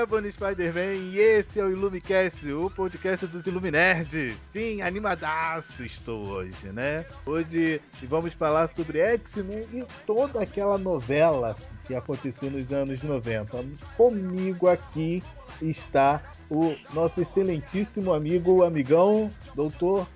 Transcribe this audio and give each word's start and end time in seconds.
Ebony 0.00 0.32
Spider-Man 0.32 0.94
e 0.94 1.18
esse 1.18 1.60
é 1.60 1.64
o 1.64 1.70
Illumicast, 1.70 2.50
o 2.50 2.70
podcast 2.70 3.26
dos 3.26 3.46
Illuminerds. 3.46 4.34
Sim, 4.50 4.80
animadaço 4.80 5.84
estou 5.84 6.26
hoje, 6.26 6.68
né? 6.68 7.04
Hoje 7.26 7.82
vamos 8.04 8.32
falar 8.32 8.70
sobre 8.74 9.00
X-Men 9.00 9.66
e 9.74 9.84
toda 10.06 10.40
aquela 10.42 10.78
novela 10.78 11.54
que 11.86 11.94
aconteceu 11.94 12.50
nos 12.50 12.72
anos 12.72 13.02
90. 13.02 13.62
Comigo 13.94 14.68
aqui 14.68 15.22
está 15.60 16.22
o 16.48 16.74
nosso 16.94 17.20
excelentíssimo 17.20 18.14
amigo, 18.14 18.64
amigão, 18.64 19.30
doutor 19.54 20.06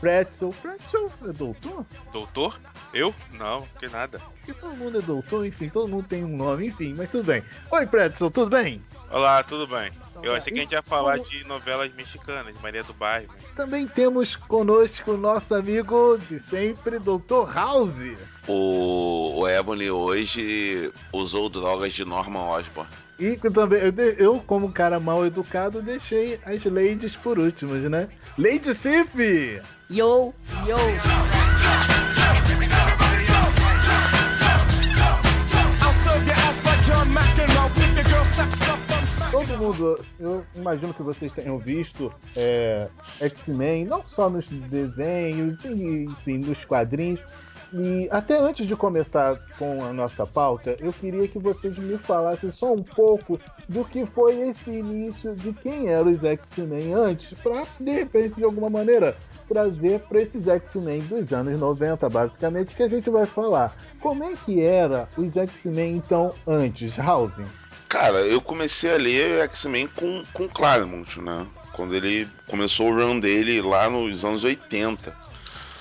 Pretzel. 0.00 0.54
Pretzel, 0.60 1.08
você 1.08 1.30
é 1.30 1.32
doutor? 1.32 1.86
Doutor? 2.12 2.60
Eu? 2.92 3.14
Não, 3.32 3.66
que 3.78 3.88
nada. 3.88 4.18
Porque 4.38 4.52
todo 4.52 4.76
mundo 4.76 4.98
é 4.98 5.02
doutor, 5.02 5.46
enfim, 5.46 5.68
todo 5.68 5.88
mundo 5.88 6.06
tem 6.06 6.24
um 6.24 6.36
nome, 6.36 6.66
enfim, 6.66 6.94
mas 6.96 7.10
tudo 7.10 7.24
bem. 7.24 7.42
Oi, 7.70 7.86
Pretzel, 7.86 8.30
tudo 8.30 8.50
bem? 8.50 8.82
Olá, 9.10 9.42
tudo 9.42 9.66
bem? 9.66 9.90
Então 10.10 10.24
Eu 10.24 10.32
tá. 10.32 10.38
achei 10.38 10.52
que 10.52 10.58
a 10.58 10.62
gente 10.62 10.72
ia 10.72 10.78
E 10.78 10.82
falar 10.82 11.18
como- 11.18 11.28
de 11.30 11.44
novelas 11.44 11.92
mexicanas, 11.94 12.54
de 12.54 12.62
Maria 12.62 12.82
do 12.84 12.92
Bairro. 12.94 13.28
Também 13.56 13.86
temos 13.86 14.36
conosco 14.36 15.12
o 15.12 15.16
nosso 15.16 15.54
amigo 15.54 16.18
de 16.28 16.38
sempre, 16.40 16.98
Dr. 16.98 17.50
House. 17.54 18.16
O, 18.46 19.40
o 19.40 19.48
Ebony 19.48 19.90
hoje 19.90 20.92
usou 21.12 21.48
drogas 21.48 21.92
de 21.92 22.04
Norman 22.04 22.40
Osborn. 22.50 22.88
E 23.22 23.36
também, 23.36 23.78
eu, 23.80 23.92
de- 23.92 24.16
eu, 24.18 24.40
como 24.44 24.66
um 24.66 24.72
cara 24.72 24.98
mal 24.98 25.24
educado, 25.24 25.80
deixei 25.80 26.40
as 26.44 26.64
ladies 26.64 27.14
por 27.14 27.38
últimas, 27.38 27.88
né? 27.88 28.08
Lady 28.36 28.74
Sif! 28.74 29.60
Yo, 29.88 30.34
yo. 30.66 30.76
Todo 39.30 39.58
mundo, 39.58 39.98
eu 40.20 40.44
imagino 40.54 40.92
que 40.92 41.02
vocês 41.02 41.32
tenham 41.32 41.56
visto 41.58 42.12
é, 42.36 42.86
X-Men, 43.20 43.86
não 43.86 44.06
só 44.06 44.28
nos 44.28 44.46
desenhos, 44.46 45.64
e, 45.64 46.04
enfim, 46.04 46.38
nos 46.38 46.64
quadrinhos. 46.64 47.20
E 47.74 48.06
até 48.10 48.38
antes 48.38 48.66
de 48.66 48.76
começar 48.76 49.40
com 49.58 49.82
a 49.82 49.92
nossa 49.92 50.26
pauta, 50.26 50.76
eu 50.78 50.92
queria 50.92 51.26
que 51.26 51.38
vocês 51.38 51.78
me 51.78 51.96
falassem 51.96 52.52
só 52.52 52.72
um 52.72 52.82
pouco 52.82 53.40
do 53.66 53.82
que 53.82 54.04
foi 54.04 54.40
esse 54.48 54.70
início, 54.70 55.34
de 55.34 55.54
quem 55.54 55.88
eram 55.88 56.10
os 56.10 56.22
X-Men 56.22 56.92
antes, 56.92 57.32
para 57.38 57.64
de 57.80 57.90
repente, 57.90 58.36
de 58.36 58.44
alguma 58.44 58.68
maneira, 58.68 59.16
trazer 59.48 60.00
para 60.00 60.20
esses 60.20 60.46
X-Men 60.46 61.00
dos 61.02 61.32
anos 61.32 61.58
90, 61.58 62.08
basicamente, 62.10 62.74
que 62.74 62.82
a 62.82 62.88
gente 62.88 63.08
vai 63.08 63.24
falar. 63.24 63.74
Como 64.00 64.22
é 64.22 64.34
que 64.44 64.60
era 64.60 65.08
os 65.16 65.34
X-Men 65.34 65.96
então 65.96 66.34
antes, 66.46 66.98
Housing? 66.98 67.46
Cara, 67.88 68.18
eu 68.20 68.40
comecei 68.40 68.92
a 68.92 68.96
ler 68.96 69.40
X-Men 69.44 69.86
com, 69.88 70.24
com 70.32 70.48
Claremont, 70.48 71.20
né? 71.20 71.46
Quando 71.72 71.94
ele 71.94 72.28
começou 72.46 72.90
o 72.90 72.94
run 72.94 73.18
dele 73.18 73.62
lá 73.62 73.88
nos 73.88 74.24
anos 74.24 74.44
80. 74.44 75.14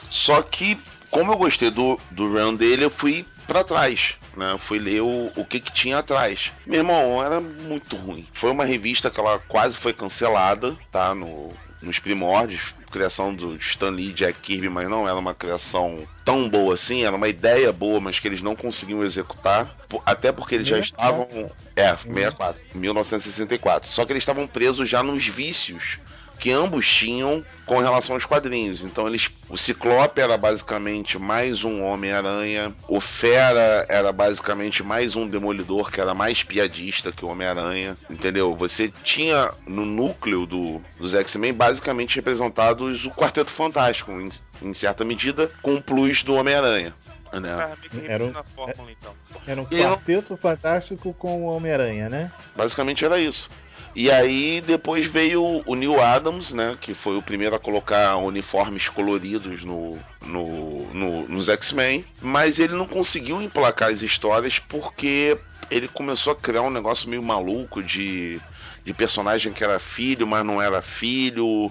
Só 0.09 0.41
que, 0.41 0.77
como 1.11 1.33
eu 1.33 1.37
gostei 1.37 1.69
do, 1.69 1.99
do 2.09 2.27
run 2.27 2.55
dele, 2.55 2.85
eu 2.85 2.89
fui 2.89 3.25
pra 3.45 3.63
trás, 3.63 4.15
né? 4.35 4.53
Eu 4.53 4.57
Fui 4.57 4.79
ler 4.79 5.01
o, 5.01 5.31
o 5.35 5.45
que 5.45 5.59
que 5.59 5.71
tinha 5.71 5.99
atrás. 5.99 6.51
Meu 6.65 6.79
irmão, 6.79 7.23
era 7.23 7.41
muito 7.41 7.95
ruim. 7.97 8.25
Foi 8.33 8.49
uma 8.49 8.63
revista 8.63 9.11
que 9.11 9.19
ela 9.19 9.37
quase 9.37 9.77
foi 9.77 9.93
cancelada, 9.93 10.75
tá? 10.89 11.13
No, 11.13 11.53
nos 11.81 11.99
primórdios, 11.99 12.73
criação 12.91 13.33
do 13.33 13.55
Stan 13.57 13.89
Lee 13.89 14.09
e 14.09 14.13
Jack 14.13 14.39
Kirby, 14.39 14.69
mas 14.69 14.89
não 14.89 15.07
era 15.07 15.17
uma 15.17 15.33
criação 15.33 16.07
tão 16.23 16.47
boa 16.47 16.75
assim, 16.75 17.03
era 17.03 17.15
uma 17.15 17.27
ideia 17.27 17.71
boa, 17.71 17.99
mas 17.99 18.19
que 18.19 18.27
eles 18.27 18.41
não 18.41 18.55
conseguiam 18.55 19.03
executar, 19.03 19.75
até 20.05 20.31
porque 20.31 20.55
eles 20.55 20.67
já 20.67 20.75
64. 20.77 21.21
estavam, 21.21 21.51
é, 21.75 21.95
64, 21.95 22.61
1964. 22.75 23.89
Só 23.89 24.05
que 24.05 24.13
eles 24.13 24.21
estavam 24.21 24.45
presos 24.45 24.87
já 24.87 25.01
nos 25.01 25.25
vícios 25.25 25.97
que 26.41 26.51
ambos 26.51 26.91
tinham 26.91 27.45
com 27.67 27.77
relação 27.77 28.15
aos 28.15 28.25
quadrinhos. 28.25 28.81
Então 28.83 29.07
eles, 29.07 29.29
o 29.47 29.55
Ciclope 29.55 30.19
era 30.19 30.35
basicamente 30.37 31.19
mais 31.19 31.63
um 31.63 31.83
Homem-Aranha, 31.83 32.73
o 32.87 32.99
Fera 32.99 33.85
era 33.87 34.11
basicamente 34.11 34.81
mais 34.81 35.15
um 35.15 35.27
Demolidor 35.27 35.91
que 35.91 36.01
era 36.01 36.15
mais 36.15 36.41
piadista 36.41 37.11
que 37.11 37.23
o 37.23 37.27
Homem-Aranha, 37.27 37.95
entendeu? 38.09 38.55
Você 38.55 38.91
tinha 39.03 39.51
no 39.67 39.85
núcleo 39.85 40.47
do, 40.47 40.81
dos 40.97 41.13
X-Men 41.13 41.53
basicamente 41.53 42.15
representados 42.15 43.05
o 43.05 43.11
Quarteto 43.11 43.51
Fantástico, 43.51 44.11
em, 44.11 44.29
em 44.63 44.73
certa 44.73 45.05
medida, 45.05 45.51
com 45.61 45.75
o 45.75 45.81
plus 45.81 46.23
do 46.23 46.33
Homem-Aranha. 46.33 46.95
Meio 47.39 48.05
que 48.05 48.11
Era 48.11 48.23
um- 48.25 48.33
fórmula, 48.55 48.91
então. 48.91 49.13
Era 49.47 49.61
um 49.61 49.67
E 49.71 49.79
eu- 49.79 49.89
quarteto 49.89 50.37
fantástico 50.37 51.13
com 51.13 51.43
o 51.43 51.55
Homem-Aranha, 51.55 52.09
né? 52.09 52.31
Basicamente 52.55 53.05
era 53.05 53.19
isso. 53.19 53.49
E 53.93 54.09
aí 54.09 54.61
depois 54.65 55.05
veio 55.05 55.61
o 55.65 55.75
Neil 55.75 56.01
Adams, 56.01 56.51
né? 56.53 56.77
Que 56.79 56.93
foi 56.93 57.17
o 57.17 57.21
primeiro 57.21 57.55
a 57.55 57.59
colocar 57.59 58.15
uniformes 58.17 58.87
coloridos 58.87 59.63
no, 59.63 59.99
no, 60.25 60.85
no- 60.93 61.27
nos 61.27 61.49
X-Men. 61.49 62.05
Mas 62.21 62.57
ele 62.59 62.73
não 62.73 62.87
conseguiu 62.87 63.41
emplacar 63.41 63.89
as 63.89 64.01
histórias 64.01 64.59
porque 64.59 65.37
ele 65.69 65.87
começou 65.89 66.31
a 66.31 66.35
criar 66.35 66.61
um 66.61 66.69
negócio 66.69 67.09
meio 67.09 67.21
maluco 67.23 67.83
de, 67.83 68.39
de 68.85 68.93
personagem 68.93 69.51
que 69.51 69.63
era 69.63 69.79
filho, 69.79 70.25
mas 70.25 70.45
não 70.45 70.61
era 70.61 70.81
filho. 70.81 71.69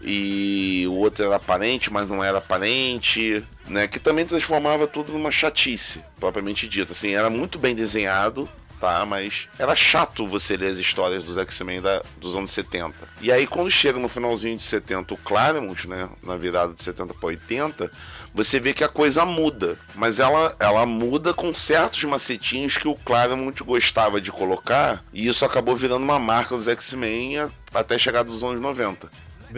E 0.00 0.84
o 0.88 0.94
outro 0.94 1.24
era 1.24 1.38
parente, 1.38 1.92
mas 1.92 2.08
não 2.08 2.22
era 2.22 2.40
parente, 2.40 3.44
né? 3.66 3.88
Que 3.88 3.98
também 3.98 4.26
transformava 4.26 4.86
tudo 4.86 5.12
numa 5.12 5.30
chatice, 5.30 6.02
propriamente 6.20 6.68
dita. 6.68 6.92
Assim, 6.92 7.14
era 7.14 7.30
muito 7.30 7.58
bem 7.58 7.74
desenhado, 7.74 8.48
tá? 8.80 9.04
Mas 9.06 9.48
era 9.58 9.74
chato 9.74 10.26
você 10.26 10.56
ler 10.56 10.72
as 10.72 10.78
histórias 10.78 11.24
dos 11.24 11.38
X-Men 11.38 11.82
dos 12.18 12.36
anos 12.36 12.50
70. 12.50 12.94
E 13.20 13.32
aí, 13.32 13.46
quando 13.46 13.70
chega 13.70 13.98
no 13.98 14.08
finalzinho 14.08 14.56
de 14.56 14.62
70 14.62 15.14
o 15.14 15.16
Claremont, 15.16 15.88
né? 15.88 16.08
Na 16.22 16.36
virada 16.36 16.74
de 16.74 16.82
70 16.82 17.14
para 17.14 17.26
80, 17.26 17.90
você 18.34 18.60
vê 18.60 18.72
que 18.72 18.84
a 18.84 18.88
coisa 18.88 19.24
muda. 19.24 19.78
Mas 19.94 20.18
ela, 20.18 20.54
ela 20.60 20.84
muda 20.84 21.32
com 21.32 21.54
certos 21.54 22.04
macetinhos 22.04 22.76
que 22.76 22.88
o 22.88 22.94
Claremont 22.94 23.62
gostava 23.64 24.20
de 24.20 24.30
colocar. 24.30 25.02
E 25.12 25.26
isso 25.26 25.44
acabou 25.44 25.74
virando 25.74 26.04
uma 26.04 26.18
marca 26.18 26.54
dos 26.54 26.68
X-Men 26.68 27.50
até 27.72 27.98
chegar 27.98 28.22
dos 28.22 28.44
anos 28.44 28.60
90. 28.60 29.10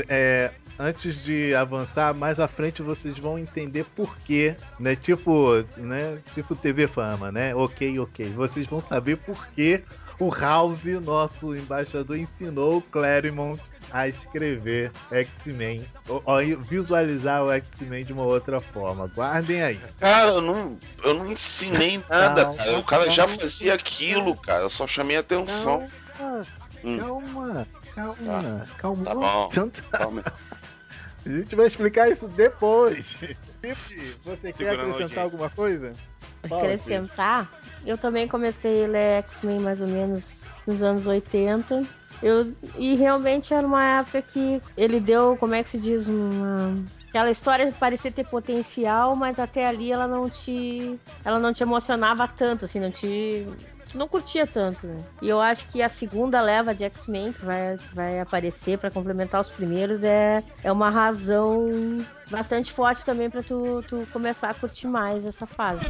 É, 0.09 0.51
antes 0.79 1.23
de 1.25 1.55
avançar, 1.55 2.15
mais 2.15 2.39
à 2.39 2.47
frente 2.49 2.83
vocês 2.83 3.19
vão 3.19 3.39
entender 3.39 3.85
por 3.97 4.17
quê, 4.19 4.55
né? 4.79 4.95
Tipo, 4.97 5.65
né? 5.77 6.19
Tipo 6.35 6.55
TV 6.55 6.87
Fama, 6.87 7.33
né? 7.33 7.55
Ok, 7.55 7.99
ok. 7.99 8.31
Vocês 8.31 8.67
vão 8.67 8.81
saber 8.81 9.17
por 9.17 9.47
que 9.49 9.83
o 10.21 10.31
House, 10.35 10.85
nosso 11.05 11.55
embaixador, 11.55 12.17
ensinou 12.19 12.79
o 12.79 12.83
Claremont 12.83 13.63
a 13.91 14.09
escrever 14.09 14.91
X-Men, 15.11 15.87
visualizar 16.69 17.43
o 17.45 17.53
X-Men 17.53 18.05
de 18.05 18.13
uma 18.13 18.25
outra 18.25 18.61
forma. 18.61 19.07
Guardem 19.07 19.63
aí. 19.63 19.81
Cara, 20.01 20.29
eu 20.33 20.41
não, 20.43 20.77
eu 21.05 21.15
não 21.15 21.31
ensinei 21.31 22.03
nada, 22.11 22.47
cara. 22.53 22.79
O 22.79 22.83
cara 22.85 23.11
já 23.11 23.27
fazia 23.29 23.75
aquilo, 23.75 24.37
cara. 24.37 24.63
Eu 24.63 24.71
só 24.71 24.87
chamei 24.87 25.17
a 25.17 25.21
atenção. 25.21 25.87
Calma, 26.19 26.47
Hum. 26.85 26.99
calma, 26.99 27.67
calma, 27.99 28.67
calma. 28.79 29.05
Tá 29.05 29.15
bom. 29.15 29.49
Tanto- 29.53 29.83
Calma. 29.91 30.23
A 31.27 31.31
gente 31.31 31.55
vai 31.57 31.67
explicar 31.67 32.11
isso 32.11 32.27
depois. 32.29 33.17
Pipi, 33.61 34.17
você 34.23 34.53
quer 34.53 34.57
Segurando 34.57 34.93
a 34.93 34.95
acrescentar 34.95 35.25
alguma 35.25 35.51
coisa? 35.51 35.93
Fala, 36.49 36.63
Acrescentar, 36.63 37.51
eu 37.85 37.99
também 37.99 38.27
comecei 38.27 38.85
a 38.85 38.89
ler 38.89 39.19
X-Men 39.25 39.59
mais 39.61 39.83
ou 39.83 39.89
menos 39.89 40.43
nos 40.67 40.83
anos 40.83 41.07
80. 41.07 41.85
Eu, 42.23 42.53
e 42.77 42.95
realmente 42.95 43.53
era 43.53 43.67
uma 43.67 43.85
época 44.01 44.23
que 44.23 44.63
ele 44.77 45.01
deu, 45.01 45.37
como 45.39 45.55
é 45.55 45.63
que 45.63 45.69
se 45.71 45.79
diz, 45.79 46.09
uma. 46.09 46.75
Aquela 47.09 47.31
história 47.31 47.71
parecia 47.79 48.11
ter 48.13 48.25
potencial, 48.27 49.15
mas 49.15 49.39
até 49.39 49.67
ali 49.67 49.93
ela 49.93 50.07
não 50.07 50.31
te. 50.31 50.99
Ela 51.25 51.39
não 51.39 51.53
te 51.53 51.63
emocionava 51.63 52.27
tanto, 52.29 52.65
assim, 52.65 52.81
não 52.81 52.91
te. 52.91 53.47
Tu 53.89 53.99
não 53.99 54.07
curtia 54.09 54.47
tanto, 54.47 54.87
né? 54.87 54.97
E 55.23 55.29
eu 55.29 55.41
acho 55.41 55.69
que 55.69 55.81
a 55.83 55.89
segunda 55.89 56.41
leva 56.41 56.75
de 56.75 56.85
X-Men 56.85 57.33
que 57.33 57.45
vai, 57.45 57.77
vai 57.95 58.21
aparecer 58.21 58.79
pra 58.79 58.91
complementar 58.91 59.41
os 59.41 59.49
primeiros 59.51 60.05
é, 60.05 60.43
é 60.63 60.71
uma 60.71 60.91
razão 60.91 62.05
bastante 62.31 62.73
forte 62.73 63.05
também 63.05 63.31
pra 63.31 63.43
tu, 63.43 63.83
tu 63.89 64.07
começar 64.13 64.51
a 64.51 64.55
curtir 64.55 64.87
mais 64.87 65.25
essa 65.25 65.47
fase. 65.47 65.85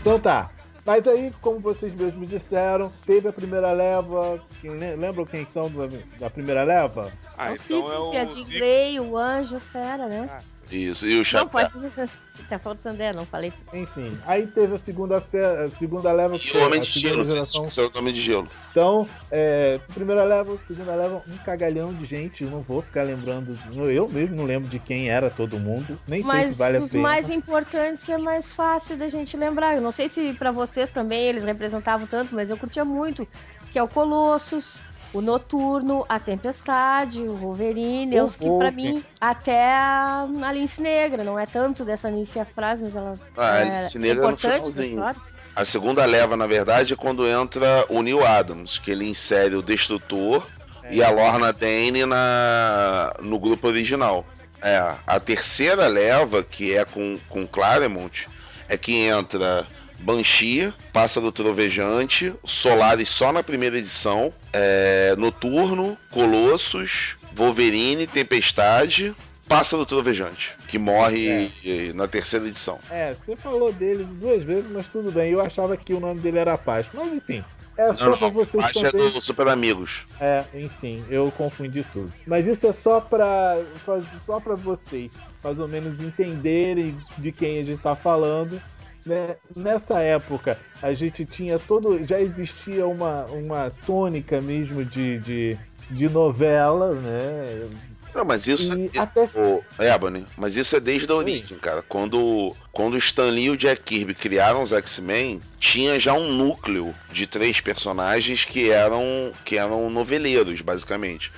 Então 0.00 0.18
tá. 0.18 0.50
Mas 0.84 1.06
aí, 1.06 1.30
como 1.42 1.60
vocês 1.60 1.94
mesmos 1.94 2.28
disseram, 2.28 2.90
teve 3.04 3.28
a 3.28 3.32
primeira 3.32 3.70
leva. 3.72 4.40
Quem 4.60 4.70
le- 4.78 4.96
Lembram 4.96 5.26
quem 5.26 5.46
são 5.48 5.70
da, 5.70 5.86
da 6.18 6.30
primeira 6.30 6.64
leva? 6.64 7.12
Ah, 7.36 7.50
o 7.50 7.52
então 7.52 7.56
Cíclipe, 7.58 7.90
é 7.90 7.98
o 7.98 8.08
a 8.10 8.12
Jean 8.12 8.28
Cíclipe. 8.28 8.58
Grey, 8.58 9.00
o 9.00 9.16
Anjo, 9.16 9.56
o 9.56 9.60
Fera, 9.60 10.06
né? 10.08 10.40
Isso, 10.70 11.06
e 11.06 11.14
o 11.14 11.18
Não, 11.18 11.24
Chapéu. 11.24 11.48
pode 11.48 11.72
dizer. 11.80 12.08
Tá 12.48 12.58
faltando 12.58 12.94
André, 12.94 13.12
não 13.12 13.26
falei. 13.26 13.52
Enfim, 13.72 14.16
aí 14.26 14.46
teve 14.46 14.74
a 14.74 14.78
segunda, 14.78 15.18
a 15.18 15.68
segunda 15.68 16.10
leva. 16.10 16.34
E 16.34 16.38
que 16.38 16.48
o 16.48 16.52
foi 16.52 16.62
Homem 16.62 16.80
de 16.80 16.90
Gelo, 16.90 17.22
geração. 17.24 17.66
é 17.66 17.80
o 17.82 17.98
Homem 17.98 18.14
de 18.14 18.20
Gelo. 18.22 18.48
Então, 18.70 19.08
é, 19.30 19.78
primeira 19.92 20.24
leva, 20.24 20.56
segunda 20.66 20.94
leva, 20.94 21.22
um 21.28 21.36
cagalhão 21.44 21.92
de 21.92 22.06
gente. 22.06 22.42
Eu 22.42 22.50
não 22.50 22.62
vou 22.62 22.80
ficar 22.82 23.02
lembrando. 23.02 23.56
Eu 23.90 24.08
mesmo 24.08 24.34
não 24.36 24.44
lembro 24.44 24.68
de 24.70 24.78
quem 24.78 25.10
era 25.10 25.28
todo 25.28 25.60
mundo. 25.60 25.98
Nem 26.08 26.22
sei 26.22 26.26
Mas 26.32 26.52
se 26.52 26.58
vale 26.58 26.78
a 26.78 26.80
os 26.80 26.90
pena. 26.92 27.02
mais 27.02 27.28
importantes 27.30 28.08
é 28.08 28.16
mais 28.18 28.52
fácil 28.52 28.96
da 28.96 29.06
gente 29.06 29.36
lembrar. 29.36 29.76
Eu 29.76 29.82
não 29.82 29.92
sei 29.92 30.08
se 30.08 30.32
pra 30.32 30.50
vocês 30.50 30.90
também 30.90 31.22
eles 31.26 31.44
representavam 31.44 32.06
tanto, 32.06 32.34
mas 32.34 32.50
eu 32.50 32.56
curtia 32.56 32.84
muito. 32.86 33.28
Que 33.70 33.78
é 33.78 33.82
o 33.82 33.86
Colossus, 33.86 34.80
o 35.12 35.20
Noturno, 35.20 36.04
a 36.08 36.18
Tempestade, 36.20 37.22
o 37.22 37.34
Wolverine, 37.36 38.20
O 38.20 38.24
os 38.24 38.36
que 38.36 38.44
pra 38.44 38.68
Hulk. 38.68 38.74
mim, 38.76 39.04
até 39.20 39.74
a 39.74 40.26
Alice 40.44 40.80
Negra, 40.80 41.24
não 41.24 41.38
é 41.38 41.46
tanto 41.46 41.84
dessa 41.84 42.08
Alicia 42.08 42.44
Frase, 42.44 42.82
mas 42.82 42.94
ela 42.94 43.18
Ah, 43.36 43.52
a 43.52 43.58
é, 43.58 43.76
Alice 43.78 43.96
é 43.96 44.00
Negra 44.00 44.22
no 44.22 44.28
importante 44.30 44.52
na 44.52 44.72
finalzinho. 44.72 44.84
história. 44.98 45.20
A 45.56 45.64
segunda 45.64 46.04
leva, 46.04 46.36
na 46.36 46.46
verdade, 46.46 46.92
é 46.92 46.96
quando 46.96 47.26
entra 47.26 47.84
o 47.88 48.02
Neil 48.02 48.24
Adams, 48.24 48.78
que 48.78 48.90
ele 48.92 49.08
insere 49.08 49.56
o 49.56 49.62
Destrutor 49.62 50.46
e 50.88 51.02
a 51.02 51.10
Lorna 51.10 51.52
Dane 51.52 52.06
na, 52.06 53.14
no 53.20 53.38
grupo 53.38 53.66
original. 53.68 54.24
É, 54.62 54.94
a 55.06 55.18
terceira 55.18 55.88
leva, 55.88 56.42
que 56.42 56.76
é 56.76 56.84
com, 56.84 57.18
com 57.28 57.46
Claremont, 57.46 58.28
é 58.68 58.76
que 58.76 58.94
entra 58.94 59.66
Banshee, 60.02 60.72
Pássaro 60.92 61.30
Trovejante, 61.30 62.32
Solaris 62.44 63.08
só 63.08 63.32
na 63.32 63.42
primeira 63.42 63.78
edição, 63.78 64.32
é, 64.52 65.14
Noturno, 65.16 65.96
Colossus, 66.10 67.16
Wolverine, 67.34 68.06
Tempestade, 68.06 69.14
Pássaro 69.48 69.84
Trovejante, 69.84 70.56
que 70.68 70.78
morre 70.78 71.50
eh, 71.66 71.92
na 71.92 72.06
terceira 72.06 72.46
edição. 72.46 72.78
É, 72.88 73.12
você 73.12 73.34
falou 73.34 73.72
dele 73.72 74.04
duas 74.04 74.44
vezes, 74.44 74.70
mas 74.70 74.86
tudo 74.86 75.10
bem. 75.10 75.32
Eu 75.32 75.40
achava 75.40 75.76
que 75.76 75.92
o 75.92 75.98
nome 76.00 76.20
dele 76.20 76.38
era 76.38 76.56
Paz. 76.56 76.86
Mas 76.94 77.12
enfim, 77.12 77.42
é 77.76 77.92
só 77.92 78.16
pra 78.16 78.28
vocês 78.28 78.62
Acho 78.62 78.74
que 78.74 78.86
é 78.86 78.90
também. 78.92 79.10
do 79.10 79.20
Super 79.20 79.48
Amigos. 79.48 80.02
É, 80.20 80.44
enfim, 80.54 81.04
eu 81.10 81.32
confundi 81.36 81.84
tudo. 81.92 82.12
Mas 82.26 82.46
isso 82.46 82.64
é 82.68 82.72
só 82.72 83.00
pra, 83.00 83.58
faz- 83.84 84.04
só 84.24 84.38
pra 84.38 84.54
vocês, 84.54 85.10
mais 85.42 85.58
ou 85.58 85.66
menos, 85.66 86.00
entenderem 86.00 86.96
de 87.18 87.32
quem 87.32 87.58
a 87.60 87.64
gente 87.64 87.82
tá 87.82 87.96
falando. 87.96 88.62
Né? 89.04 89.36
Nessa 89.56 90.00
época, 90.00 90.58
a 90.82 90.92
gente 90.92 91.24
tinha 91.24 91.58
todo. 91.58 92.04
Já 92.06 92.20
existia 92.20 92.86
uma, 92.86 93.24
uma 93.26 93.70
tônica 93.86 94.40
mesmo 94.40 94.84
de, 94.84 95.18
de, 95.18 95.58
de 95.90 96.08
novela, 96.08 96.92
né? 96.94 97.68
Não, 98.14 98.24
mas 98.24 98.46
isso 98.46 98.76
E 98.76 98.90
é. 98.94 98.98
até. 98.98 99.28
Ô, 99.34 99.62
Ebony, 99.78 100.26
mas 100.36 100.56
isso 100.56 100.76
é 100.76 100.80
desde 100.80 101.10
a 101.10 101.14
origem, 101.14 101.58
cara. 101.58 101.82
Quando, 101.82 102.54
quando 102.72 102.94
o 102.94 102.98
Stan 102.98 103.30
Lee 103.30 103.44
e 103.44 103.50
o 103.50 103.56
Jack 103.56 103.82
Kirby 103.82 104.14
criaram 104.14 104.62
os 104.62 104.72
X-Men, 104.72 105.40
tinha 105.58 105.98
já 105.98 106.12
um 106.12 106.32
núcleo 106.32 106.94
de 107.12 107.26
três 107.26 107.60
personagens 107.60 108.44
que 108.44 108.70
eram, 108.70 109.32
que 109.44 109.56
eram 109.56 109.88
noveleiros, 109.90 110.60
basicamente. 110.60 111.30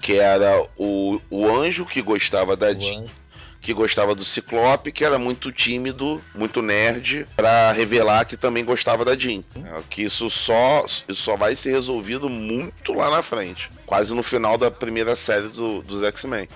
Que 0.00 0.18
era 0.18 0.66
o, 0.76 1.20
o 1.30 1.46
anjo 1.46 1.86
que 1.86 2.02
gostava 2.02 2.56
da 2.56 2.72
Jean, 2.72 3.06
que 3.64 3.72
gostava 3.72 4.14
do 4.14 4.22
Ciclope, 4.22 4.92
que 4.92 5.04
era 5.04 5.18
muito 5.18 5.50
tímido, 5.50 6.20
muito 6.34 6.60
nerd, 6.60 7.26
pra 7.34 7.72
revelar 7.72 8.26
que 8.26 8.36
também 8.36 8.62
gostava 8.64 9.04
da 9.06 9.16
Jean. 9.16 9.42
É, 9.56 9.80
Que 9.88 10.02
isso 10.02 10.28
só, 10.28 10.84
isso 10.84 11.14
só 11.14 11.34
vai 11.34 11.56
ser 11.56 11.70
resolvido 11.72 12.28
muito 12.28 12.92
lá 12.92 13.10
na 13.10 13.22
frente. 13.22 13.70
Quase 13.86 14.14
no 14.14 14.22
final 14.22 14.58
da 14.58 14.70
primeira 14.70 15.16
série 15.16 15.48
do- 15.48 15.82
dos 15.82 16.02
X-Men. 16.02 16.46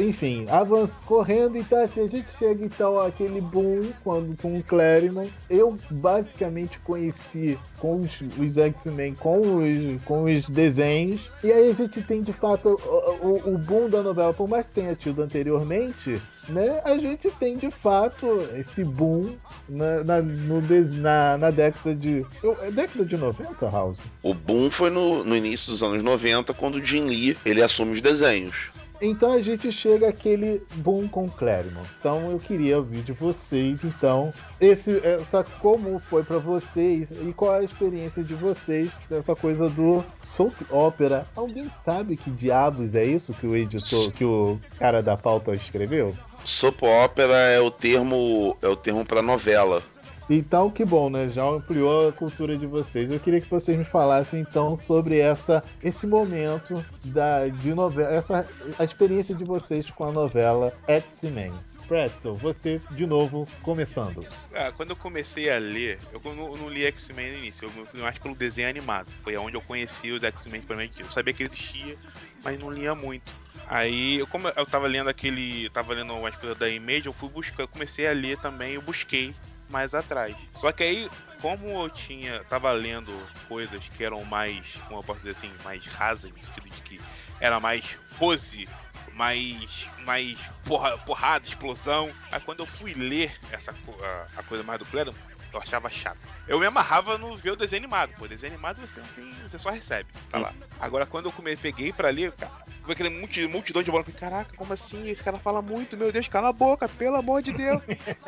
Enfim, 0.00 0.46
avança 0.48 0.92
correndo, 1.04 1.56
então 1.58 1.82
assim, 1.82 2.00
a 2.04 2.08
gente 2.08 2.30
chega 2.32 2.64
então 2.64 2.98
àquele 3.00 3.40
boom 3.40 3.90
quando 4.02 4.34
com 4.40 4.56
o 4.58 4.62
Claremont. 4.62 5.30
Eu 5.50 5.76
basicamente 5.90 6.78
conheci 6.80 7.58
com 7.78 8.02
os, 8.02 8.18
os 8.38 8.56
X-Men, 8.58 9.14
com 9.14 9.38
os, 9.58 10.02
com 10.04 10.24
os 10.24 10.48
desenhos. 10.48 11.20
E 11.44 11.52
aí 11.52 11.70
a 11.70 11.74
gente 11.74 12.00
tem 12.02 12.22
de 12.22 12.32
fato 12.32 12.78
o, 13.22 13.26
o, 13.26 13.54
o 13.54 13.58
boom 13.58 13.88
da 13.88 14.02
novela, 14.02 14.32
por 14.32 14.48
mais 14.48 14.64
que 14.66 14.72
tenha 14.72 14.94
tido 14.94 15.22
anteriormente, 15.22 16.20
né? 16.48 16.80
A 16.84 16.96
gente 16.98 17.30
tem 17.32 17.56
de 17.56 17.70
fato 17.70 18.48
esse 18.56 18.84
boom 18.84 19.36
na, 19.68 20.04
na, 20.04 20.22
no 20.22 20.60
na, 20.96 21.36
na 21.38 21.50
década 21.50 21.94
de. 21.94 22.24
eu- 22.42 22.56
É 22.62 22.70
década 22.70 23.04
de 23.04 23.16
90, 23.16 23.68
House? 23.70 23.98
O 24.22 24.32
boom 24.34 24.70
foi 24.70 24.90
no, 24.90 25.22
no 25.24 25.36
início 25.36 25.70
dos 25.70 25.82
anos 25.82 26.02
90, 26.02 26.52
quando 26.54 26.76
o 26.76 26.84
Jim 26.84 27.04
Lee 27.06 27.36
ele 27.44 27.62
assume 27.62 27.92
os 27.92 28.00
desenhos. 28.00 28.54
Então 29.00 29.32
a 29.32 29.40
gente 29.40 29.70
chega 29.70 30.08
àquele 30.08 30.62
boom 30.76 31.08
com 31.08 31.28
o. 31.28 31.80
Então 31.98 32.30
eu 32.30 32.38
queria 32.38 32.78
ouvir 32.78 33.02
de 33.02 33.12
vocês, 33.12 33.84
então, 33.84 34.32
esse, 34.60 34.98
essa 35.04 35.44
como 35.60 35.98
foi 35.98 36.24
pra 36.24 36.38
vocês 36.38 37.08
e 37.10 37.32
qual 37.32 37.56
é 37.56 37.60
a 37.60 37.64
experiência 37.64 38.22
de 38.22 38.34
vocês 38.34 38.90
dessa 39.08 39.34
coisa 39.36 39.68
do 39.68 40.04
soap 40.22 40.54
opera. 40.70 41.26
Alguém 41.36 41.70
sabe 41.84 42.16
que 42.16 42.30
diabos 42.30 42.94
é 42.94 43.04
isso 43.04 43.32
que 43.34 43.46
o 43.46 43.56
editor, 43.56 44.10
que 44.12 44.24
o 44.24 44.58
cara 44.78 45.02
da 45.02 45.16
pauta 45.16 45.54
escreveu? 45.54 46.16
Soap 46.44 46.82
opera 46.82 47.34
é 47.34 47.60
o 47.60 47.70
termo 47.70 48.56
é 48.62 48.68
o 48.68 48.76
termo 48.76 49.04
para 49.04 49.22
novela. 49.22 49.82
Então, 50.30 50.70
que 50.70 50.84
bom, 50.84 51.08
né? 51.08 51.28
Já 51.28 51.42
ampliou 51.42 52.08
a 52.08 52.12
cultura 52.12 52.56
de 52.56 52.66
vocês. 52.66 53.10
Eu 53.10 53.18
queria 53.18 53.40
que 53.40 53.48
vocês 53.48 53.78
me 53.78 53.84
falassem 53.84 54.40
então 54.40 54.76
sobre 54.76 55.18
essa 55.18 55.64
esse 55.82 56.06
momento 56.06 56.84
da 57.04 57.48
de 57.48 57.72
novela, 57.72 58.10
essa 58.10 58.46
a 58.78 58.84
experiência 58.84 59.34
de 59.34 59.44
vocês 59.44 59.90
com 59.90 60.04
a 60.04 60.12
novela 60.12 60.72
X-Men. 60.86 61.52
Pretzel, 61.88 62.34
você 62.34 62.78
de 62.90 63.06
novo 63.06 63.48
começando. 63.62 64.26
Ah, 64.54 64.70
quando 64.76 64.90
eu 64.90 64.96
comecei 64.96 65.50
a 65.50 65.58
ler, 65.58 65.98
eu 66.12 66.20
não, 66.34 66.52
eu 66.52 66.56
não 66.58 66.68
li 66.68 66.84
X-Men 66.84 67.32
no 67.32 67.38
início, 67.38 67.64
eu 67.64 67.86
fui 67.86 68.00
mais 68.00 68.18
pelo 68.18 68.36
desenho 68.36 68.68
animado. 68.68 69.10
Foi 69.24 69.34
onde 69.38 69.56
eu 69.56 69.62
conheci 69.62 70.10
os 70.10 70.22
X-Men 70.22 70.60
primeiro. 70.60 70.92
Eu 70.98 71.10
sabia 71.10 71.32
que 71.32 71.44
existia, 71.44 71.96
mas 72.44 72.60
não 72.60 72.70
lia 72.70 72.94
muito. 72.94 73.32
Aí, 73.66 74.18
eu, 74.18 74.26
como 74.26 74.48
eu 74.48 74.66
tava 74.66 74.86
lendo 74.86 75.08
aquele. 75.08 75.64
eu 75.64 75.70
Tava 75.70 75.94
lendo 75.94 76.12
umas 76.12 76.36
coisas 76.36 76.58
da 76.58 76.68
Image, 76.68 77.06
eu 77.06 77.14
fui 77.14 77.30
buscar, 77.30 77.62
eu 77.62 77.68
comecei 77.68 78.06
a 78.06 78.12
ler 78.12 78.36
também, 78.38 78.74
eu 78.74 78.82
busquei 78.82 79.34
mais 79.68 79.94
atrás. 79.94 80.36
Só 80.56 80.72
que 80.72 80.82
aí, 80.82 81.10
como 81.40 81.68
eu 81.82 81.88
tinha. 81.88 82.42
tava 82.44 82.70
lendo 82.72 83.12
coisas 83.48 83.82
que 83.96 84.04
eram 84.04 84.24
mais, 84.24 84.76
como 84.86 85.00
eu 85.00 85.04
posso 85.04 85.20
dizer 85.20 85.36
assim, 85.36 85.52
mais 85.64 85.86
rasas, 85.86 86.30
no 86.30 86.40
sentido 86.40 86.68
de 86.68 86.82
que 86.82 87.00
era 87.40 87.60
mais 87.60 87.96
pose, 88.18 88.68
mais. 89.14 89.86
mais 90.04 90.38
porra, 90.64 90.96
porrada, 90.98 91.46
explosão. 91.46 92.10
Aí 92.30 92.40
quando 92.40 92.60
eu 92.60 92.66
fui 92.66 92.94
ler 92.94 93.32
essa 93.50 93.72
a, 93.72 94.40
a 94.40 94.42
coisa 94.42 94.64
mais 94.64 94.78
do 94.78 94.86
Claremont, 94.86 95.18
eu 95.52 95.60
achava 95.60 95.88
chato. 95.88 96.18
Eu 96.46 96.58
me 96.58 96.66
amarrava 96.66 97.16
no 97.16 97.36
ver 97.36 97.52
o 97.52 97.56
desenho 97.56 97.80
animado. 97.80 98.12
Pô, 98.18 98.28
desenho 98.28 98.52
animado 98.52 98.80
você 98.80 99.00
não 99.00 99.08
tem. 99.08 99.32
Você 99.42 99.58
só 99.58 99.70
recebe. 99.70 100.08
Tá 100.30 100.38
lá. 100.38 100.52
Agora 100.78 101.06
quando 101.06 101.26
eu 101.26 101.32
come, 101.32 101.56
peguei 101.56 101.92
pra 101.92 102.10
ler, 102.10 102.32
cara, 102.32 102.52
foi 102.88 102.94
aquele 102.94 103.10
multi, 103.10 103.46
multidão 103.46 103.82
de 103.82 103.90
bola. 103.90 104.02
Caraca, 104.04 104.56
como 104.56 104.72
assim? 104.72 105.08
Esse 105.10 105.22
cara 105.22 105.38
fala 105.38 105.60
muito, 105.60 105.94
meu 105.96 106.10
Deus, 106.10 106.26
cala 106.26 106.48
a 106.48 106.52
boca, 106.54 106.88
pelo 106.88 107.16
amor 107.16 107.42
de 107.42 107.52
Deus. 107.52 107.82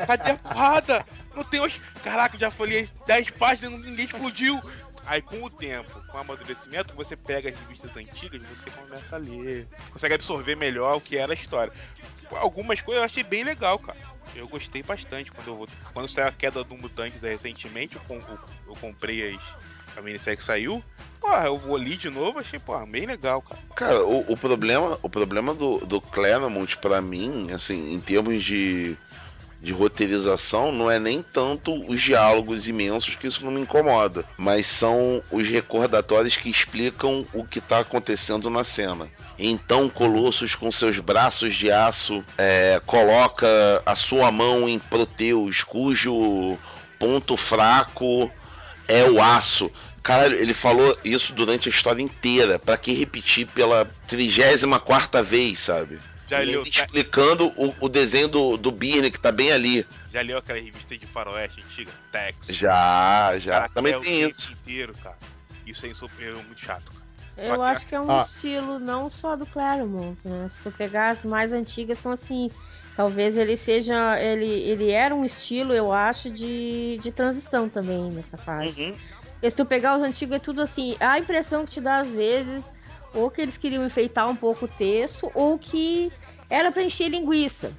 Cadê 0.07 0.33
a 0.33 0.37
porrada? 0.37 1.07
Não 1.35 1.43
tem 1.43 1.61
hoje. 1.61 1.81
Caraca, 2.05 2.37
já 2.37 2.51
falei 2.51 2.87
10 3.07 3.31
páginas, 3.31 3.81
ninguém 3.83 4.05
explodiu. 4.05 4.61
Aí 5.07 5.23
com 5.23 5.43
o 5.43 5.49
tempo, 5.49 6.01
com 6.09 6.17
o 6.19 6.21
amadurecimento, 6.21 6.95
você 6.95 7.17
pega 7.17 7.49
as 7.49 7.59
revistas 7.59 7.91
antigas, 7.97 8.43
você 8.43 8.71
começa 8.71 9.17
a 9.17 9.19
ler, 9.19 9.67
consegue 9.91 10.15
absorver 10.15 10.55
melhor 10.57 10.97
o 10.99 11.01
que 11.01 11.17
era 11.17 11.33
a 11.33 11.35
história. 11.35 11.73
Algumas 12.33 12.81
coisas 12.83 13.01
eu 13.01 13.07
achei 13.07 13.23
bem 13.25 13.43
legal, 13.43 13.79
cara. 13.79 13.99
Eu 14.37 14.47
gostei 14.47 14.83
bastante 14.83 15.31
quando 15.33 15.49
eu 15.49 15.57
vou. 15.57 15.69
Quando 15.95 16.07
saiu 16.07 16.29
a 16.29 16.33
queda 16.33 16.63
do 16.63 16.77
Mutantes 16.77 17.25
aí, 17.25 17.33
recentemente, 17.33 17.97
eu- 17.97 18.39
eu 18.69 18.77
comprei 18.77 19.35
as, 19.35 19.43
a 20.01 20.03
minissérie 20.03 20.37
que 20.37 20.45
saiu. 20.45 20.83
Porra, 21.21 21.45
eu 21.45 21.59
vou 21.59 21.77
ali 21.77 21.97
de 21.97 22.09
novo, 22.11 22.39
achei, 22.39 22.59
porra, 22.59 22.87
bem 22.87 23.07
legal, 23.07 23.43
cara. 23.43 23.61
Cara, 23.77 24.05
o, 24.05 24.33
o 24.33 24.37
problema, 24.37 24.99
o 25.03 25.09
problema 25.09 25.55
do, 25.55 25.79
do 25.81 26.01
Claremont 26.01 26.79
pra 26.79 27.01
mim, 27.01 27.49
assim, 27.53 27.93
em 27.93 28.01
termos 28.01 28.43
de 28.43 28.97
de 29.63 29.73
roteirização 29.73 30.73
não 30.73 30.91
é 30.91 30.99
nem 30.99 31.23
tanto 31.23 31.75
os 31.87 32.01
diálogos 32.01 32.67
imensos, 32.67 33.15
que 33.15 33.27
isso 33.27 33.45
não 33.45 33.53
me 33.53 33.61
incomoda, 33.61 34.25
mas 34.37 34.67
são 34.67 35.23
os 35.31 35.47
recordatórios 35.47 36.37
que 36.37 36.49
explicam 36.49 37.27
o 37.33 37.45
que 37.45 37.59
está 37.59 37.81
acontecendo 37.81 38.49
na 38.49 38.65
cena. 38.65 39.09
Então, 39.39 39.89
Colossus, 39.89 40.55
com 40.55 40.73
seus 40.73 40.99
braços 40.99 41.55
de 41.55 41.71
aço, 41.71 42.25
é, 42.39 42.81
coloca 42.87 43.47
a 43.85 43.95
sua 43.95 44.33
mão 44.33 44.69
em 44.69 44.79
Proteus, 44.79 45.63
cujo 45.63 46.59
ponto 46.99 47.37
fraco 47.37 48.31
é 48.89 49.05
o 49.05 49.23
aço. 49.23 49.71
Caralho, 50.03 50.37
ele 50.37 50.55
falou 50.55 50.97
isso 51.05 51.33
durante 51.33 51.69
a 51.69 51.73
história 51.73 52.03
inteira. 52.03 52.59
Pra 52.59 52.77
que 52.77 52.93
repetir 52.93 53.47
pela 53.47 53.85
34 54.07 55.23
vez, 55.25 55.61
sabe? 55.61 55.99
Já 56.29 56.39
leu, 56.39 56.59
ainda 56.59 56.69
explicando 56.69 57.49
o, 57.57 57.75
o 57.81 57.89
desenho 57.89 58.29
do, 58.29 58.57
do 58.57 58.71
Birne, 58.71 59.11
que 59.11 59.19
tá 59.19 59.33
bem 59.33 59.51
ali. 59.53 59.85
já 60.13 60.21
leu 60.23 60.39
aquela 60.39 60.61
revista 60.61 60.97
de 60.97 61.05
faroeste 61.07 61.61
antiga? 61.69 61.91
Tex. 62.13 62.47
Já, 62.57 63.35
já. 63.39 63.53
Cara, 63.63 63.69
Também 63.71 63.93
é 63.95 63.99
o 63.99 64.01
tem 64.01 64.29
isso. 64.29 64.53
inteiro, 64.53 64.95
cara. 65.03 65.19
Isso 65.67 65.85
é 65.87 65.89
insop- 65.89 66.11
é 66.21 66.31
muito 66.31 66.61
chato, 66.61 66.85
cara. 66.93 67.01
Eu 67.37 67.57
Só 67.57 67.63
acho 67.63 67.87
que 67.87 67.95
é 67.95 68.01
um 68.01 68.11
Ah. 68.11 68.23
estilo 68.23 68.79
não 68.79 69.11
só 69.11 69.35
do 69.35 69.45
Claremont, 69.47 70.27
né? 70.29 70.49
Se 70.49 70.59
tu 70.59 70.71
pegar 70.71 71.11
as 71.11 71.25
mais 71.25 71.53
antigas, 71.53 71.99
são 71.99 72.13
assim. 72.13 72.51
Talvez 72.97 73.37
ele 73.37 73.57
seja. 73.57 74.21
Ele, 74.21 74.47
ele 74.47 74.91
era 74.91 75.15
um 75.15 75.25
estilo, 75.25 75.73
eu 75.73 75.93
acho, 75.93 76.31
de, 76.31 76.99
de 77.03 77.11
transição 77.11 77.69
também 77.69 78.11
nessa 78.11 78.37
fase. 78.37 78.83
Uhum. 78.91 78.95
Porque 79.41 79.51
se 79.51 79.57
tu 79.57 79.65
pegar 79.65 79.97
os 79.97 80.03
antigos, 80.03 80.37
é 80.37 80.39
tudo 80.39 80.61
assim. 80.61 80.97
A 81.01 81.19
impressão 81.19 81.65
que 81.65 81.73
te 81.73 81.81
dá 81.81 81.99
às 81.99 82.13
vezes, 82.13 82.71
ou 83.15 83.31
que 83.31 83.41
eles 83.41 83.57
queriam 83.57 83.87
enfeitar 83.87 84.29
um 84.29 84.37
pouco 84.37 84.67
o 84.67 84.69
texto, 84.69 85.31
ou 85.35 85.59
que 85.59 86.13
era 86.51 86.71
pra 86.71 86.83
encher 86.83 87.09
linguiça. 87.09 87.73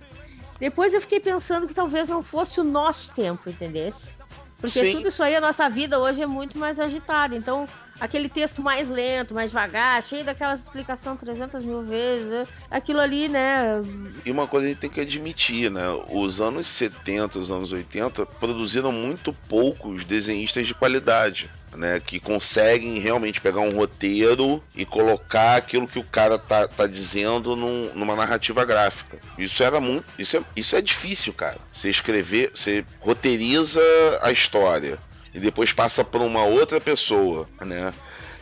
Depois 0.59 0.91
eu 0.91 0.99
fiquei 0.99 1.19
pensando 1.19 1.67
que 1.67 1.73
talvez 1.73 2.09
não 2.09 2.23
fosse 2.23 2.59
o 2.59 2.63
nosso 2.63 3.11
tempo, 3.13 3.47
entendesse? 3.47 4.11
Porque 4.59 4.79
Sim. 4.79 4.91
tudo 4.91 5.07
isso 5.09 5.23
aí, 5.23 5.35
a 5.35 5.41
nossa 5.41 5.69
vida 5.69 5.99
hoje 5.99 6.23
é 6.23 6.27
muito 6.27 6.57
mais 6.57 6.79
agitada. 6.79 7.35
Então, 7.35 7.69
aquele 8.01 8.27
texto 8.27 8.61
mais 8.61 8.89
lento, 8.89 9.33
mais 9.33 9.51
devagar, 9.51 10.01
cheio 10.03 10.25
daquelas 10.25 10.59
explicações 10.61 11.19
300 11.19 11.63
mil 11.63 11.83
vezes, 11.83 12.27
né? 12.27 12.47
aquilo 12.69 12.99
ali, 12.99 13.29
né? 13.29 13.81
E 14.25 14.31
uma 14.31 14.47
coisa 14.47 14.65
a 14.65 14.69
gente 14.69 14.79
tem 14.79 14.89
que 14.89 14.99
admitir, 14.99 15.69
né? 15.69 15.83
Os 16.09 16.41
anos 16.41 16.67
70, 16.67 17.37
os 17.39 17.51
anos 17.51 17.71
80 17.71 18.25
produziram 18.25 18.91
muito 18.91 19.31
poucos 19.47 20.03
desenhistas 20.03 20.67
de 20.67 20.73
qualidade. 20.73 21.49
Né, 21.73 22.01
que 22.01 22.19
conseguem 22.19 22.99
realmente 22.99 23.39
pegar 23.39 23.61
um 23.61 23.73
roteiro 23.73 24.61
e 24.75 24.85
colocar 24.85 25.55
aquilo 25.55 25.87
que 25.87 25.97
o 25.97 26.03
cara 26.03 26.37
tá, 26.37 26.67
tá 26.67 26.85
dizendo 26.85 27.55
num- 27.55 27.89
numa 27.95 28.13
narrativa 28.13 28.65
gráfica. 28.65 29.17
Isso 29.37 29.63
era 29.63 29.79
muito. 29.79 30.03
Isso 30.19 30.35
é, 30.35 30.41
isso 30.53 30.75
é 30.75 30.81
difícil, 30.81 31.31
cara. 31.31 31.59
Você 31.71 31.89
escrever, 31.89 32.51
você 32.53 32.83
roteiriza 32.99 33.79
a 34.21 34.33
história 34.33 34.99
e 35.33 35.39
depois 35.39 35.71
passa 35.73 36.03
para 36.03 36.21
uma 36.21 36.43
outra 36.43 36.79
pessoa, 36.79 37.47
né? 37.61 37.93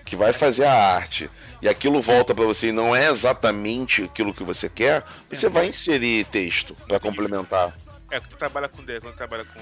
Que 0.05 0.15
vai 0.15 0.33
fazer 0.33 0.65
a 0.65 0.73
arte 0.73 1.29
e 1.61 1.69
aquilo 1.69 2.01
volta 2.01 2.33
para 2.33 2.45
você 2.45 2.69
e 2.69 2.71
não 2.71 2.95
é 2.95 3.09
exatamente 3.09 4.03
aquilo 4.03 4.33
que 4.33 4.43
você 4.43 4.69
quer, 4.69 5.03
você 5.29 5.49
vai 5.49 5.67
inserir 5.67 6.25
texto 6.25 6.73
para 6.87 6.99
complementar. 6.99 7.73
É, 8.11 8.19
quando 8.19 8.29
tu 8.29 8.37
trabalha 8.37 8.67
com 8.67 8.83
quando 8.83 9.13
tu 9.13 9.17
trabalha 9.17 9.45
com, 9.45 9.59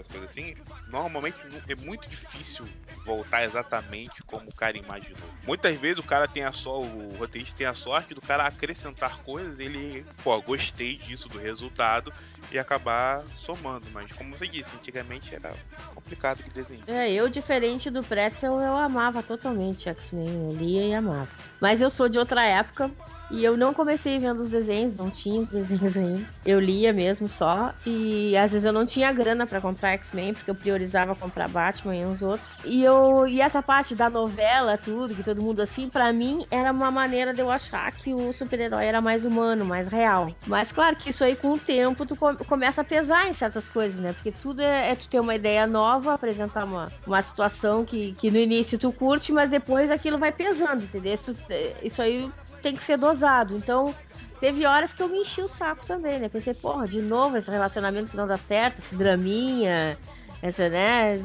com, 0.00 0.02
com 0.02 0.06
as 0.06 0.06
coisas 0.06 0.30
assim, 0.30 0.54
normalmente 0.88 1.36
é 1.68 1.74
muito 1.74 2.08
difícil 2.08 2.66
voltar 3.04 3.44
exatamente 3.44 4.22
como 4.26 4.48
o 4.48 4.54
cara 4.54 4.76
imaginou. 4.76 5.28
Muitas 5.46 5.76
vezes 5.78 5.98
o 5.98 6.02
cara 6.02 6.26
tem 6.26 6.44
a 6.44 6.52
só, 6.52 6.80
o 6.80 7.16
roteirista 7.16 7.56
tem 7.56 7.66
a 7.66 7.74
sorte 7.74 8.14
do 8.14 8.20
cara 8.20 8.46
acrescentar 8.46 9.18
coisas, 9.18 9.58
ele, 9.58 10.04
pô, 10.22 10.40
gostei 10.40 10.96
disso 10.96 11.28
do 11.28 11.38
resultado 11.38 12.12
e 12.50 12.58
acabar 12.58 13.24
somando, 13.38 13.86
mas 13.92 14.10
como 14.12 14.36
você 14.36 14.46
disse, 14.46 14.74
antigamente 14.74 15.34
era 15.34 15.54
complicado 15.94 16.42
de 16.42 16.50
desenhar. 16.50 16.88
É, 16.88 17.10
eu, 17.10 17.28
diferente 17.28 17.90
do 17.90 18.02
Pretzel, 18.02 18.60
eu 18.60 18.76
amava 18.76 19.22
totalmente 19.22 19.88
X-Men. 19.88 20.50
Eu 20.50 20.56
lia 20.56 20.86
e 20.86 20.94
amava. 20.94 21.28
Mas 21.60 21.80
eu 21.80 21.90
sou 21.90 22.08
de 22.08 22.18
outra 22.18 22.44
época 22.44 22.90
e 23.30 23.44
eu 23.44 23.56
não 23.56 23.72
comecei 23.72 24.18
vendo 24.18 24.40
os 24.40 24.50
desenhos, 24.50 24.96
não 24.96 25.10
tinha 25.10 25.40
os 25.40 25.50
desenhos 25.50 25.96
ainda. 25.96 26.24
Eu 26.44 26.58
lia 26.58 26.92
mesmo 26.92 27.28
só. 27.28 27.72
E 27.86 28.36
às 28.36 28.52
vezes 28.52 28.64
eu 28.66 28.72
não 28.72 28.84
tinha 28.84 29.12
grana 29.12 29.46
pra 29.46 29.60
comprar 29.60 29.90
X-Men, 29.92 30.34
porque 30.34 30.50
eu 30.50 30.54
priorizava 30.54 31.14
comprar 31.14 31.48
Batman 31.48 31.96
e 31.96 32.04
uns 32.06 32.22
outros. 32.22 32.48
E 32.64 32.82
eu 32.82 33.26
e 33.26 33.40
essa 33.40 33.62
parte 33.62 33.94
da 33.94 34.10
novela, 34.10 34.76
tudo, 34.76 35.14
que 35.14 35.22
todo 35.22 35.42
mundo 35.42 35.60
assim, 35.60 35.88
pra 35.88 36.12
mim 36.12 36.44
era 36.50 36.72
uma 36.72 36.90
maneira 36.90 37.32
de 37.32 37.40
eu 37.40 37.50
achar 37.50 37.90
que 37.92 38.12
o 38.12 38.32
super-herói 38.32 38.84
era 38.86 39.00
mais 39.00 39.24
humano, 39.24 39.64
mais 39.64 39.88
real. 39.88 40.28
Mas 40.46 40.72
claro 40.72 40.96
que 40.96 41.10
isso 41.10 41.22
aí 41.24 41.36
com 41.36 41.52
o 41.52 41.58
tempo 41.58 42.04
tu 42.06 42.16
com- 42.16 42.36
começa 42.36 42.80
a 42.80 42.84
pesar 42.84 43.28
em 43.28 43.32
certas 43.32 43.68
coisas, 43.68 44.00
né? 44.00 44.12
Porque 44.12 44.32
tudo 44.32 44.60
é, 44.62 44.90
é 44.90 44.94
tu 44.96 45.08
ter 45.08 45.20
uma 45.20 45.34
ideia 45.34 45.66
nova, 45.66 46.14
apresentar 46.14 46.64
uma, 46.64 46.90
uma 47.06 47.22
situação 47.22 47.84
que, 47.84 48.12
que 48.14 48.30
no 48.30 48.38
início 48.38 48.78
tu 48.78 48.92
curte, 48.92 49.32
mas 49.32 49.50
depois 49.50 49.90
aquilo 49.90 50.18
vai 50.18 50.32
pesando, 50.32 50.84
entendeu? 50.84 51.14
Isso, 51.14 51.36
isso 51.82 52.02
aí 52.02 52.30
tem 52.60 52.74
que 52.74 52.82
ser 52.82 52.96
dosado. 52.96 53.56
Então, 53.56 53.94
teve 54.40 54.66
horas 54.66 54.92
que 54.92 55.02
eu 55.02 55.08
me 55.08 55.18
enchi 55.18 55.42
o 55.42 55.48
saco 55.48 55.84
também, 55.86 56.18
né? 56.18 56.28
Pensei, 56.28 56.54
porra, 56.54 56.86
de 56.86 57.00
novo 57.00 57.36
esse 57.36 57.50
relacionamento 57.50 58.10
que 58.10 58.16
não 58.16 58.26
dá 58.26 58.36
certo, 58.36 58.78
esse 58.78 58.94
draminha, 58.94 59.98
essa, 60.42 60.68
né? 60.68 61.18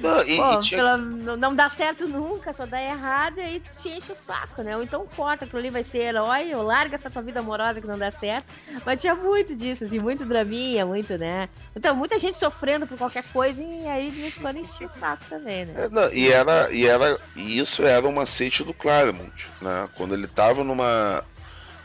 Não, 0.00 0.22
e, 0.22 0.36
Pô, 0.36 0.52
e 0.52 0.60
tinha- 0.60 0.78
pela- 0.78 0.96
não 0.96 1.54
dá 1.54 1.68
certo 1.68 2.06
nunca, 2.06 2.52
só 2.52 2.64
dá 2.66 2.80
errado, 2.80 3.38
e 3.38 3.40
aí 3.40 3.60
tu 3.60 3.72
te 3.74 3.88
enche 3.88 4.12
o 4.12 4.14
saco, 4.14 4.62
né? 4.62 4.76
Ou 4.76 4.82
então 4.82 5.06
corta, 5.06 5.44
aquilo 5.44 5.58
ali 5.58 5.70
vai 5.70 5.82
ser 5.82 5.98
herói, 5.98 6.54
ou 6.54 6.62
larga 6.62 6.94
essa 6.94 7.10
tua 7.10 7.22
vida 7.22 7.40
amorosa 7.40 7.80
que 7.80 7.86
não 7.86 7.98
dá 7.98 8.10
certo. 8.10 8.46
Mas 8.86 9.00
tinha 9.00 9.14
muito 9.14 9.56
disso, 9.56 9.82
assim, 9.84 9.98
muito 9.98 10.24
draminha, 10.24 10.86
muito, 10.86 11.18
né? 11.18 11.48
Então, 11.74 11.96
muita 11.96 12.18
gente 12.18 12.36
sofrendo 12.38 12.86
por 12.86 12.96
qualquer 12.96 13.24
coisa, 13.32 13.62
e 13.62 13.86
aí 13.88 14.10
de 14.10 14.20
vez 14.20 14.36
em 14.36 14.40
quando 14.40 14.58
enche 14.58 14.84
o 14.84 14.88
saco 14.88 15.24
também, 15.28 15.66
né? 15.66 15.74
É, 15.84 15.88
não, 15.90 16.08
e 16.12 16.30
era 16.30 16.70
e 16.72 16.86
era 16.86 17.18
e 17.34 17.58
isso 17.58 17.82
era 17.82 18.06
um 18.06 18.12
macete 18.12 18.62
do 18.62 18.72
Claremont, 18.74 19.48
né? 19.60 19.88
Quando 19.96 20.14
ele 20.14 20.28
tava 20.28 20.62
numa 20.62 21.24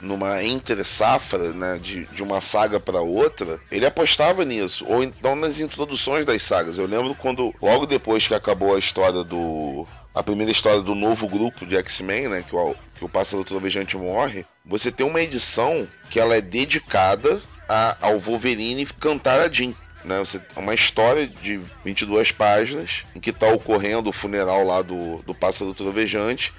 numa 0.01 0.43
entre 0.43 0.83
safra, 0.83 1.53
né, 1.53 1.79
de, 1.81 2.05
de 2.05 2.21
uma 2.23 2.39
saga 2.41 2.79
para 2.79 3.01
outra, 3.01 3.59
ele 3.71 3.85
apostava 3.85 4.45
nisso, 4.45 4.85
ou 4.87 5.03
então 5.03 5.35
nas 5.35 5.59
introduções 5.59 6.25
das 6.25 6.41
sagas. 6.43 6.77
Eu 6.77 6.85
lembro 6.85 7.15
quando 7.15 7.53
logo 7.61 7.85
depois 7.85 8.27
que 8.27 8.33
acabou 8.35 8.75
a 8.75 8.79
história 8.79 9.23
do 9.23 9.87
a 10.13 10.23
primeira 10.23 10.51
história 10.51 10.81
do 10.81 10.95
novo 10.95 11.27
grupo 11.27 11.63
de 11.65 11.75
X-Men, 11.77 12.27
né, 12.29 12.43
que 12.47 12.55
o 12.55 12.75
que 12.97 13.05
o 13.05 13.09
pássaro 13.09 13.43
trovejante 13.43 13.95
morre, 13.95 14.43
você 14.65 14.91
tem 14.91 15.05
uma 15.05 15.21
edição 15.21 15.87
que 16.09 16.19
ela 16.19 16.35
é 16.35 16.41
dedicada 16.41 17.39
a- 17.69 17.95
ao 18.01 18.17
Wolverine 18.19 18.87
cantar 18.99 19.39
a 19.39 19.47
Jean 19.51 19.73
né? 20.05 20.19
Você 20.19 20.37
é 20.55 20.59
uma 20.59 20.73
história 20.73 21.27
de 21.27 21.59
22 21.83 22.31
páginas 22.31 23.03
em 23.13 23.19
que 23.19 23.33
tá 23.33 23.47
ocorrendo 23.49 24.09
o 24.09 24.13
funeral 24.13 24.63
lá 24.63 24.81
do, 24.81 25.17
do 25.23 25.35
pássaro 25.35 25.73
trovejante 25.73 26.53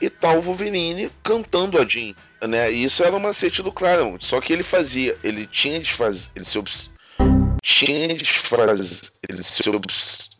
e 0.00 0.08
tá 0.08 0.32
o 0.32 0.40
Wolverine 0.40 1.10
cantando 1.22 1.78
a 1.78 1.86
Jean, 1.86 2.14
né? 2.46 2.72
E 2.72 2.84
isso 2.84 3.02
era 3.02 3.16
o 3.16 3.20
macete 3.20 3.62
do 3.62 3.72
Claremont. 3.72 4.24
Só 4.24 4.40
que 4.40 4.52
ele 4.52 4.62
fazia, 4.62 5.16
ele 5.22 5.46
tinha 5.46 5.80
de 5.80 5.92
fazer, 5.92 6.28
ele 6.34 6.44
se 6.44 6.58
obs... 6.58 6.90
tinha 7.62 8.14
de 8.14 8.24
fazer, 8.24 9.10
ele 9.28 9.42
se 9.42 9.68
obs... 9.70 10.30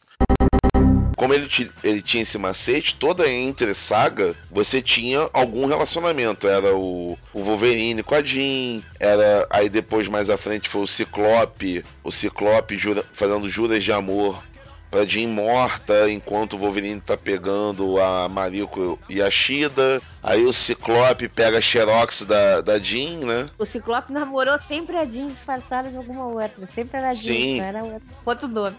como 1.17 1.33
ele, 1.33 1.49
ele 1.83 2.03
tinha 2.03 2.23
esse 2.23 2.37
macete, 2.39 2.97
toda 2.97 3.29
entre 3.31 3.75
saga, 3.75 4.37
você 4.51 4.83
tinha 4.83 5.29
algum 5.33 5.67
relacionamento. 5.67 6.47
Era 6.47 6.75
o, 6.75 7.19
o 7.33 7.43
Wolverine 7.43 8.03
com 8.03 8.15
a 8.15 8.23
Jean, 8.23 8.83
era 9.01 9.47
aí 9.51 9.69
depois 9.69 10.07
mais 10.09 10.29
à 10.29 10.37
frente 10.37 10.69
foi 10.69 10.83
o 10.83 10.87
Ciclope, 10.87 11.85
o 12.03 12.11
Ciclope 12.13 12.77
jura- 12.77 13.05
fazendo 13.13 13.49
juras 13.49 13.83
de 13.83 13.93
amor 13.93 14.43
pra 14.95 15.05
Jean 15.05 15.27
morta, 15.29 16.09
enquanto 16.09 16.53
o 16.53 16.59
Wolverine 16.59 17.01
tá 17.01 17.17
pegando 17.17 18.01
a 18.01 18.29
Mariko 18.29 18.97
e 19.09 19.21
a 19.21 19.29
Shida. 19.29 20.01
Aí 20.23 20.45
o 20.45 20.53
Ciclope 20.53 21.29
pega 21.29 21.59
a 21.59 21.61
Xerox 21.61 22.23
da, 22.23 22.61
da 22.61 22.79
Jean, 22.79 23.19
né? 23.27 23.47
O 23.59 23.67
Ciclope 23.67 24.13
namorou 24.13 24.57
sempre 24.57 24.97
a 24.97 25.05
Jean 25.05 25.27
disfarçada 25.27 25.91
de 25.91 25.97
alguma 25.97 26.27
outra. 26.29 26.69
Sempre 26.73 26.97
era 26.99 27.11
a 27.11 27.13
Jean, 27.13 27.35
Sim. 27.35 27.59
não 27.59 27.65
era 27.65 27.83
outra. 27.83 28.09
Outro 28.25 28.49
nome. 28.49 28.77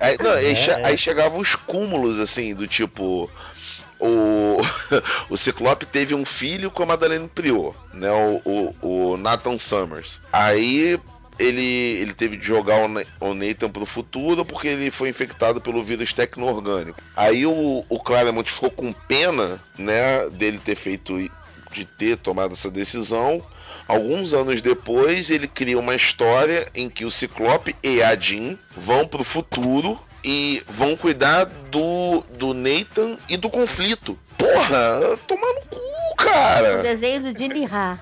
Aí, 0.00 0.16
não, 0.18 0.30
aí 0.32 0.46
É, 0.52 0.54
che- 0.54 0.70
é. 0.70 0.86
aí 0.86 0.96
chegavam 0.96 1.38
os 1.38 1.54
cúmulos, 1.54 2.18
assim, 2.18 2.54
do 2.54 2.66
tipo. 2.66 3.30
O, 3.98 4.56
o 5.28 5.36
Ciclope 5.36 5.84
teve 5.84 6.14
um 6.14 6.24
filho 6.24 6.70
com 6.70 6.82
a 6.84 6.86
Madeleine 6.86 7.28
Prior, 7.28 7.74
né? 7.92 8.10
O, 8.10 8.74
o, 8.82 9.10
o 9.12 9.16
Nathan 9.18 9.58
Summers. 9.58 10.22
Aí 10.32 10.98
ele, 11.40 11.62
ele 12.00 12.12
teve 12.12 12.36
de 12.36 12.46
jogar 12.46 12.76
o, 12.84 12.88
Na- 12.88 13.04
o 13.20 13.34
Nathan 13.34 13.70
pro 13.70 13.86
futuro 13.86 14.44
porque 14.44 14.68
ele 14.68 14.90
foi 14.90 15.08
infectado 15.08 15.60
pelo 15.60 15.82
vírus 15.82 16.12
tecno-orgânico. 16.12 17.00
Aí 17.16 17.46
o, 17.46 17.84
o 17.88 17.98
Claremont 17.98 18.50
ficou 18.50 18.70
com 18.70 18.92
pena, 18.92 19.60
né? 19.78 20.28
Dele 20.30 20.58
ter 20.58 20.76
feito. 20.76 21.16
de 21.72 21.84
ter 21.84 22.16
tomado 22.16 22.52
essa 22.52 22.70
decisão. 22.70 23.42
Alguns 23.88 24.32
anos 24.34 24.60
depois, 24.62 25.30
ele 25.30 25.48
cria 25.48 25.78
uma 25.78 25.94
história 25.96 26.66
em 26.74 26.88
que 26.88 27.04
o 27.04 27.10
Ciclope 27.10 27.74
e 27.82 28.02
a 28.02 28.14
Jean 28.14 28.56
vão 28.76 29.06
pro 29.06 29.24
futuro 29.24 29.98
e 30.24 30.62
vão 30.68 30.96
cuidar 30.96 31.44
do, 31.46 32.24
do 32.36 32.52
Nathan 32.54 33.16
e 33.28 33.36
do 33.36 33.48
conflito. 33.50 34.18
Porra, 34.36 35.16
tomar 35.26 35.52
no 35.54 35.60
cu, 35.62 36.16
cara! 36.16 36.80
O 36.80 36.82
desenho 36.82 37.20
do 37.32 37.38
Jimmy 37.38 37.64
Ha. 37.66 37.98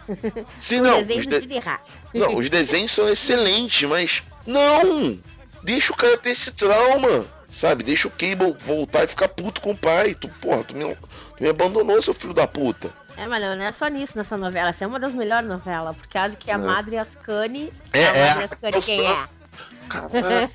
Sim, 0.56 0.80
O 0.80 0.84
não. 0.84 0.98
desenho 0.98 1.20
Os, 1.20 1.26
do 1.26 1.40
de- 1.40 1.58
Ha. 1.58 1.80
não, 2.14 2.34
os 2.36 2.48
desenhos 2.50 2.92
são 2.92 3.08
excelentes, 3.08 3.88
mas. 3.88 4.22
Não! 4.46 5.18
Deixa 5.62 5.92
o 5.92 5.96
cara 5.96 6.16
ter 6.16 6.30
esse 6.30 6.52
trauma. 6.52 7.26
Sabe? 7.50 7.82
Deixa 7.82 8.06
o 8.08 8.10
Cable 8.10 8.54
voltar 8.60 9.04
e 9.04 9.06
ficar 9.06 9.26
puto 9.28 9.62
com 9.62 9.70
o 9.70 9.76
pai. 9.76 10.14
Tu, 10.14 10.28
porra, 10.40 10.62
tu 10.64 10.76
me, 10.76 10.94
tu 10.94 11.08
me 11.40 11.48
abandonou, 11.48 12.02
seu 12.02 12.12
filho 12.12 12.34
da 12.34 12.46
puta. 12.46 12.90
É, 13.16 13.26
mas 13.26 13.40
não, 13.40 13.52
é 13.52 13.72
só 13.72 13.88
nisso 13.88 14.18
nessa 14.18 14.36
novela. 14.36 14.68
Essa 14.68 14.84
é 14.84 14.86
uma 14.86 15.00
das 15.00 15.14
melhores 15.14 15.48
novelas. 15.48 15.96
Por 15.96 16.06
causa 16.08 16.36
que 16.36 16.50
a 16.50 16.58
Não. 16.58 16.66
Madre 16.66 16.98
Ascani. 16.98 17.72
É, 17.92 18.04
a 18.04 18.14
é, 18.14 18.28
Madre 18.28 18.44
Ascani 18.44 18.80
quem 18.82 19.06
é? 19.06 19.28
Caralho. 19.88 20.50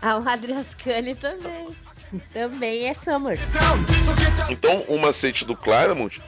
A 0.00 0.20
Madre 0.20 0.52
Ascani 0.52 1.14
também. 1.14 1.68
Também 2.32 2.88
é 2.88 2.94
Summers. 2.94 3.52
Então, 4.48 4.84
o 4.88 4.98
macete 4.98 5.44
do 5.44 5.56
Claremont 5.56 6.20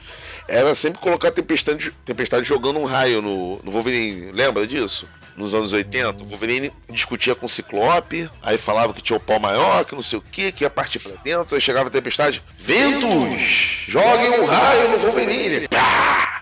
era 0.47 0.73
sempre 0.75 0.99
colocar 0.99 1.31
Tempestade, 1.31 1.91
Tempestade 2.05 2.47
jogando 2.47 2.79
um 2.79 2.85
raio 2.85 3.21
no, 3.21 3.59
no 3.63 3.71
Wolverine. 3.71 4.31
Lembra 4.31 4.65
disso? 4.65 5.07
Nos 5.35 5.53
anos 5.55 5.73
80, 5.73 6.23
o 6.23 6.27
Wolverine 6.27 6.71
discutia 6.89 7.33
com 7.33 7.47
o 7.47 7.49
Ciclope, 7.49 8.29
aí 8.41 8.57
falava 8.57 8.93
que 8.93 9.01
tinha 9.01 9.17
o 9.17 9.19
pau 9.19 9.39
maior, 9.39 9.83
que 9.83 9.95
não 9.95 10.03
sei 10.03 10.19
o 10.19 10.21
que, 10.21 10.51
que 10.51 10.63
ia 10.63 10.69
partir 10.69 10.99
pra 10.99 11.13
dentro, 11.23 11.55
aí 11.55 11.61
chegava 11.61 11.87
a 11.87 11.91
Tempestade, 11.91 12.43
Ventos! 12.59 13.85
Joguem 13.87 14.29
um 14.39 14.45
raio 14.45 14.89
no 14.91 14.99
Wolverine! 14.99 15.67
Pá! 15.69 16.32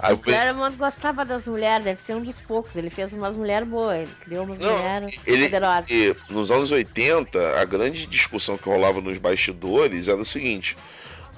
Aí 0.00 0.14
o 0.14 0.18
Claremont 0.18 0.76
gostava 0.76 1.24
das 1.24 1.48
mulheres, 1.48 1.84
deve 1.84 2.00
ser 2.00 2.14
um 2.14 2.22
dos 2.22 2.40
poucos. 2.40 2.76
Ele 2.76 2.90
fez 2.90 3.12
umas 3.12 3.36
mulheres 3.36 3.68
boas, 3.68 4.02
ele 4.02 4.10
criou 4.20 4.44
umas 4.44 4.58
Não, 4.58 4.76
mulheres 4.76 5.22
ele, 5.26 5.44
poderosas. 5.44 5.88
nos 6.30 6.50
anos 6.50 6.70
80, 6.70 7.60
a 7.60 7.64
grande 7.64 8.06
discussão 8.06 8.56
que 8.56 8.68
rolava 8.68 9.00
nos 9.00 9.18
bastidores 9.18 10.06
era 10.06 10.20
o 10.20 10.24
seguinte: 10.24 10.76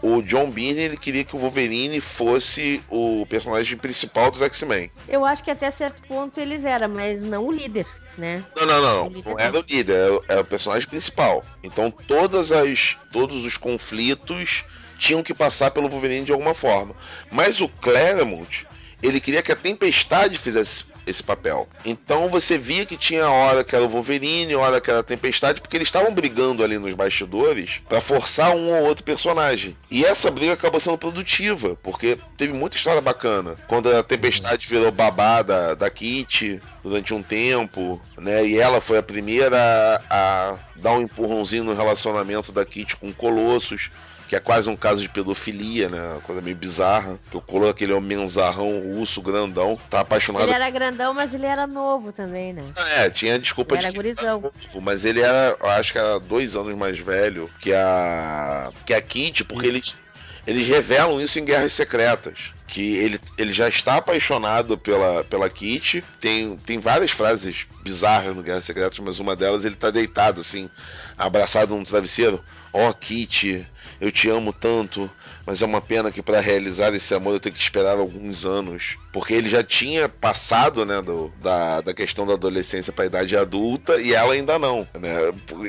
o 0.02 0.22
John 0.22 0.50
Byrne 0.50 0.80
ele 0.80 0.96
queria 0.96 1.24
que 1.24 1.34
o 1.34 1.38
Wolverine 1.38 2.00
fosse 2.00 2.82
o 2.88 3.26
personagem 3.28 3.76
principal 3.78 4.30
dos 4.30 4.42
X-Men. 4.42 4.90
Eu 5.08 5.24
acho 5.24 5.42
que 5.42 5.50
até 5.50 5.70
certo 5.70 6.02
ponto 6.02 6.38
eles 6.38 6.64
eram, 6.64 6.88
mas 6.88 7.22
não 7.22 7.46
o 7.46 7.52
líder, 7.52 7.86
né? 8.16 8.44
Não, 8.56 8.66
não, 8.66 8.80
não, 9.10 9.22
não 9.22 9.38
era 9.38 9.58
o 9.58 9.64
líder, 9.66 9.94
era, 9.94 10.20
era 10.28 10.40
o 10.42 10.44
personagem 10.44 10.88
principal. 10.88 11.44
Então 11.62 11.90
todas 11.90 12.52
as, 12.52 12.96
todos 13.12 13.44
os 13.44 13.56
conflitos 13.56 14.64
tinham 15.00 15.22
que 15.22 15.34
passar 15.34 15.70
pelo 15.70 15.88
Wolverine 15.88 16.26
de 16.26 16.32
alguma 16.32 16.54
forma. 16.54 16.94
Mas 17.32 17.60
o 17.60 17.68
Claremont 17.68 18.68
ele 19.02 19.20
queria 19.20 19.42
que 19.42 19.50
a 19.50 19.56
Tempestade 19.56 20.36
fizesse 20.36 20.84
esse 21.06 21.22
papel. 21.22 21.66
Então 21.84 22.28
você 22.28 22.58
via 22.58 22.84
que 22.84 22.96
tinha 22.96 23.28
hora 23.28 23.64
que 23.64 23.74
era 23.74 23.84
o 23.84 23.88
Wolverine, 23.88 24.54
hora 24.54 24.80
que 24.80 24.90
era 24.90 25.00
a 25.00 25.02
Tempestade, 25.02 25.60
porque 25.60 25.76
eles 25.76 25.88
estavam 25.88 26.12
brigando 26.12 26.62
ali 26.62 26.78
nos 26.78 26.92
bastidores 26.92 27.80
pra 27.88 28.00
forçar 28.00 28.54
um 28.54 28.68
ou 28.68 28.84
outro 28.84 29.02
personagem. 29.02 29.76
E 29.90 30.04
essa 30.04 30.30
briga 30.30 30.52
acabou 30.52 30.78
sendo 30.78 30.98
produtiva, 30.98 31.76
porque 31.82 32.18
teve 32.36 32.52
muita 32.52 32.76
história 32.76 33.00
bacana. 33.00 33.56
Quando 33.66 33.94
a 33.94 34.02
Tempestade 34.02 34.66
virou 34.68 34.92
babá 34.92 35.42
da, 35.42 35.74
da 35.74 35.90
Kitty 35.90 36.60
durante 36.84 37.14
um 37.14 37.22
tempo, 37.22 38.00
né? 38.18 38.46
E 38.46 38.58
ela 38.58 38.80
foi 38.80 38.98
a 38.98 39.02
primeira 39.02 39.58
a, 39.58 40.50
a 40.52 40.58
dar 40.76 40.92
um 40.92 41.02
empurrãozinho 41.02 41.64
no 41.64 41.74
relacionamento 41.74 42.52
da 42.52 42.64
Kitty 42.66 42.96
com 42.96 43.12
Colossus 43.12 43.90
que 44.30 44.36
é 44.36 44.38
quase 44.38 44.70
um 44.70 44.76
caso 44.76 45.02
de 45.02 45.08
pedofilia, 45.08 45.88
né? 45.88 46.00
Uma 46.12 46.20
coisa 46.20 46.40
meio 46.40 46.54
bizarra. 46.54 47.18
Que 47.28 47.36
o 47.36 47.40
Colo, 47.40 47.68
aquele 47.68 47.92
homenzarrão 47.92 48.80
russo 48.94 49.20
grandão, 49.20 49.76
tá 49.90 50.02
apaixonado. 50.02 50.44
Ele 50.44 50.52
era 50.52 50.70
grandão, 50.70 51.12
mas 51.12 51.34
ele 51.34 51.46
era 51.46 51.66
novo 51.66 52.12
também, 52.12 52.52
né? 52.52 52.62
É, 52.98 53.10
tinha 53.10 53.40
desculpa 53.40 53.74
Ele 53.74 53.80
de 53.80 53.86
era 53.86 53.96
gurizão. 53.96 54.40
novo, 54.40 54.80
mas 54.80 55.04
ele 55.04 55.20
era, 55.20 55.56
eu 55.60 55.70
acho 55.70 55.90
que 55.90 55.98
era 55.98 56.20
dois 56.20 56.54
anos 56.54 56.78
mais 56.78 56.96
velho 57.00 57.50
que 57.58 57.74
a 57.74 58.70
que 58.86 58.94
a 58.94 59.02
Kitty, 59.02 59.42
porque 59.42 59.66
eles 59.66 59.96
eles 60.46 60.64
revelam 60.68 61.20
isso 61.20 61.40
em 61.40 61.44
Guerras 61.44 61.72
Secretas. 61.72 62.38
Que 62.68 62.98
ele, 62.98 63.20
ele 63.36 63.52
já 63.52 63.68
está 63.68 63.96
apaixonado 63.96 64.78
pela, 64.78 65.24
pela 65.24 65.50
Kitty. 65.50 66.04
Tem, 66.20 66.56
tem 66.58 66.78
várias 66.78 67.10
frases 67.10 67.66
bizarras 67.82 68.36
no 68.36 68.44
Guerras 68.44 68.64
Secretas, 68.64 68.96
mas 69.00 69.18
uma 69.18 69.34
delas 69.34 69.64
ele 69.64 69.74
tá 69.74 69.90
deitado 69.90 70.40
assim, 70.40 70.70
abraçado 71.18 71.74
num 71.74 71.82
travesseiro. 71.82 72.40
Ó, 72.72 72.88
oh, 72.88 72.94
Kitty, 72.94 73.66
eu 74.00 74.12
te 74.12 74.30
amo 74.30 74.52
tanto, 74.52 75.10
mas 75.44 75.60
é 75.60 75.66
uma 75.66 75.80
pena 75.80 76.12
que 76.12 76.22
para 76.22 76.40
realizar 76.40 76.94
esse 76.94 77.12
amor 77.12 77.34
eu 77.34 77.40
tenho 77.40 77.54
que 77.54 77.60
esperar 77.60 77.98
alguns 77.98 78.46
anos. 78.46 78.96
Porque 79.12 79.34
ele 79.34 79.48
já 79.48 79.62
tinha 79.64 80.08
passado, 80.08 80.84
né, 80.84 81.02
do, 81.02 81.32
da, 81.42 81.80
da 81.80 81.92
questão 81.92 82.24
da 82.24 82.34
adolescência 82.34 82.92
para 82.92 83.06
idade 83.06 83.36
adulta 83.36 84.00
e 84.00 84.14
ela 84.14 84.34
ainda 84.34 84.58
não, 84.58 84.86
né? 84.94 85.10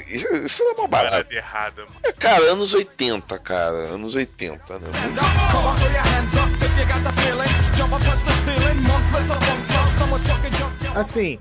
Isso, 0.07 0.61
é 0.61 0.73
uma 0.73 0.87
barata. 0.87 1.11
Parada 1.15 1.35
errada, 1.35 1.81
mano. 1.85 1.95
É, 2.03 2.11
cara, 2.11 2.43
anos 2.51 2.73
80, 2.73 3.39
cara, 3.39 3.77
anos 3.77 4.13
80, 4.13 4.79
né? 4.79 4.87
Assim, 10.95 11.39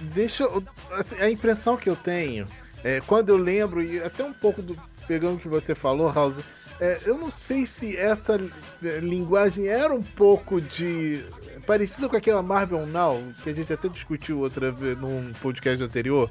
deixa 0.00 0.44
eu. 0.44 0.62
assim, 0.92 1.20
a 1.20 1.30
impressão 1.30 1.76
que 1.76 1.88
eu 1.88 1.96
tenho 1.96 2.48
é 2.82 3.00
quando 3.06 3.30
eu 3.30 3.36
lembro, 3.36 3.82
e 3.82 4.02
até 4.02 4.24
um 4.24 4.32
pouco 4.32 4.62
do. 4.62 4.76
Pegando 5.08 5.36
o 5.36 5.40
que 5.40 5.48
você 5.48 5.74
falou, 5.74 6.12
House, 6.12 6.38
é, 6.80 7.00
eu 7.04 7.18
não 7.18 7.30
sei 7.30 7.66
se 7.66 7.96
essa 7.96 8.38
linguagem 8.80 9.66
era 9.66 9.92
um 9.92 10.02
pouco 10.02 10.60
de. 10.60 11.24
parecida 11.66 12.08
com 12.08 12.16
aquela 12.16 12.42
Marvel 12.42 12.86
Now, 12.86 13.20
que 13.42 13.50
a 13.50 13.54
gente 13.54 13.72
até 13.72 13.88
discutiu 13.88 14.40
outra 14.40 14.70
vez 14.70 14.96
num 14.96 15.32
podcast 15.40 15.82
anterior, 15.82 16.30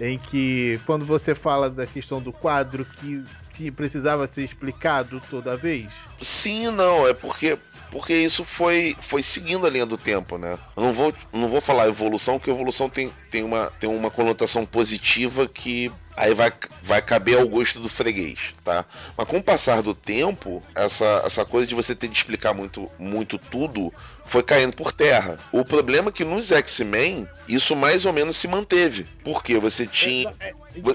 em 0.00 0.18
que 0.18 0.80
quando 0.84 1.04
você 1.04 1.34
fala 1.34 1.70
da 1.70 1.86
questão 1.86 2.20
do 2.20 2.32
quadro 2.32 2.84
que, 2.84 3.22
que 3.54 3.70
precisava 3.70 4.26
ser 4.26 4.44
explicado 4.44 5.22
toda 5.30 5.56
vez. 5.56 5.86
Sim 6.20 6.70
não, 6.70 7.06
é 7.06 7.14
porque 7.14 7.58
porque 7.90 8.14
isso 8.14 8.44
foi 8.44 8.96
foi 9.00 9.22
seguindo 9.22 9.66
a 9.66 9.70
linha 9.70 9.86
do 9.86 9.96
tempo, 9.96 10.36
né? 10.36 10.58
Não 10.76 10.92
vou 10.92 11.14
não 11.32 11.48
vou 11.48 11.60
falar 11.60 11.86
evolução, 11.86 12.38
porque 12.38 12.50
evolução 12.50 12.88
tem, 12.88 13.12
tem 13.30 13.42
uma 13.42 13.70
tem 13.78 13.88
uma 13.88 14.10
conotação 14.10 14.66
positiva 14.66 15.46
que 15.46 15.92
aí 16.16 16.34
vai, 16.34 16.52
vai 16.82 17.02
caber 17.02 17.38
ao 17.38 17.48
gosto 17.48 17.80
do 17.80 17.88
freguês, 17.88 18.54
tá? 18.64 18.84
Mas 19.16 19.26
com 19.26 19.38
o 19.38 19.42
passar 19.42 19.82
do 19.82 19.94
tempo, 19.94 20.62
essa, 20.74 21.22
essa 21.24 21.44
coisa 21.44 21.66
de 21.66 21.74
você 21.74 21.94
ter 21.94 22.08
de 22.08 22.16
explicar 22.16 22.54
muito, 22.54 22.90
muito 22.98 23.38
tudo 23.38 23.92
foi 24.26 24.42
caindo 24.42 24.74
por 24.74 24.92
terra. 24.92 25.38
O 25.52 25.64
problema 25.64 26.08
é 26.08 26.12
que 26.12 26.24
nos 26.24 26.50
X-Men, 26.50 27.28
isso 27.48 27.76
mais 27.76 28.04
ou 28.06 28.12
menos 28.12 28.36
se 28.36 28.48
manteve. 28.48 29.06
Porque 29.22 29.58
você 29.58 29.86
tinha. 29.86 30.32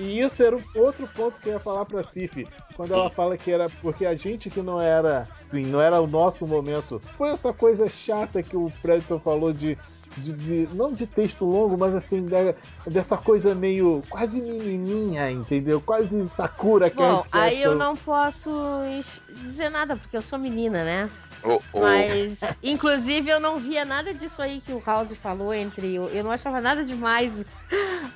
E 0.02 0.20
isso 0.20 0.42
era 0.44 0.56
um 0.58 0.64
outro 0.76 1.08
ponto 1.08 1.40
que 1.40 1.48
eu 1.50 1.54
ia 1.54 1.60
falar 1.60 1.86
pra 1.86 2.04
Cif, 2.04 2.48
quando 2.76 2.94
ela 2.94 3.10
fala 3.10 3.38
que 3.38 3.50
era 3.52 3.70
porque 3.82 4.06
a 4.06 4.16
gente 4.16 4.50
que 4.50 4.62
não 4.62 4.82
era, 4.82 5.24
não 5.54 5.80
era 5.82 6.02
o 6.02 6.08
nosso 6.08 6.46
momento. 6.46 7.02
Foi 7.18 7.30
essa 7.30 7.54
coisa 7.54 7.90
chata 7.90 8.44
que 8.44 8.58
o 8.58 8.70
Fredson 8.82 9.20
falou 9.20 9.54
de, 9.54 9.78
de, 10.18 10.34
de- 10.34 10.70
não 10.74 10.92
de 10.92 11.06
texto 11.08 11.46
longo, 11.46 11.78
mas 11.78 11.94
assim 11.96 12.26
da- 12.26 12.54
dessa 12.86 13.16
coisa 13.16 13.56
meio 13.56 14.04
quase 14.10 14.42
menininha, 14.42 15.32
entendeu? 15.32 15.80
Quase 15.80 16.28
Sakura 16.36 16.90
Bom, 16.94 17.18
Cat 17.24 17.30
aí 17.32 17.62
eu 17.62 17.76
não 17.76 17.96
posso 17.96 18.52
dizer 19.44 19.70
nada, 19.70 19.96
porque 19.96 20.18
eu 20.18 20.22
sou 20.22 20.38
menina, 20.40 20.84
né? 20.84 21.10
O- 21.44 21.62
o- 21.74 21.80
Mas, 21.82 22.42
inclusive, 22.62 23.30
eu 23.30 23.40
não 23.40 23.58
via 23.58 23.86
nada 23.86 24.14
disso 24.14 24.42
aí 24.42 24.62
que 24.62 24.74
o 24.74 24.82
House 24.86 25.14
falou 25.14 25.54
entre. 25.54 25.96
Eu 25.96 26.24
não 26.24 26.32
achava 26.32 26.60
nada 26.60 26.84
demais 26.84 27.46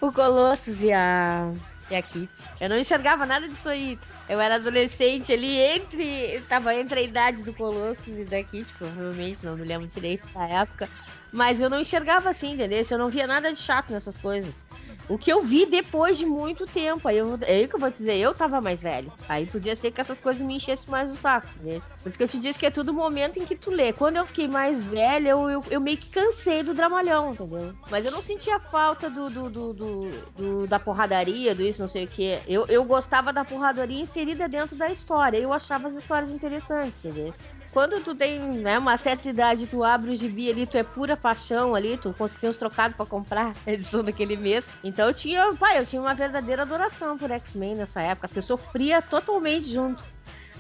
o 0.02 0.12
Colossus 0.12 0.84
e 0.84 0.92
a. 0.92 1.52
E 1.92 1.96
a 1.96 2.02
Kitty. 2.02 2.44
Eu 2.62 2.70
não 2.70 2.78
enxergava 2.78 3.26
nada 3.26 3.48
disso 3.48 3.68
aí. 3.68 4.00
Eu 4.30 4.40
era 4.40 4.56
adolescente 4.56 5.34
ali 5.34 5.60
entre. 5.60 6.42
Tava 6.48 6.74
entre 6.74 7.00
a 7.00 7.04
idade 7.04 7.44
do 7.44 7.54
Colossus 7.54 8.20
e 8.20 8.26
da 8.26 8.42
Kitty, 8.42 8.72
provavelmente, 8.74 9.46
não 9.46 9.58
me 9.58 9.66
lembro 9.66 9.88
direito 9.88 10.28
da 10.34 10.48
época. 10.48 10.90
Mas 11.32 11.62
eu 11.62 11.70
não 11.70 11.80
enxergava 11.82 12.30
assim, 12.30 12.54
entendeu? 12.54 12.84
Eu 12.90 12.98
não 12.98 13.10
via 13.10 13.28
nada 13.28 13.52
de 13.52 13.60
chato 13.60 13.92
nessas 13.92 14.18
coisas. 14.18 14.64
O 15.10 15.18
que 15.18 15.32
eu 15.32 15.44
vi 15.44 15.66
depois 15.66 16.18
de 16.18 16.26
muito 16.26 16.66
tempo, 16.66 17.08
aí 17.08 17.18
eu, 17.18 17.38
é 17.42 17.56
aí 17.56 17.68
que 17.68 17.76
eu 17.76 17.80
vou 17.80 17.90
dizer, 17.92 18.16
eu 18.18 18.34
tava 18.34 18.62
mais 18.62 18.82
velho. 18.82 19.12
Aí 19.28 19.46
podia 19.46 19.76
ser 19.76 19.92
que 19.92 20.00
essas 20.00 20.20
coisas 20.20 20.42
me 20.42 20.56
enchessem 20.56 20.90
mais 20.90 21.12
o 21.12 21.16
saco. 21.16 21.48
Entendeu? 21.58 21.82
Por 22.02 22.08
isso 22.10 22.18
que 22.18 22.24
eu 22.24 22.28
te 22.28 22.40
disse 22.40 22.58
que 22.58 22.66
é 22.66 22.72
tudo 22.72 22.94
momento 22.94 23.38
em 23.38 23.46
que 23.46 23.56
tu 23.56 23.70
lê. 23.70 23.92
Quando 23.92 24.18
eu 24.18 24.26
fiquei 24.26 24.48
mais 24.48 24.86
velha, 24.86 25.30
eu, 25.30 25.50
eu, 25.50 25.64
eu 25.70 25.82
meio 25.82 25.98
que 25.98 26.10
cansei 26.10 26.64
do 26.64 26.74
dramalhão, 26.74 27.32
entendeu? 27.32 27.74
Mas 27.92 28.06
eu 28.06 28.12
não 28.12 28.22
sentia 28.22 28.60
falta 28.60 29.10
do, 29.10 29.30
do, 29.30 29.50
do, 29.50 29.74
do- 29.74 30.12
do- 30.38 30.68
da 30.68 30.80
porradaria, 30.80 31.54
do 31.54 31.62
isso, 31.64 31.82
não 31.82 31.88
sei 31.88 32.06
o 32.06 32.08
que. 32.08 32.40
Eu, 32.48 32.66
eu 32.70 32.84
gostava 32.86 33.34
da 33.34 33.44
porradaria 33.44 34.02
inserida 34.02 34.48
dentro 34.48 34.76
da 34.78 34.90
história. 34.90 35.38
Eu 35.38 35.52
achava 35.52 35.88
as 35.88 35.96
histórias 35.96 36.32
interessantes, 36.32 37.04
entendeu? 37.04 37.32
Quando 37.74 38.02
tu 38.04 38.14
tem 38.14 38.40
né, 38.40 38.78
uma 38.78 38.96
certa 38.98 39.28
idade, 39.28 39.66
tu 39.66 39.84
abre 39.84 40.12
o 40.12 40.16
gibi 40.16 40.48
ali, 40.50 40.68
tu 40.68 40.78
é 40.78 40.84
pura 40.84 41.18
paixão 41.18 41.74
ali, 41.74 41.98
tu 41.98 42.14
conseguiu 42.14 42.52
uns 42.52 42.58
trocados 42.58 42.96
pra 42.96 43.06
comprar 43.06 43.56
a 43.66 43.72
edição 43.72 44.04
daquele 44.04 44.38
mês. 44.38 44.70
Então 44.84 45.08
eu 45.08 45.14
tinha, 45.14 45.52
pai, 45.56 45.80
eu 45.80 45.86
tinha 45.86 46.00
uma 46.02 46.14
verdadeira 46.14 46.62
adoração 46.62 47.18
por 47.18 47.32
X-Men 47.32 47.76
nessa 47.76 48.00
época. 48.02 48.26
Assim, 48.28 48.38
eu 48.38 48.44
sofria 48.44 49.02
totalmente 49.02 49.72
junto. 49.72 50.06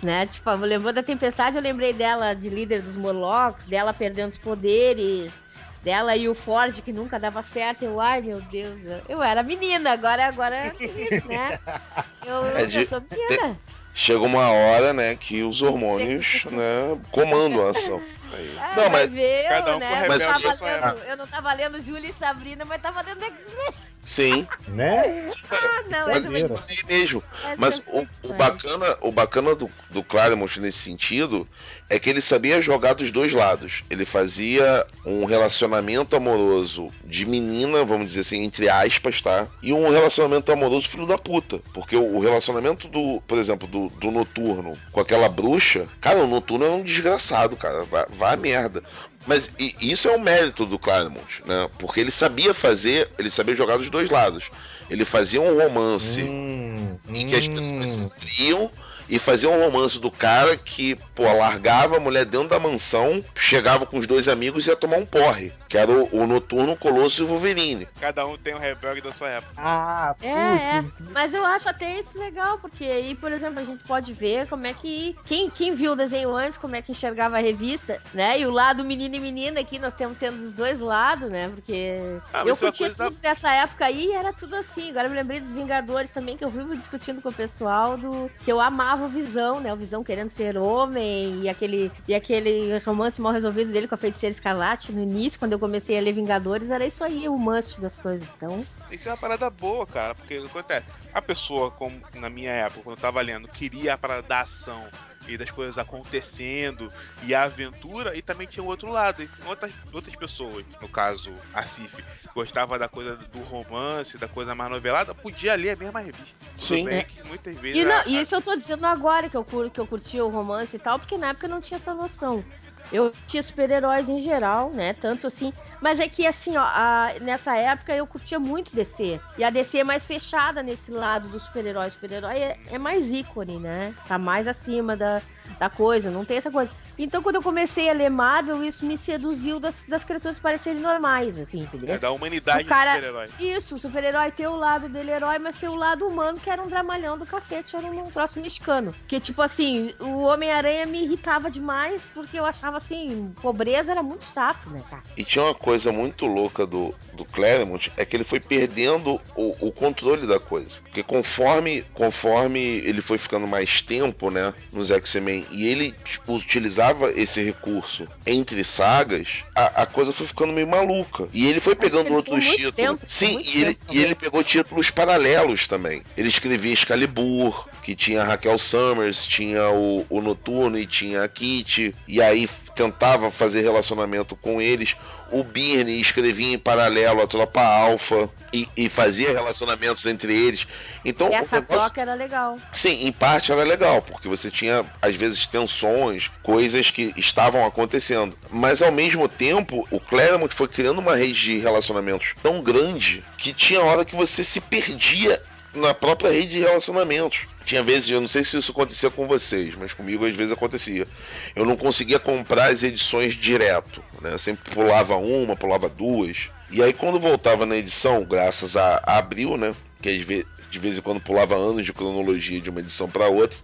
Né? 0.01 0.25
Tipo, 0.25 0.49
lembrando 0.55 0.95
da 0.95 1.03
Tempestade, 1.03 1.55
eu 1.55 1.61
lembrei 1.63 1.93
dela 1.93 2.33
de 2.33 2.49
líder 2.49 2.81
dos 2.81 2.97
Morlocks, 2.97 3.67
dela 3.67 3.93
perdendo 3.93 4.29
os 4.31 4.37
poderes, 4.37 5.41
dela 5.83 6.15
e 6.17 6.27
o 6.27 6.33
Ford 6.35 6.81
que 6.81 6.91
nunca 6.91 7.19
dava 7.19 7.41
certo. 7.43 7.83
Eu, 7.83 8.01
ai 8.01 8.21
meu 8.21 8.41
Deus, 8.41 8.83
eu, 8.83 9.01
eu 9.07 9.23
era 9.23 9.43
menina, 9.43 9.91
agora, 9.91 10.25
agora 10.25 10.55
é 10.57 10.73
isso, 10.83 11.27
né? 11.27 11.57
Eu, 12.25 12.45
É 12.57 12.65
de- 12.65 12.77
eu 12.79 12.87
sou 12.87 13.01
menina. 13.01 13.59
Chega 13.93 14.21
uma 14.23 14.49
hora, 14.51 14.93
né, 14.93 15.15
que 15.15 15.43
os 15.43 15.61
hormônios, 15.61 16.45
né, 16.45 16.97
comandam 17.11 17.67
a 17.67 17.71
ação. 17.71 18.01
Aí- 18.33 18.57
Ah, 18.59 18.73
Não, 18.77 18.89
mas- 18.89 19.09
Cada 19.47 19.75
um 19.75 19.79
né? 19.79 20.07
com 20.07 20.13
eu, 20.13 20.19
tava 20.19 20.65
lendo, 20.65 21.03
eu 21.03 21.17
não 21.17 21.27
tava 21.27 21.53
lendo 21.53 21.81
Júlia 21.81 22.09
e 22.09 22.13
Sabrina, 22.13 22.65
mas 22.65 22.81
tava 22.81 23.01
lendo 23.01 23.23
X-Men. 23.23 23.73
Sim, 24.03 24.45
Né? 24.67 25.29
Ah, 25.49 25.83
não, 25.89 26.07
mas 26.07 26.17
essa 26.17 26.25
Maneiro. 26.25 26.47
foi- 26.49 26.57
assim 26.57 26.77
mesmo. 26.87 27.23
essa 27.45 27.55
Mas 27.57 27.77
foi 27.79 27.93
o, 27.93 28.01
o 28.01 28.07
demais. 28.33 28.37
bacana, 28.37 28.97
o 29.01 29.11
bacana 29.11 29.55
do, 29.55 29.71
do 29.89 30.03
Claremont 30.03 30.59
nesse 30.59 30.79
sentido 30.79 31.47
é 31.89 31.97
que 31.97 32.09
ele 32.09 32.19
sabia 32.19 32.61
jogar 32.61 32.93
dos 32.93 33.11
dois 33.11 33.31
lados. 33.31 33.83
Ele 33.89 34.03
fazia 34.03 34.85
um 35.05 35.23
relacionamento 35.25 36.15
amoroso 36.15 36.91
de 37.03 37.25
menina, 37.25 37.85
vamos 37.85 38.07
dizer 38.07 38.21
assim, 38.21 38.43
entre 38.43 38.67
aspas, 38.67 39.21
tá? 39.21 39.47
E 39.61 39.71
um 39.71 39.89
relacionamento 39.89 40.51
amoroso 40.51 40.89
filho 40.89 41.05
da 41.05 41.17
puta. 41.17 41.61
Porque 41.73 41.95
o, 41.95 42.15
o 42.15 42.19
relacionamento 42.19 42.87
do, 42.89 43.21
por 43.25 43.37
exemplo, 43.37 43.67
do, 43.67 43.87
do 43.89 44.11
Noturno 44.11 44.77
com 44.91 44.99
aquela 44.99 45.29
bruxa, 45.29 45.87
cara, 46.01 46.19
o 46.19 46.27
Noturno 46.27 46.65
é 46.65 46.69
um 46.69 46.83
desgraçado, 46.83 47.55
cara. 47.55 47.85
Vai 48.09 48.33
a 48.33 48.37
merda. 48.37 48.83
Mas 49.25 49.51
e- 49.59 49.75
isso 49.79 50.07
é 50.07 50.15
o 50.15 50.19
mérito 50.19 50.65
do 50.65 50.77
Claremont, 50.77 51.41
né? 51.45 51.69
Porque 51.77 51.99
ele 51.99 52.11
sabia 52.11 52.53
fazer, 52.53 53.09
ele 53.17 53.29
sabia 53.31 53.55
jogar 53.55 53.77
dos 53.77 53.89
dois 53.89 54.09
lados. 54.09 54.49
Ele 54.89 55.05
fazia 55.05 55.39
um 55.41 55.57
romance 55.57 56.21
Hum, 56.21 56.97
em 57.13 57.25
que 57.25 57.35
as 57.35 57.47
hum. 57.47 57.53
pessoas 57.53 57.89
sofriam 57.89 58.69
e 59.09 59.19
fazia 59.19 59.49
um 59.49 59.59
romance 59.63 59.99
do 59.99 60.09
cara 60.11 60.55
que, 60.57 60.95
pô, 61.15 61.23
largava 61.23 61.97
a 61.97 61.99
mulher 61.99 62.25
dentro 62.25 62.49
da 62.49 62.59
mansão, 62.59 63.23
chegava 63.35 63.85
com 63.85 63.97
os 63.97 64.07
dois 64.07 64.27
amigos 64.27 64.65
e 64.65 64.69
ia 64.69 64.75
tomar 64.75 64.97
um 64.97 65.05
porre, 65.05 65.51
que 65.67 65.77
era 65.77 65.91
o, 65.91 66.09
o 66.23 66.27
Noturno, 66.27 66.73
o 66.73 66.77
Colosso 66.77 67.21
e 67.21 67.25
o 67.25 67.27
Wolverine. 67.27 67.87
Cada 67.99 68.25
um 68.25 68.37
tem 68.37 68.53
um 68.55 68.59
rebelde 68.59 69.01
da 69.01 69.11
sua 69.11 69.29
época. 69.29 69.53
Ah, 69.57 70.15
É, 70.21 70.29
é. 70.77 70.83
Mas 71.11 71.33
eu 71.33 71.45
acho 71.45 71.67
até 71.69 71.99
isso 71.99 72.17
legal, 72.17 72.57
porque 72.59 72.83
aí, 72.85 73.15
por 73.15 73.31
exemplo, 73.31 73.59
a 73.59 73.63
gente 73.63 73.83
pode 73.83 74.13
ver 74.13 74.47
como 74.47 74.65
é 74.67 74.73
que. 74.73 75.15
Quem, 75.25 75.49
quem 75.49 75.73
viu 75.75 75.93
o 75.93 75.95
desenho 75.95 76.35
antes, 76.35 76.57
como 76.57 76.75
é 76.75 76.81
que 76.81 76.91
enxergava 76.91 77.37
a 77.37 77.39
revista, 77.39 78.01
né? 78.13 78.39
E 78.39 78.45
o 78.45 78.51
lado 78.51 78.83
menino 78.83 79.15
e 79.15 79.19
menina 79.19 79.59
aqui, 79.59 79.79
nós 79.79 79.93
temos 79.93 80.17
tendo 80.17 80.37
os 80.37 80.51
dois 80.53 80.79
lados, 80.79 81.29
né? 81.29 81.49
Porque 81.49 81.97
Ah, 82.33 82.43
eu 82.45 82.53
é 82.53 82.57
curtia 82.57 82.87
coisa- 82.87 83.05
tudo 83.05 83.19
dessa 83.19 83.51
época 83.51 83.85
aí 83.85 84.05
e 84.07 84.13
era 84.13 84.31
tudo 84.33 84.55
assim. 84.55 84.89
Agora 84.89 85.05
eu 85.07 85.11
me 85.11 85.15
lembrei 85.17 85.39
dos 85.39 85.51
Vingadores 85.53 86.11
também, 86.11 86.37
que 86.37 86.43
eu 86.43 86.49
vivo 86.49 86.75
discutindo 86.75 87.21
com 87.21 87.29
o 87.29 87.33
pessoal 87.33 87.97
do. 87.97 88.29
que 88.43 88.51
eu 88.51 88.59
amava 88.61 88.92
o 89.01 89.07
Visão, 89.07 89.59
né? 89.59 89.73
O 89.73 89.77
Visão 89.77 90.03
querendo 90.03 90.29
ser 90.29 90.57
homem 90.57 91.41
e 91.41 91.49
aquele, 91.49 91.91
e 92.07 92.13
aquele 92.13 92.77
romance 92.79 93.21
mal 93.21 93.31
resolvido 93.31 93.71
dele 93.71 93.87
com 93.87 93.95
a 93.95 93.97
feiticeira 93.97 94.31
escarlate 94.31 94.91
no 94.91 95.01
início, 95.01 95.39
quando 95.39 95.53
eu 95.53 95.59
comecei 95.59 95.97
a 95.97 96.01
ler 96.01 96.13
Vingadores, 96.13 96.69
era 96.69 96.85
isso 96.85 97.03
aí, 97.03 97.27
o 97.27 97.37
must 97.37 97.79
das 97.81 97.97
coisas. 97.97 98.33
Então. 98.35 98.65
Isso 98.91 99.07
é 99.07 99.11
uma 99.11 99.17
parada 99.17 99.49
boa, 99.49 99.85
cara, 99.85 100.15
porque 100.15 100.35
acontece? 100.35 100.87
A 101.13 101.21
pessoa, 101.21 101.71
como 101.71 101.99
na 102.15 102.29
minha 102.29 102.51
época, 102.51 102.83
quando 102.83 102.97
eu 102.97 103.01
tava 103.01 103.21
lendo, 103.21 103.47
queria 103.47 103.93
a 103.93 103.97
parada 103.97 104.23
da 104.23 104.41
ação 104.41 104.83
e 105.27 105.37
das 105.37 105.49
coisas 105.51 105.77
acontecendo 105.77 106.91
e 107.23 107.33
a 107.33 107.43
aventura, 107.43 108.15
e 108.15 108.21
também 108.21 108.47
tinha 108.47 108.63
o 108.63 108.67
outro 108.67 108.89
lado, 108.91 109.23
e 109.23 109.29
outras, 109.45 109.71
outras 109.91 110.15
pessoas, 110.15 110.65
no 110.81 110.87
caso 110.89 111.33
a 111.53 111.65
Cif, 111.65 112.03
gostava 112.35 112.77
da 112.77 112.87
coisa 112.87 113.15
do 113.15 113.39
romance, 113.43 114.17
da 114.17 114.27
coisa 114.27 114.53
mais 114.55 114.69
novelada, 114.71 115.13
podia 115.15 115.55
ler 115.55 115.71
a 115.71 115.75
mesma 115.75 115.99
revista. 115.99 116.35
Sim. 116.57 116.85
bem 116.85 117.03
que 117.05 117.23
muitas 117.23 117.55
vezes. 117.57 117.81
E 117.81 117.85
não, 117.85 117.95
a- 117.99 118.03
e 118.05 118.19
isso 118.21 118.35
eu 118.35 118.41
tô 118.41 118.55
dizendo 118.55 118.85
agora 118.85 119.29
que 119.29 119.35
eu, 119.37 119.43
cur, 119.43 119.69
que 119.69 119.79
eu 119.79 119.87
curti 119.87 120.19
o 120.19 120.27
romance 120.29 120.75
e 120.75 120.79
tal, 120.79 120.99
porque 120.99 121.17
na 121.17 121.29
época 121.29 121.45
eu 121.45 121.49
não 121.51 121.61
tinha 121.61 121.77
essa 121.77 121.93
noção. 121.93 122.43
Eu 122.91 123.11
tinha 123.25 123.41
super-heróis 123.41 124.07
em 124.09 124.19
geral, 124.19 124.71
né? 124.71 124.93
Tanto 124.93 125.27
assim. 125.27 125.51
Mas 125.81 125.99
é 125.99 126.07
que, 126.07 126.25
assim, 126.27 126.55
ó, 126.57 126.61
a- 126.63 127.13
nessa 127.21 127.55
época 127.57 127.95
eu 127.95 128.05
curtia 128.05 128.39
muito 128.39 128.75
DC. 128.75 129.19
E 129.37 129.43
a 129.43 129.49
DC 129.49 129.79
é 129.79 129.83
mais 129.83 130.05
fechada 130.05 130.61
nesse 130.61 130.91
lado 130.91 131.27
do 131.29 131.39
super-herói. 131.39 131.89
Super-herói 131.89 132.39
é, 132.39 132.57
é 132.67 132.77
mais 132.77 133.09
ícone, 133.09 133.59
né? 133.59 133.95
Tá 134.07 134.17
mais 134.17 134.47
acima 134.47 134.95
da, 134.95 135.21
da 135.59 135.69
coisa, 135.69 136.11
não 136.11 136.25
tem 136.25 136.37
essa 136.37 136.51
coisa. 136.51 136.71
Então, 136.97 137.21
quando 137.23 137.35
eu 137.35 137.41
comecei 137.41 137.89
a 137.89 137.93
ler 137.93 138.09
Marvel, 138.09 138.63
isso 138.63 138.85
me 138.85 138.97
seduziu 138.97 139.59
das, 139.59 139.83
das 139.87 140.03
criaturas 140.03 140.39
parecerem 140.39 140.79
normais, 140.81 141.37
assim, 141.37 141.61
entendeu? 141.61 141.93
é 141.95 141.97
da 141.97 142.11
humanidade 142.11 142.63
O 142.63 142.65
cara- 142.67 142.91
do 142.91 142.95
super-herói. 143.05 143.29
Isso, 143.39 143.75
o 143.75 143.79
super-herói 143.79 144.31
tem 144.31 144.47
o 144.47 144.55
lado 144.55 144.87
dele 144.89 145.11
herói, 145.11 145.39
mas 145.39 145.55
tem 145.55 145.69
o 145.69 145.75
lado 145.75 146.05
humano 146.07 146.39
que 146.39 146.49
era 146.49 146.61
um 146.61 146.67
dramalhão 146.67 147.17
do 147.17 147.25
cacete, 147.25 147.75
era 147.75 147.87
um 147.87 148.09
troço 148.11 148.39
mexicano. 148.39 148.93
Que 149.07 149.19
tipo 149.19 149.41
assim, 149.41 149.93
o 149.99 150.23
Homem-Aranha 150.23 150.85
me 150.85 151.03
irritava 151.03 151.49
demais 151.49 152.11
porque 152.13 152.37
eu 152.37 152.45
achava 152.45 152.77
assim, 152.77 153.33
pobreza 153.41 153.91
era 153.91 154.03
muito 154.03 154.25
chato, 154.25 154.69
né, 154.69 154.83
cara? 154.89 155.03
E 155.17 155.23
tinha 155.23 155.43
uma 155.45 155.55
coisa 155.55 155.91
muito 155.91 156.25
louca 156.25 156.65
do, 156.65 156.93
do 157.13 157.25
Claremont, 157.25 157.91
é 157.97 158.05
que 158.05 158.15
ele 158.15 158.23
foi 158.23 158.39
perdendo 158.39 159.19
o, 159.35 159.67
o 159.67 159.71
controle 159.71 160.27
da 160.27 160.39
coisa. 160.39 160.79
Porque 160.81 161.01
conforme, 161.03 161.81
conforme 161.93 162.59
ele 162.59 163.01
foi 163.01 163.17
ficando 163.17 163.47
mais 163.47 163.81
tempo, 163.81 164.29
né, 164.29 164.53
nos 164.71 164.91
X-Men, 164.91 165.45
e 165.51 165.67
ele 165.67 165.91
tipo, 166.03 166.33
utilizava 166.33 166.82
esse 167.15 167.43
recurso 167.43 168.07
entre 168.25 168.63
sagas, 168.63 169.43
a, 169.55 169.83
a 169.83 169.85
coisa 169.85 170.13
foi 170.13 170.25
ficando 170.25 170.53
meio 170.53 170.67
maluca. 170.67 171.27
E 171.33 171.47
ele 171.47 171.59
foi 171.59 171.73
ele 171.73 171.81
pegando 171.81 172.03
ficou 172.03 172.17
outros 172.17 172.45
títulos. 172.47 172.73
tempo, 172.73 173.03
Sim, 173.05 173.41
e 173.43 173.61
ele, 173.61 173.77
e 173.91 173.99
ele 173.99 174.15
pegou 174.15 174.43
títulos 174.43 174.89
paralelos 174.89 175.67
também. 175.67 176.03
Ele 176.17 176.29
escrevia 176.29 176.73
Excalibur, 176.73 177.67
que 177.81 177.95
tinha 177.95 178.23
Raquel 178.23 178.57
Summers, 178.57 179.25
tinha 179.25 179.69
o, 179.69 180.05
o 180.09 180.21
Noturno 180.21 180.77
e 180.77 180.87
tinha 180.87 181.23
a 181.23 181.27
Kitty, 181.27 181.93
e 182.07 182.21
aí 182.21 182.47
tentava 182.75 183.29
fazer 183.31 183.61
relacionamento 183.61 184.35
com 184.35 184.61
eles. 184.61 184.95
O 185.31 185.43
Birney 185.43 185.99
escrevia 185.99 186.53
em 186.53 186.59
paralelo 186.59 187.21
a 187.21 187.27
Tropa 187.27 187.61
Alpha 187.61 188.29
e, 188.51 188.67
e 188.77 188.87
fazia 188.89 189.31
relacionamentos 189.31 190.05
entre 190.05 190.31
eles. 190.31 190.67
Então, 191.03 191.29
o 191.29 191.33
Essa 191.33 191.55
negócio- 191.59 191.85
troca 191.85 192.01
era 192.01 192.13
legal. 192.13 192.57
Sim, 192.71 193.05
em 193.07 193.11
parte 193.11 193.51
era 193.51 193.63
legal, 193.63 194.01
porque 194.01 194.27
você 194.27 194.51
tinha, 194.51 194.85
às 195.01 195.15
vezes, 195.15 195.47
tensões, 195.47 196.29
coisas 196.43 196.91
que 196.91 197.11
estavam 197.17 197.65
acontecendo. 197.65 198.37
Mas, 198.51 198.81
ao 198.81 198.91
mesmo 198.91 199.27
tempo, 199.27 199.87
o 199.89 199.99
Claremont 199.99 200.53
foi 200.53 200.67
criando 200.67 200.99
uma 200.99 201.15
rede 201.15 201.33
de 201.33 201.57
relacionamentos 201.59 202.35
tão 202.43 202.61
grande 202.61 203.23
que 203.37 203.53
tinha 203.53 203.81
hora 203.81 204.05
que 204.05 204.15
você 204.15 204.43
se 204.43 204.61
perdia 204.61 205.41
na 205.73 205.93
própria 205.95 206.29
rede 206.31 206.49
de 206.49 206.59
relacionamentos. 206.59 207.47
Tinha 207.65 207.83
vezes, 207.83 208.09
eu 208.09 208.19
não 208.19 208.27
sei 208.27 208.43
se 208.43 208.57
isso 208.57 208.71
acontecia 208.71 209.09
com 209.09 209.27
vocês, 209.27 209.75
mas 209.75 209.93
comigo 209.93 210.25
às 210.25 210.35
vezes 210.35 210.51
acontecia. 210.51 211.07
Eu 211.55 211.65
não 211.65 211.75
conseguia 211.75 212.19
comprar 212.19 212.71
as 212.71 212.83
edições 212.83 213.35
direto, 213.35 214.03
né? 214.21 214.33
Eu 214.33 214.39
sempre 214.39 214.73
pulava 214.73 215.15
uma, 215.15 215.55
pulava 215.55 215.87
duas. 215.87 216.49
E 216.69 216.83
aí 216.83 216.91
quando 216.91 217.19
voltava 217.19 217.65
na 217.65 217.75
edição, 217.75 218.25
graças 218.25 218.75
a, 218.75 219.01
a 219.05 219.17
Abril, 219.17 219.57
né? 219.57 219.73
Que 220.01 220.17
vezes 220.17 220.45
de 220.73 220.79
vez 220.79 220.97
em 220.97 221.01
quando 221.01 221.21
pulava 221.21 221.55
anos 221.55 221.85
de 221.85 221.93
cronologia 221.93 222.59
de 222.59 222.67
uma 222.67 222.79
edição 222.79 223.07
para 223.07 223.27
outra, 223.27 223.59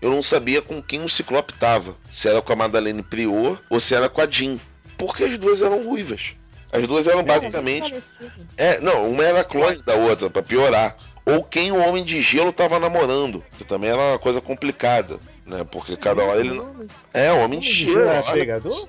eu 0.00 0.12
não 0.12 0.22
sabia 0.22 0.62
com 0.62 0.80
quem 0.80 1.02
o 1.04 1.08
Ciclope 1.08 1.52
tava. 1.54 1.96
Se 2.08 2.28
era 2.28 2.40
com 2.40 2.52
a 2.52 2.56
Madeleine 2.56 3.02
Prior 3.02 3.60
ou 3.68 3.80
se 3.80 3.96
era 3.96 4.08
com 4.08 4.20
a 4.20 4.30
Jean. 4.30 4.60
Porque 4.96 5.24
as 5.24 5.36
duas 5.36 5.60
eram 5.60 5.84
ruivas. 5.84 6.36
As 6.70 6.86
duas 6.86 7.08
eram 7.08 7.24
basicamente. 7.24 7.92
É, 8.56 8.78
não, 8.80 9.10
uma 9.10 9.24
era 9.24 9.42
clone 9.42 9.82
da 9.82 9.94
outra, 9.96 10.30
pra 10.30 10.40
piorar. 10.40 10.96
Ou 11.24 11.42
quem 11.44 11.70
o 11.70 11.78
Homem 11.78 12.02
de 12.04 12.20
Gelo 12.20 12.52
tava 12.52 12.80
namorando, 12.80 13.44
que 13.56 13.64
também 13.64 13.90
era 13.90 14.00
uma 14.00 14.18
coisa 14.18 14.40
complicada, 14.40 15.20
né? 15.46 15.64
Porque 15.70 15.96
cada 15.96 16.22
hora 16.22 16.40
ele. 16.40 16.60
É, 17.14 17.32
o 17.32 17.44
Homem 17.44 17.60
de 17.60 17.72
Gelo. 17.72 18.00
Era 18.00 18.22
olha- 18.22 18.32
pegador? 18.32 18.88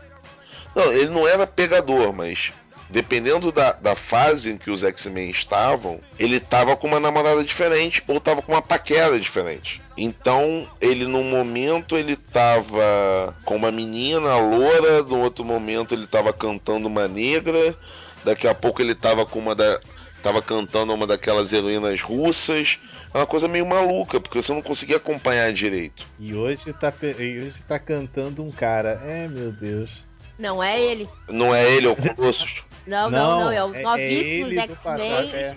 Não, 0.76 0.92
ele 0.92 1.10
não 1.10 1.28
era 1.28 1.46
pegador, 1.46 2.12
mas 2.12 2.52
dependendo 2.90 3.52
da, 3.52 3.74
da 3.74 3.96
fase 3.96 4.52
em 4.52 4.58
que 4.58 4.70
os 4.70 4.84
X-Men 4.84 5.30
estavam, 5.30 6.00
ele 6.20 6.40
tava 6.40 6.76
com 6.76 6.88
uma 6.88 7.00
namorada 7.00 7.44
diferente 7.44 8.04
ou 8.08 8.20
tava 8.20 8.42
com 8.42 8.52
uma 8.52 8.62
paquera 8.62 9.20
diferente. 9.20 9.82
Então, 9.98 10.68
ele 10.80 11.06
num 11.06 11.24
momento 11.24 11.98
ele 11.98 12.16
tava 12.16 13.36
com 13.46 13.56
uma 13.56 13.72
menina 13.72 14.38
loura, 14.38 15.02
no 15.04 15.20
outro 15.22 15.44
momento 15.44 15.94
ele 15.94 16.06
tava 16.06 16.32
cantando 16.32 16.88
uma 16.88 17.08
negra, 17.08 17.76
daqui 18.24 18.48
a 18.48 18.54
pouco 18.54 18.82
ele 18.82 18.94
tava 18.94 19.26
com 19.26 19.40
uma 19.40 19.56
da 19.56 19.80
tava 20.24 20.42
cantando 20.42 20.94
uma 20.94 21.06
daquelas 21.06 21.54
heroínas 21.54 22.02
russas. 22.02 22.80
É 23.14 23.18
uma 23.20 23.28
coisa 23.28 23.48
meio 23.48 23.66
maluca, 23.66 24.20
porque 24.20 24.42
você 24.42 24.52
não 24.54 24.62
conseguia 24.62 24.98
acompanhar 24.98 25.52
direito. 25.54 26.04
E 26.20 26.34
hoje 26.34 26.74
tá, 26.74 26.92
e 27.20 27.42
hoje 27.42 27.62
tá 27.68 27.78
cantando 27.78 28.42
um 28.44 28.50
cara. 28.50 29.00
É, 29.06 29.28
meu 29.28 29.52
Deus. 29.52 30.04
Não 30.40 30.64
é 30.64 30.82
ele. 30.82 31.08
Não 31.30 31.54
é 31.54 31.70
ele, 31.74 31.86
é 31.86 31.90
o 31.92 31.96
Colossus. 31.96 32.64
Não, 32.86 33.10
não, 33.10 33.40
não, 33.46 33.52
é 33.52 33.64
os 33.64 33.74
é- 33.76 33.80
é 33.80 33.82
novíssimos 33.84 34.54
X-Men. 34.58 35.32
É. 35.32 35.56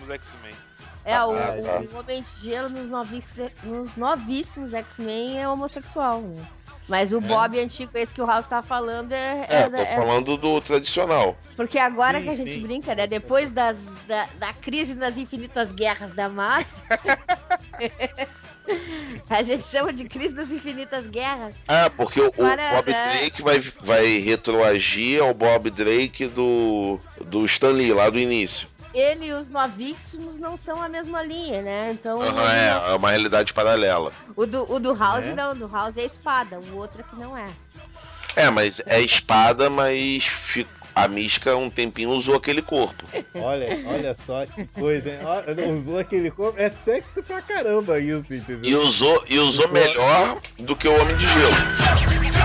É, 1.04 1.20
o, 1.24 1.32
Ah, 1.32 1.56
tá. 1.60 1.82
o 1.92 1.98
Homem 1.98 2.22
de 2.22 2.28
Gelo 2.48 2.68
nos, 2.68 2.88
novíssimos- 2.88 3.52
nos 3.64 3.96
novíssimos 3.96 4.74
X-Men 4.74 5.40
é 5.40 5.48
homossexual, 5.48 6.20
né? 6.20 6.46
Mas 6.88 7.12
o 7.12 7.20
Bob 7.20 7.58
antigo, 7.58 7.90
esse 7.94 8.14
que 8.14 8.22
o 8.22 8.26
House 8.26 8.46
tá 8.46 8.62
falando, 8.62 9.12
é. 9.12 9.46
É, 9.48 9.56
é- 9.62 9.68
tô 9.68 9.76
é- 9.76 9.96
falando 9.96 10.36
do 10.36 10.60
tradicional. 10.60 11.36
Porque 11.56 11.78
agora 11.78 12.18
Sim, 12.18 12.24
que 12.24 12.30
a 12.30 12.34
gente 12.34 12.52
sim. 12.52 12.60
brinca, 12.60 12.94
né? 12.94 13.06
Depois 13.06 13.50
das, 13.50 13.76
da, 14.06 14.28
da 14.38 14.52
crise 14.52 14.94
das 14.94 15.16
infinitas 15.16 15.72
guerras 15.72 16.12
da 16.12 16.28
Marvel. 16.28 16.66
a 19.28 19.42
gente 19.42 19.66
chama 19.66 19.92
de 19.92 20.04
crise 20.04 20.34
das 20.34 20.50
infinitas 20.50 21.06
guerras. 21.06 21.54
Ah, 21.66 21.90
porque 21.90 22.20
o, 22.20 22.26
o 22.26 22.28
Agora, 22.28 22.70
Bob 22.76 22.90
né? 22.90 23.18
Drake 23.18 23.42
vai, 23.42 23.58
vai 23.58 24.18
retroagir 24.18 25.22
ao 25.22 25.34
Bob 25.34 25.70
Drake 25.70 26.26
do, 26.26 26.98
do 27.24 27.44
Stan 27.46 27.70
Lee, 27.70 27.92
lá 27.92 28.08
do 28.10 28.18
início. 28.18 28.68
Ele 28.98 29.26
e 29.26 29.32
os 29.32 29.50
novíssimos 29.50 30.38
não 30.38 30.56
são 30.56 30.82
a 30.82 30.88
mesma 30.88 31.22
linha, 31.22 31.62
né? 31.62 31.90
Então. 31.92 32.22
É, 32.22 32.90
é 32.92 32.94
uma 32.94 33.10
realidade 33.10 33.52
paralela. 33.52 34.12
O 34.34 34.46
do, 34.46 34.70
o 34.72 34.78
do 34.80 34.94
House 34.94 35.24
É? 35.26 35.34
não, 35.34 35.52
o 35.52 35.54
do 35.54 35.66
House 35.68 35.96
é 35.96 36.04
espada, 36.04 36.58
o 36.58 36.76
outro 36.76 37.00
aqui 37.02 37.16
não 37.16 37.36
é. 37.36 37.46
É, 38.34 38.50
mas 38.50 38.80
é 38.86 39.00
espada, 39.00 39.70
mas 39.70 40.24
fi- 40.24 40.66
a 40.94 41.08
Mística 41.08 41.54
um 41.56 41.68
tempinho 41.70 42.10
usou 42.10 42.36
aquele 42.36 42.62
corpo. 42.62 43.04
Olha, 43.34 43.68
olha 43.86 44.16
só 44.26 44.44
que 44.46 44.64
coisa, 44.66 45.10
hein? 45.10 45.18
Olha, 45.24 45.68
usou 45.68 45.98
aquele 45.98 46.30
corpo. 46.30 46.58
É 46.58 46.70
sexy 46.70 47.22
pra 47.22 47.42
caramba 47.42 47.98
isso, 48.00 48.32
entendeu? 48.32 48.70
E 48.70 48.74
usou, 48.74 49.22
e 49.28 49.38
usou 49.38 49.68
melhor 49.68 50.38
do 50.58 50.74
que 50.74 50.88
o 50.88 50.98
Homem 51.00 51.14
de 51.16 51.24
Gelo. 51.26 52.35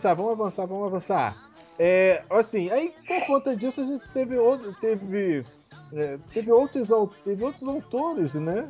Avançar, 0.00 0.14
vamos 0.14 0.32
avançar, 0.32 0.66
vamos 0.66 0.86
avançar. 0.86 1.50
É, 1.78 2.22
assim, 2.30 2.70
aí 2.70 2.92
por 3.06 3.26
conta 3.26 3.56
disso 3.56 3.80
a 3.80 3.84
gente 3.84 4.08
teve 4.08 4.36
outro, 4.36 4.74
teve, 4.80 5.44
é, 5.92 6.18
teve 6.32 6.50
outros, 6.52 6.88
teve 7.24 7.44
outros 7.44 7.66
autores, 7.66 8.34
né? 8.34 8.68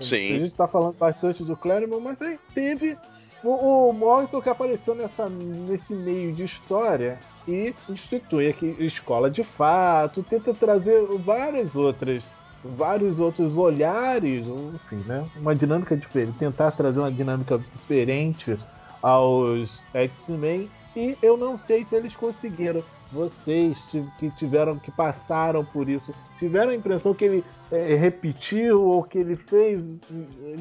Sim. 0.00 0.34
A 0.34 0.38
gente 0.40 0.54
tá 0.54 0.68
falando 0.68 0.96
bastante 0.96 1.42
do 1.42 1.56
Claremont, 1.56 2.02
mas 2.02 2.20
aí 2.20 2.38
teve 2.54 2.96
o, 3.42 3.88
o 3.88 3.92
Morrison 3.92 4.40
que 4.40 4.48
apareceu 4.48 4.94
nessa, 4.94 5.28
nesse 5.28 5.94
meio 5.94 6.32
de 6.32 6.44
história 6.44 7.18
e 7.48 7.74
institui 7.88 8.48
aqui 8.48 8.76
escola 8.78 9.30
de 9.30 9.42
fato, 9.42 10.22
tenta 10.22 10.52
trazer 10.52 11.04
várias 11.18 11.74
outras, 11.74 12.22
vários 12.62 13.18
outros 13.18 13.56
olhares, 13.56 14.46
enfim, 14.46 15.02
né? 15.06 15.24
Uma 15.36 15.54
dinâmica 15.54 15.96
diferente, 15.96 16.38
tentar 16.38 16.70
trazer 16.72 17.00
uma 17.00 17.10
dinâmica 17.10 17.58
diferente 17.58 18.58
aos 19.06 19.80
X-Men 19.94 20.68
e 20.96 21.16
eu 21.22 21.36
não 21.36 21.56
sei 21.56 21.84
se 21.88 21.94
eles 21.94 22.16
conseguiram. 22.16 22.82
Vocês 23.12 23.86
que 24.18 24.30
tiveram, 24.32 24.80
que 24.80 24.90
passaram 24.90 25.64
por 25.64 25.88
isso, 25.88 26.12
tiveram 26.40 26.70
a 26.70 26.74
impressão 26.74 27.14
que 27.14 27.24
ele 27.24 27.44
é, 27.70 27.94
repetiu 27.94 28.82
ou 28.82 29.04
que 29.04 29.16
ele 29.16 29.36
fez 29.36 29.92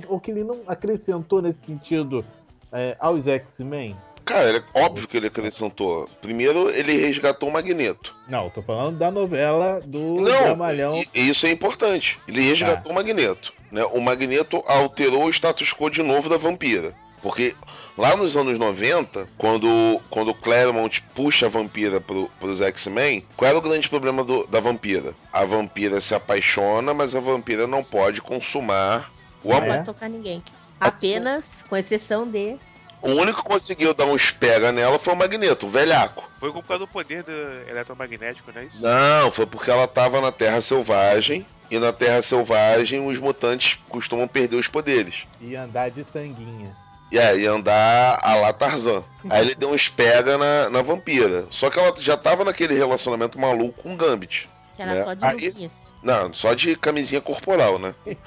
ou 0.08 0.20
que 0.20 0.30
ele 0.30 0.44
não 0.44 0.60
acrescentou 0.68 1.42
nesse 1.42 1.66
sentido 1.66 2.24
é, 2.72 2.96
aos 3.00 3.26
X-Men? 3.28 3.98
Cara, 4.24 4.48
ele- 4.50 4.64
óbvio 4.76 5.08
que 5.08 5.18
ele 5.18 5.26
acrescentou. 5.28 6.08
Primeiro, 6.22 6.70
ele 6.70 6.94
resgatou 6.98 7.50
o 7.50 7.52
Magneto. 7.52 8.16
Não, 8.28 8.48
tô 8.52 8.62
falando 8.62 8.98
da 9.00 9.10
novela 9.10 9.82
do 9.84 10.00
Não, 10.16 10.24
Dramalhão. 10.24 10.94
e- 11.16 11.28
isso 11.30 11.48
é 11.48 11.52
importante. 11.52 12.20
Ele 12.28 12.42
resgatou 12.42 12.92
o 12.92 12.96
Magneto. 12.96 13.54
Né? 13.72 13.84
O 13.86 14.00
Magneto 14.00 14.62
alterou 14.68 15.26
o 15.26 15.30
status 15.32 15.74
quo 15.74 15.90
de 15.90 16.04
novo 16.04 16.30
da 16.30 16.38
vampira. 16.38 16.94
Porque 17.26 17.56
lá 17.98 18.16
nos 18.16 18.38
anos 18.38 18.60
90, 18.60 19.28
quando, 19.36 20.00
quando 20.12 20.30
o 20.30 20.34
Claremont 20.36 21.02
puxa 21.16 21.48
a 21.48 21.50
vampira 21.50 22.00
pro, 22.00 22.30
pros 22.40 22.62
X-Men, 22.62 23.26
qual 23.36 23.50
era 23.50 23.58
o 23.58 23.62
grande 23.62 23.90
problema 23.90 24.24
do- 24.24 24.46
da 24.46 24.60
vampira? 24.60 25.16
A 25.34 25.44
vampira 25.44 26.00
se 26.00 26.14
apaixona, 26.14 26.94
mas 26.94 27.16
a 27.16 27.20
vampira 27.20 27.66
não 27.66 27.84
pode 27.84 28.22
consumar 28.22 29.12
o 29.44 29.52
amor. 29.52 29.62
Não 29.66 29.74
é? 29.74 29.78
pode 29.78 29.86
tocar 29.88 30.08
ninguém. 30.08 30.44
Apenas, 30.80 31.66
com 31.68 31.76
exceção 31.76 32.28
de. 32.30 32.58
O 33.02 33.10
único 33.14 33.42
que 33.42 33.50
conseguiu 33.50 33.92
dar 33.96 34.06
uns 34.06 34.30
pega 34.30 34.72
nela 34.72 35.00
foi 35.00 35.14
o 35.14 35.18
Magneto, 35.18 35.66
o 35.66 35.70
velhaco. 35.70 36.30
Foi 36.40 36.52
por 36.54 36.64
causa 36.64 36.86
do 36.86 36.88
poder 36.88 37.24
do 37.24 37.32
eletromagnético, 37.68 38.52
não 38.54 38.62
é 38.62 38.66
isso? 38.66 38.80
Não, 38.80 39.32
foi 39.32 39.48
porque 39.48 39.72
ela 39.72 39.88
tava 39.88 40.22
na 40.22 40.32
Terra 40.32 40.62
Selvagem. 40.62 41.44
E 41.72 41.80
na 41.80 41.92
Terra 41.92 42.22
Selvagem 42.22 43.04
os 43.08 43.18
mutantes 43.18 43.80
costumam 43.90 44.28
perder 44.28 44.58
os 44.58 44.68
poderes. 44.68 45.24
E 45.42 45.56
andar 45.56 45.90
de 45.90 46.04
tanguinha. 46.04 46.76
E 47.12 47.20
aí 47.20 47.46
andar 47.46 48.20
a 48.22 48.36
lá 48.36 48.52
Tarzan. 48.52 49.04
Aí 49.30 49.42
ele 49.46 49.56
deu 49.56 49.70
uns 49.72 49.88
pega 49.90 50.38
na, 50.38 50.70
na 50.70 50.82
vampira. 50.82 51.46
Só 51.50 51.70
que 51.70 51.80
ela 51.80 51.94
já 52.00 52.18
tava 52.18 52.44
naquele 52.44 52.74
relacionamento 52.74 53.40
maluco 53.40 53.84
com 53.84 53.94
o 53.94 53.98
Gambit. 53.98 54.50
Que 54.76 54.82
era 54.82 54.94
Né? 54.96 55.04
só 55.04 55.14
de 55.14 55.26
Aí- 55.26 55.48
luvinhas. 55.50 55.94
Não, 56.04 56.34
só 56.34 56.54
de 56.54 56.76
camisinha 56.76 57.22
corporal, 57.22 57.80
né? 57.80 57.94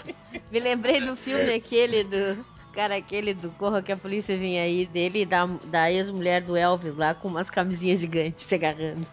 Me 0.50 0.60
lembrei 0.60 1.00
do 1.00 1.14
filme 1.16 1.52
aquele 1.52 2.04
do. 2.04 2.44
Cara, 2.72 2.96
aquele 2.96 3.34
do 3.34 3.50
Corra 3.52 3.82
que 3.82 3.90
a 3.90 3.96
polícia 3.96 4.36
vinha 4.36 4.62
aí, 4.62 4.86
dele 4.86 5.22
e 5.22 5.26
da, 5.26 5.46
da 5.64 5.90
ex-mulher 5.90 6.40
do 6.42 6.56
Elvis 6.56 6.94
lá 6.94 7.12
com 7.12 7.26
umas 7.26 7.50
camisinhas 7.50 8.00
gigantes 8.00 8.44
se 8.44 8.54
agarrando. 8.54 9.04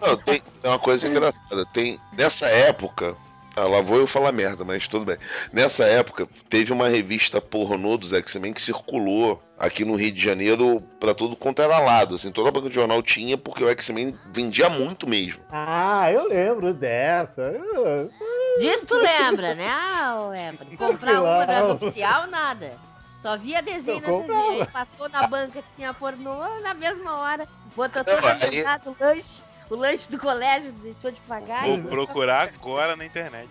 Não, 0.00 0.16
tem, 0.18 0.40
tem 0.60 0.70
uma 0.70 0.78
coisa 0.78 1.08
engraçada. 1.08 1.66
Tem, 1.66 1.98
nessa 2.12 2.46
época. 2.46 3.16
Ah, 3.58 3.66
lá 3.68 3.80
vou 3.80 3.96
eu 3.98 4.06
falar 4.06 4.30
merda, 4.32 4.64
mas 4.64 4.86
tudo 4.86 5.04
bem. 5.04 5.16
Nessa 5.52 5.84
época, 5.84 6.28
teve 6.48 6.72
uma 6.72 6.88
revista 6.88 7.40
pornô 7.40 7.96
dos 7.96 8.12
X-Men 8.12 8.52
que 8.52 8.62
circulou 8.62 9.42
aqui 9.58 9.84
no 9.84 9.96
Rio 9.96 10.12
de 10.12 10.22
Janeiro 10.22 10.80
pra 11.00 11.14
tudo 11.14 11.34
quanto 11.34 11.60
era 11.60 11.78
lado. 11.78 12.14
Assim, 12.14 12.30
toda 12.30 12.50
banca 12.52 12.68
de 12.68 12.74
jornal 12.74 13.02
tinha, 13.02 13.36
porque 13.36 13.64
o 13.64 13.68
X-Men 13.68 14.14
vendia 14.32 14.68
muito 14.68 15.08
mesmo. 15.08 15.40
Ah, 15.50 16.10
eu 16.12 16.28
lembro 16.28 16.72
dessa. 16.72 17.42
Eu- 17.42 18.10
Disso 18.60 18.86
tu 18.86 18.94
lembra, 18.96 19.54
né? 19.54 19.68
Ah, 19.68 20.28
lembra. 20.30 20.64
Comprar 20.76 21.20
uma 21.22 21.44
das 21.46 21.70
oficial, 21.70 22.26
nada. 22.28 22.72
Só 23.20 23.36
via 23.36 23.60
desenho 23.60 23.98
Eu 23.98 24.00
na 24.00 24.06
TV, 24.06 24.18
comprava. 24.20 24.52
aí 24.52 24.66
passou 24.66 25.08
na 25.08 25.26
banca, 25.26 25.64
tinha 25.76 25.92
pornô 25.92 26.60
na 26.60 26.74
mesma 26.74 27.16
hora. 27.18 27.48
Botou 27.74 28.04
todo 28.04 28.24
aí- 28.24 28.30
agendado 28.32 28.90
o 28.90 28.96
lanche. 29.04 29.42
O 29.70 29.76
lanche 29.76 30.10
do 30.10 30.18
colégio 30.18 30.72
deixou 30.72 31.10
de 31.10 31.20
pagar. 31.20 31.66
Vou 31.66 31.78
procurar 31.78 32.48
agora 32.54 32.96
na 32.96 33.04
internet. 33.04 33.48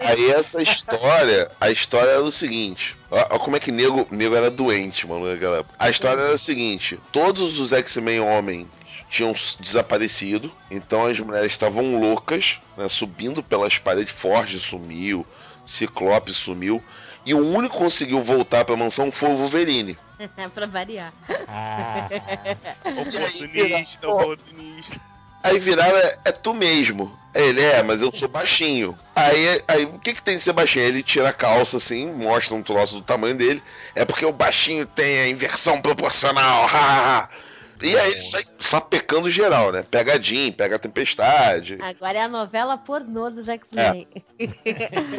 Aí 0.00 0.30
essa 0.30 0.60
história, 0.60 1.50
a 1.60 1.70
história 1.70 2.10
era 2.10 2.22
o 2.22 2.32
seguinte. 2.32 2.96
Ó 3.10 3.38
como 3.38 3.56
é 3.56 3.60
que 3.60 3.70
nego, 3.70 4.08
nego 4.10 4.34
era 4.34 4.50
doente, 4.50 5.06
mano, 5.06 5.30
naquela 5.30 5.58
época. 5.58 5.74
A 5.78 5.88
história 5.88 6.20
era 6.20 6.34
a 6.34 6.38
seguinte: 6.38 6.98
todos 7.12 7.58
os 7.58 7.72
X-Men 7.72 8.20
homens 8.20 8.66
tinham 9.08 9.32
desaparecido, 9.60 10.52
então 10.70 11.06
as 11.06 11.18
mulheres 11.20 11.52
estavam 11.52 11.98
loucas, 11.98 12.58
né, 12.76 12.88
subindo 12.88 13.42
pelas 13.42 13.78
paredes. 13.78 14.12
Forge 14.12 14.58
sumiu, 14.58 15.26
Ciclope 15.64 16.32
sumiu. 16.32 16.82
E 17.24 17.34
o 17.34 17.46
único 17.46 17.76
que 17.76 17.82
conseguiu 17.82 18.22
voltar 18.22 18.64
pra 18.64 18.76
mansão 18.76 19.12
foi 19.12 19.28
o 19.28 19.36
Wolverine. 19.36 19.98
pra 20.54 20.66
variar. 20.66 21.12
Ah, 21.46 22.08
Oportunista, 22.84 24.08
oportunista. 24.08 25.00
Aí 25.42 25.58
viraram, 25.58 25.96
é, 25.96 26.18
é 26.26 26.32
tu 26.32 26.52
mesmo. 26.52 27.16
Aí 27.34 27.48
Ele 27.48 27.62
é, 27.62 27.82
mas 27.82 28.02
eu 28.02 28.12
sou 28.12 28.28
baixinho. 28.28 28.98
Aí, 29.14 29.62
aí 29.68 29.84
o 29.84 29.98
que 29.98 30.14
que 30.14 30.22
tem 30.22 30.36
de 30.36 30.42
ser 30.42 30.52
baixinho? 30.52 30.84
Ele 30.84 31.02
tira 31.02 31.28
a 31.28 31.32
calça 31.32 31.76
assim, 31.76 32.10
mostra 32.12 32.54
um 32.54 32.62
troço 32.62 32.96
do 32.96 33.02
tamanho 33.02 33.34
dele. 33.34 33.62
É 33.94 34.04
porque 34.04 34.24
o 34.24 34.32
baixinho 34.32 34.86
tem 34.86 35.20
a 35.20 35.28
inversão 35.28 35.80
proporcional. 35.80 36.68
e 37.82 37.96
aí 37.96 38.12
ele 38.12 38.20
sai 38.22 38.44
sapecando 38.58 39.30
geral, 39.30 39.70
né? 39.72 39.84
Pega 39.88 40.14
a 40.14 40.18
Jean, 40.20 40.52
pega 40.52 40.76
a 40.76 40.78
Tempestade. 40.78 41.78
Agora 41.80 42.18
é 42.18 42.22
a 42.22 42.28
novela 42.28 42.76
pornô 42.76 43.30
dos 43.30 43.48
X-Men. 43.48 44.06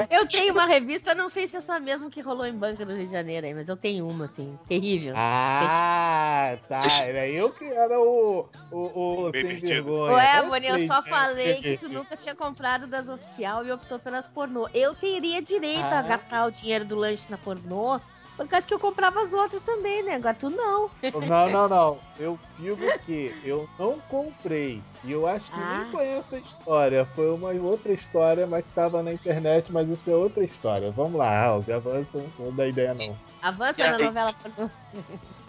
eu 0.09 0.27
tenho 0.27 0.53
uma 0.53 0.65
revista, 0.65 1.13
não 1.15 1.29
sei 1.29 1.47
se 1.47 1.55
é 1.55 1.59
essa 1.59 1.79
mesmo 1.79 2.09
que 2.09 2.21
rolou 2.21 2.45
em 2.45 2.53
banca 2.53 2.85
do 2.85 2.93
Rio 2.95 3.05
de 3.07 3.11
Janeiro 3.11 3.45
aí, 3.47 3.53
mas 3.53 3.67
eu 3.69 3.75
tenho 3.77 4.07
uma, 4.07 4.25
assim, 4.25 4.57
terrível. 4.67 5.13
ah, 5.17 6.57
tá. 6.67 6.79
Era 7.03 7.27
eu 7.29 7.51
que 7.53 7.65
era 7.65 7.99
o, 7.99 8.47
o, 8.71 8.77
o 8.77 9.23
sem 9.25 9.31
Pervertido. 9.31 9.67
vergonha. 9.67 10.13
Ué, 10.15 10.39
Eu 10.39 10.47
Boninho, 10.47 10.77
eu 10.79 10.87
só 10.87 11.01
falei 11.03 11.61
que 11.61 11.77
tu 11.77 11.89
nunca 11.89 12.15
tinha 12.17 12.35
comprado 12.35 12.87
das 12.87 13.09
oficial 13.09 13.65
e 13.65 13.71
optou 13.71 13.99
pelas 13.99 14.27
pornô. 14.27 14.67
Eu 14.73 14.93
teria 14.95 15.41
direito 15.41 15.83
a 15.85 15.99
Ah. 15.99 16.01
gastar 16.03 16.45
o 16.45 16.51
dinheiro 16.51 16.85
do 16.85 16.95
lanche 16.95 17.27
na 17.29 17.37
pornô, 17.37 17.99
por 18.45 18.47
causa 18.47 18.65
que 18.65 18.73
eu 18.73 18.79
comprava 18.79 19.21
as 19.21 19.33
outras 19.33 19.61
também, 19.63 20.01
né? 20.03 20.15
Agora 20.15 20.33
tu 20.33 20.49
não. 20.49 20.89
Não, 21.27 21.49
não, 21.49 21.67
não. 21.67 21.99
Eu 22.17 22.39
digo 22.57 22.77
que 23.05 23.35
eu 23.43 23.69
não 23.77 23.99
comprei. 24.07 24.81
E 25.03 25.11
eu 25.11 25.27
acho 25.27 25.45
que 25.51 25.59
Ah. 25.59 25.79
nem 25.81 25.91
foi 25.91 26.07
essa 26.07 26.37
história. 26.37 27.05
Foi 27.15 27.29
uma 27.31 27.49
outra 27.51 27.91
história, 27.91 28.47
mas 28.47 28.63
que 28.63 28.71
tava 28.71 29.03
na 29.03 29.11
internet, 29.11 29.71
mas 29.71 29.89
isso 29.89 30.09
é 30.09 30.15
outra 30.15 30.43
história. 30.43 30.89
Vamos 30.91 31.15
lá, 31.15 31.43
Alves, 31.45 31.69
avança, 31.69 32.07
não 32.39 32.53
dá 32.55 32.65
ideia 32.67 32.93
não. 32.93 33.15
Avança 33.41 33.91
na 33.91 33.97
novela. 33.97 34.33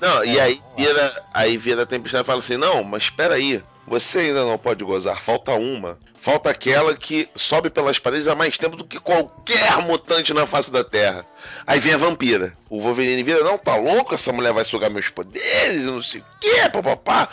Não, 0.00 0.24
e 0.24 0.38
É, 0.38 0.42
aí 0.42 0.60
vira, 0.76 1.24
aí 1.32 1.56
vira 1.56 1.82
a 1.82 1.86
Tempestade 1.86 2.24
e 2.24 2.26
fala 2.26 2.40
assim: 2.40 2.56
Não, 2.56 2.82
mas 2.82 3.04
espera 3.04 3.34
aí. 3.34 3.62
Você 3.86 4.18
ainda 4.18 4.44
não 4.44 4.58
pode 4.58 4.84
gozar, 4.84 5.20
falta 5.20 5.52
uma. 5.52 5.98
Falta 6.20 6.50
aquela 6.50 6.94
que 6.94 7.28
sobe 7.34 7.70
pelas 7.70 7.98
paredes 7.98 8.28
há 8.28 8.34
mais 8.34 8.58
tempo 8.58 8.76
do 8.76 8.84
que 8.84 9.00
qualquer 9.00 9.78
mutante 9.78 10.34
na 10.34 10.46
face 10.46 10.70
da 10.70 10.84
Terra. 10.84 11.24
Aí 11.66 11.80
vem 11.80 11.94
a 11.94 11.98
vampira. 11.98 12.56
O 12.68 12.80
Wolverine 12.80 13.22
vira, 13.22 13.42
não, 13.42 13.56
tá 13.56 13.74
louco? 13.74 14.14
Essa 14.14 14.30
mulher 14.30 14.52
vai 14.52 14.64
sugar 14.64 14.90
meus 14.90 15.08
poderes 15.08 15.86
não 15.86 16.02
sei 16.02 16.20
o 16.20 16.24
que, 16.38 16.68
papapá. 16.68 17.28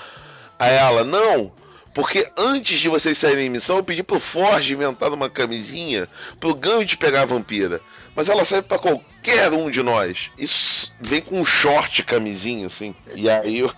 Aí 0.58 0.74
ela, 0.74 1.04
não, 1.04 1.52
porque 1.98 2.32
antes 2.38 2.80
de 2.80 2.90
vocês 2.90 3.18
saírem 3.18 3.48
em 3.48 3.50
missão, 3.50 3.78
eu 3.78 3.84
pedi 3.84 4.04
pro 4.04 4.20
Forge 4.20 4.72
inventar 4.72 5.12
uma 5.12 5.32
camisinha 5.32 6.08
pro 6.40 6.54
Gambit 6.54 6.96
pegar 6.96 7.24
a 7.24 7.26
vampira. 7.26 7.82
Mas 8.16 8.30
ela 8.30 8.46
serve 8.46 8.68
pra 8.68 8.78
qualquer 8.78 9.52
um 9.52 9.68
de 9.68 9.82
nós. 9.82 10.30
Isso 10.38 10.94
vem 11.02 11.22
com 11.22 11.42
um 11.42 11.46
short 11.46 12.04
camisinha, 12.04 12.68
assim. 12.68 12.94
E 13.16 13.28
aí 13.28 13.60
eu. 13.60 13.74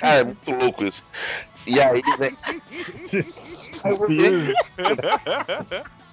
Cara, 0.00 0.20
é 0.20 0.24
muito 0.24 0.50
louco 0.52 0.84
isso. 0.84 1.04
E 1.66 1.80
aí, 1.80 2.02
né? 2.18 2.30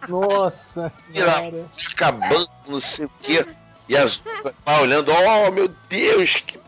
Nossa 0.07 0.91
Ela 1.13 1.33
senhora. 1.39 1.57
se 1.57 1.87
acabando, 1.87 2.49
não 2.67 2.79
sei 2.79 3.05
o 3.05 3.11
quê. 3.21 3.45
E 3.87 3.95
as 3.95 4.23
outras 4.25 4.53
lá 4.65 4.81
olhando, 4.81 5.11
oh 5.11 5.51
meu 5.51 5.67
Deus, 5.89 6.35
que- 6.45 6.59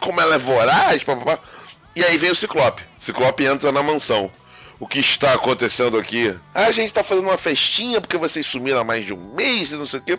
como 0.00 0.20
ela 0.20 0.34
é 0.34 0.38
voraz, 0.38 1.02
papapá. 1.02 1.38
E 1.94 2.04
aí 2.04 2.18
vem 2.18 2.30
o 2.30 2.36
Ciclope. 2.36 2.82
O 3.00 3.04
Ciclope 3.04 3.44
entra 3.44 3.72
na 3.72 3.82
mansão. 3.82 4.30
O 4.78 4.86
que 4.86 4.98
está 4.98 5.32
acontecendo 5.32 5.96
aqui? 5.96 6.36
Ah, 6.54 6.66
a 6.66 6.72
gente 6.72 6.92
tá 6.92 7.02
fazendo 7.02 7.24
uma 7.28 7.38
festinha 7.38 8.00
porque 8.00 8.18
vocês 8.18 8.44
sumiram 8.44 8.80
há 8.80 8.84
mais 8.84 9.06
de 9.06 9.14
um 9.14 9.32
mês 9.34 9.72
e 9.72 9.76
não 9.76 9.86
sei 9.86 10.00
o 10.00 10.02
quê. 10.02 10.18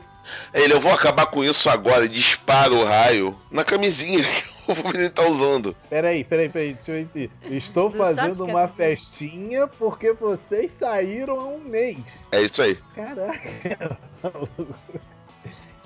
Ele, 0.53 0.73
eu 0.73 0.79
vou 0.81 0.91
acabar 0.91 1.27
com 1.27 1.43
isso 1.43 1.69
agora 1.69 2.05
e 2.05 2.09
dispara 2.09 2.73
o 2.73 2.83
raio 2.83 3.37
na 3.51 3.63
camisinha 3.63 4.25
o 4.71 4.73
Wolverine 4.73 5.09
tá 5.09 5.27
usando. 5.27 5.75
Peraí, 5.89 6.23
peraí, 6.23 6.49
peraí, 6.49 6.73
deixa 6.73 6.91
eu 6.91 6.97
entender. 6.99 7.31
Estou 7.49 7.89
fazendo 7.89 8.37
sabe 8.37 8.51
uma 8.51 8.67
festinha 8.67 9.67
porque 9.67 10.11
vocês 10.13 10.71
saíram 10.77 11.39
há 11.39 11.47
um 11.47 11.59
mês. 11.59 11.97
É 12.31 12.41
isso 12.41 12.61
aí. 12.61 12.77
Caraca. 12.95 13.97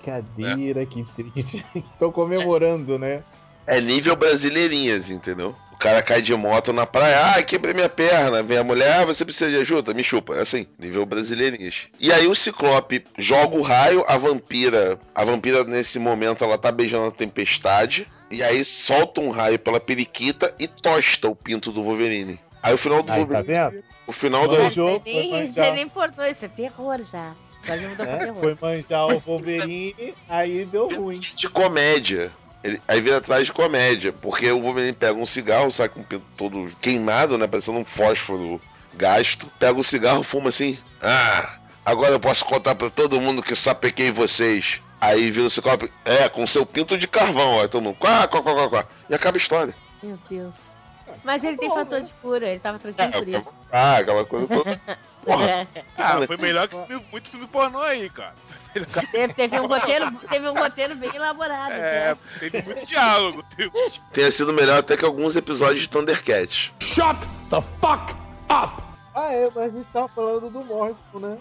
Cadeira, 0.04 0.86
que 0.86 1.06
triste. 1.15 1.65
Tô 2.00 2.12
comemorando, 2.12 2.98
né? 2.98 3.24
É 3.67 3.80
nível 3.80 4.15
brasileirinhas, 4.15 5.10
entendeu? 5.10 5.56
O 5.72 5.78
cara 5.78 6.02
cai 6.02 6.22
de 6.22 6.36
moto 6.36 6.74
na 6.74 6.86
praia, 6.86 7.36
ah, 7.36 7.44
quebrei 7.44 7.74
minha 7.74 7.89
perna. 7.89 8.41
Vem 8.44 8.58
a 8.58 8.63
mulher, 8.63 9.02
ah, 9.02 9.06
você 9.06 9.24
precisa 9.24 9.50
de 9.50 9.58
ajuda? 9.58 9.94
Me 9.94 10.04
chupa. 10.04 10.36
É 10.36 10.41
assim, 10.41 10.65
nível 10.78 11.06
brasileirinhas. 11.06 11.88
E 12.00 12.12
aí 12.12 12.28
o 12.28 12.36
Ciclope 12.36 13.06
joga 13.17 13.56
o 13.56 13.62
raio, 13.62 14.04
a 14.08 14.17
vampira. 14.17 15.00
A 15.13 15.24
vampira, 15.24 15.63
nesse 15.63 16.00
momento, 16.00 16.44
ela 16.44 16.58
tá 16.58 16.72
beijando 16.72 17.08
a 17.08 17.12
tempestade. 17.12 18.08
E 18.32 18.41
aí 18.44 18.63
solta 18.63 19.20
um 19.20 19.30
raio 19.30 19.60
pela 19.60 19.80
periquita 19.80 20.54
e 20.58 20.67
tosta 20.67 21.28
o 21.28 21.36
pinto 21.36 21.72
do 21.72 21.84
Wolverine. 21.84 22.39
Aí 22.63 22.74
o 22.74 22.78
final 22.78 23.04
do 23.04 23.12
Aí, 23.12 23.20
tá 23.20 23.26
Wolverine. 23.26 23.72
vendo? 23.72 23.84
O 24.08 24.12
final 24.12 24.48
do. 24.48 24.74
Jogo, 24.74 25.02
aí 25.06 25.13
nem, 25.13 25.30
foi 25.30 25.46
isso 25.46 25.60
nem 25.60 25.84
é 26.41 26.48
terror 26.48 27.02
já. 27.04 27.34
É, 27.67 27.78
terror. 27.78 28.39
foi 28.39 28.58
manjar 28.60 29.08
o 29.08 29.20
Wolverine, 29.20 30.13
aí 30.28 30.65
deu 30.65 30.88
ruim. 30.88 31.20
de 31.20 31.50
comédia. 31.50 32.32
Ele, 32.63 32.80
aí 32.88 33.02
vira 33.02 33.17
atrás 33.17 33.46
de 33.46 33.52
comédia, 33.52 34.13
porque 34.13 34.52
o 34.52 34.62
Wolverine 34.62 34.94
pega 34.94 35.20
um 35.20 35.26
cigarro, 35.26 35.72
sai 35.72 35.89
com 35.89 36.02
o 36.02 36.04
pinto 36.04 36.26
todo 36.38 36.72
queimado, 36.80 37.38
né? 37.38 37.48
Parecendo 37.48 37.80
um 37.80 37.86
fósforo 37.86 38.62
gasto. 38.94 39.48
Pega 39.60 39.80
o 39.80 39.84
cigarro, 39.84 40.24
fuma 40.24 40.50
assim. 40.50 40.78
Ah, 41.02 41.58
agora 41.86 42.13
eu 42.13 42.20
posso 42.20 42.46
contar 42.46 42.76
pra 42.76 42.89
todo 42.89 43.20
mundo 43.20 43.41
que 43.41 43.56
sapequei 43.56 44.12
vocês. 44.12 44.80
Aí 45.02 45.32
vira 45.32 45.48
o 45.48 45.50
ciclope, 45.50 45.92
é, 46.06 46.30
com 46.30 46.46
seu 46.46 46.64
pinto 46.66 46.96
de 46.98 47.08
carvão, 47.08 47.56
ó. 47.56 47.68
Todo 47.68 47.82
mundo, 47.82 47.96
quá, 47.98 48.28
quá, 48.28 48.42
quá, 48.44 48.54
quá, 48.54 48.70
quá. 48.70 48.86
E 49.10 49.16
acaba 49.16 49.36
a 49.36 49.40
história. 49.40 49.76
Meu 50.04 50.18
Deus. 50.30 50.54
Mas 51.24 51.44
ele 51.44 51.58
tem 51.58 51.70
fator 51.70 52.02
de 52.02 52.14
cura, 52.14 52.48
ele 52.48 52.60
tava 52.60 52.80
tranquilo 52.80 53.12
por 53.12 53.28
isso. 53.28 53.60
Ah, 53.72 53.98
aquela 53.98 54.24
coisa 54.24 54.48
toda. 54.48 54.80
Porra, 55.26 55.68
Ah, 55.98 56.26
foi 56.26 56.38
melhor 56.38 56.68
que 56.68 56.78
filme- 56.86 57.06
muito 57.12 57.30
filme 57.30 57.48
pornô 57.48 57.80
aí, 57.82 58.10
cara. 58.10 58.34
Teve, 59.12 59.34
teve 59.34 59.60
um 59.60 59.68
roteiro, 59.68 60.12
teve 60.30 60.48
um 60.50 60.54
roteiro 60.54 60.96
bem 60.96 61.14
elaborado. 61.14 61.74
É, 61.74 62.12
né? 62.12 62.18
teve 62.40 62.62
muito 62.62 62.86
diálogo. 62.86 63.44
Tenha 64.14 64.32
sido 64.32 64.54
melhor 64.54 64.80
até 64.80 64.96
que 64.96 65.04
alguns 65.04 65.36
episódios 65.36 65.82
de 65.82 65.90
Thundercats. 65.90 66.72
Shut 66.80 67.28
the 67.50 67.60
fuck 67.62 68.14
up! 68.50 68.82
Ah, 69.14 69.34
é, 69.34 69.50
mas 69.54 69.66
a 69.66 69.78
gente 69.78 69.88
tava 69.90 70.08
falando 70.08 70.50
do 70.50 70.64
Morrison, 70.64 71.20
né? 71.20 71.38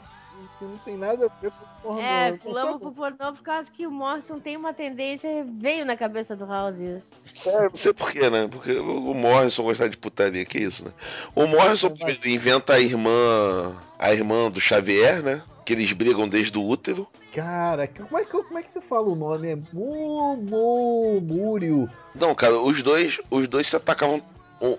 Que 0.59 0.65
não 0.65 0.77
tem 0.79 0.97
nada 0.97 1.27
a 1.27 1.41
ver 1.41 1.53
com 1.53 1.65
pornô. 1.83 2.01
É, 2.01 2.33
tá 2.33 2.39
pulamos 2.39 2.81
pro 2.81 2.93
pornô 2.93 3.33
por 3.33 3.43
causa 3.43 3.71
que 3.71 3.87
o 3.87 3.91
Morrison 3.91 4.39
tem 4.39 4.57
uma 4.57 4.73
tendência, 4.73 5.47
veio 5.59 5.85
na 5.85 5.97
cabeça 5.97 6.37
do 6.37 6.47
House 6.47 6.81
isso. 6.81 7.15
É, 7.47 7.63
não 7.63 7.77
sei 7.77 7.93
porquê, 7.93 8.31
né? 8.31 8.49
Porque 8.51 8.73
o 8.73 9.15
Morrison 9.15 9.63
gostar 9.65 9.89
de 9.89 9.97
putaria, 9.97 10.45
que 10.45 10.59
isso, 10.59 10.85
né? 10.85 10.93
O 11.35 11.47
Morrison 11.47 11.91
primeiro 11.91 12.29
inventa 12.29 12.75
a 12.75 12.81
irmã. 12.81 13.81
A 13.99 14.13
irmã 14.13 14.51
do 14.51 14.61
Xavier, 14.61 15.23
né? 15.23 15.43
Que 15.65 15.75
eles 15.75 15.93
brigam 15.93 16.29
desde 16.29 16.57
o 16.57 16.67
útero. 16.67 17.07
Cara, 17.35 17.87
como 17.87 18.19
é, 18.19 18.25
que, 18.25 18.31
como 18.31 18.59
é 18.59 18.63
que 18.63 18.73
você 18.73 18.81
fala 18.81 19.09
o 19.09 19.15
nome? 19.15 19.49
É 19.49 19.59
Múrio. 21.21 21.89
Não, 22.15 22.35
cara, 22.35 22.59
os 22.59 22.83
dois. 22.83 23.21
Os 23.31 23.47
dois 23.47 23.67
se 23.67 23.77
atacavam. 23.77 24.23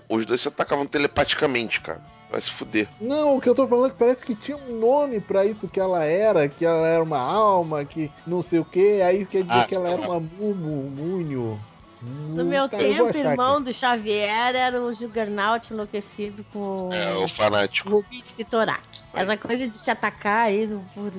Os 0.09 0.25
dois 0.25 0.41
se 0.41 0.47
atacavam 0.47 0.85
telepaticamente, 0.85 1.79
cara. 1.81 2.03
Vai 2.31 2.39
se 2.41 2.49
fuder. 2.49 2.87
Não, 2.99 3.35
o 3.35 3.41
que 3.41 3.49
eu 3.49 3.53
tô 3.53 3.67
falando 3.67 3.87
é 3.87 3.89
que 3.89 3.97
parece 3.97 4.23
que 4.25 4.33
tinha 4.33 4.55
um 4.55 4.79
nome 4.79 5.19
pra 5.19 5.45
isso 5.45 5.67
que 5.67 5.79
ela 5.79 6.05
era, 6.05 6.47
que 6.47 6.63
ela 6.65 6.87
era 6.87 7.03
uma 7.03 7.19
alma, 7.19 7.83
que 7.83 8.09
não 8.25 8.41
sei 8.41 8.59
o 8.59 8.65
que, 8.65 9.01
aí 9.01 9.25
quer 9.25 9.41
dizer 9.43 9.53
Ah, 9.59 9.65
que 9.67 9.75
ela 9.75 9.87
sim. 9.87 9.93
era 9.93 10.01
uma 10.03 10.19
Mumu, 10.19 10.89
Munho. 10.89 11.59
No 12.01 12.45
meu 12.45 12.67
Tá, 12.67 12.77
tempo, 12.77 13.05
achar 13.05 13.31
irmão 13.31 13.55
aqui. 13.57 13.65
do 13.65 13.73
Xavier 13.73 14.55
era 14.55 14.81
o 14.81 14.91
Juggernaut 14.93 15.71
enlouquecido 15.71 16.43
com 16.51 16.89
É, 16.91 17.13
o 17.15 17.27
fanático. 17.27 18.03
De 18.09 18.27
Sitorak. 18.27 18.81
Essa 19.13 19.37
coisa 19.37 19.67
de 19.67 19.73
se 19.75 19.91
atacar 19.91 20.45
aí 20.47 20.67
por- 20.95 21.11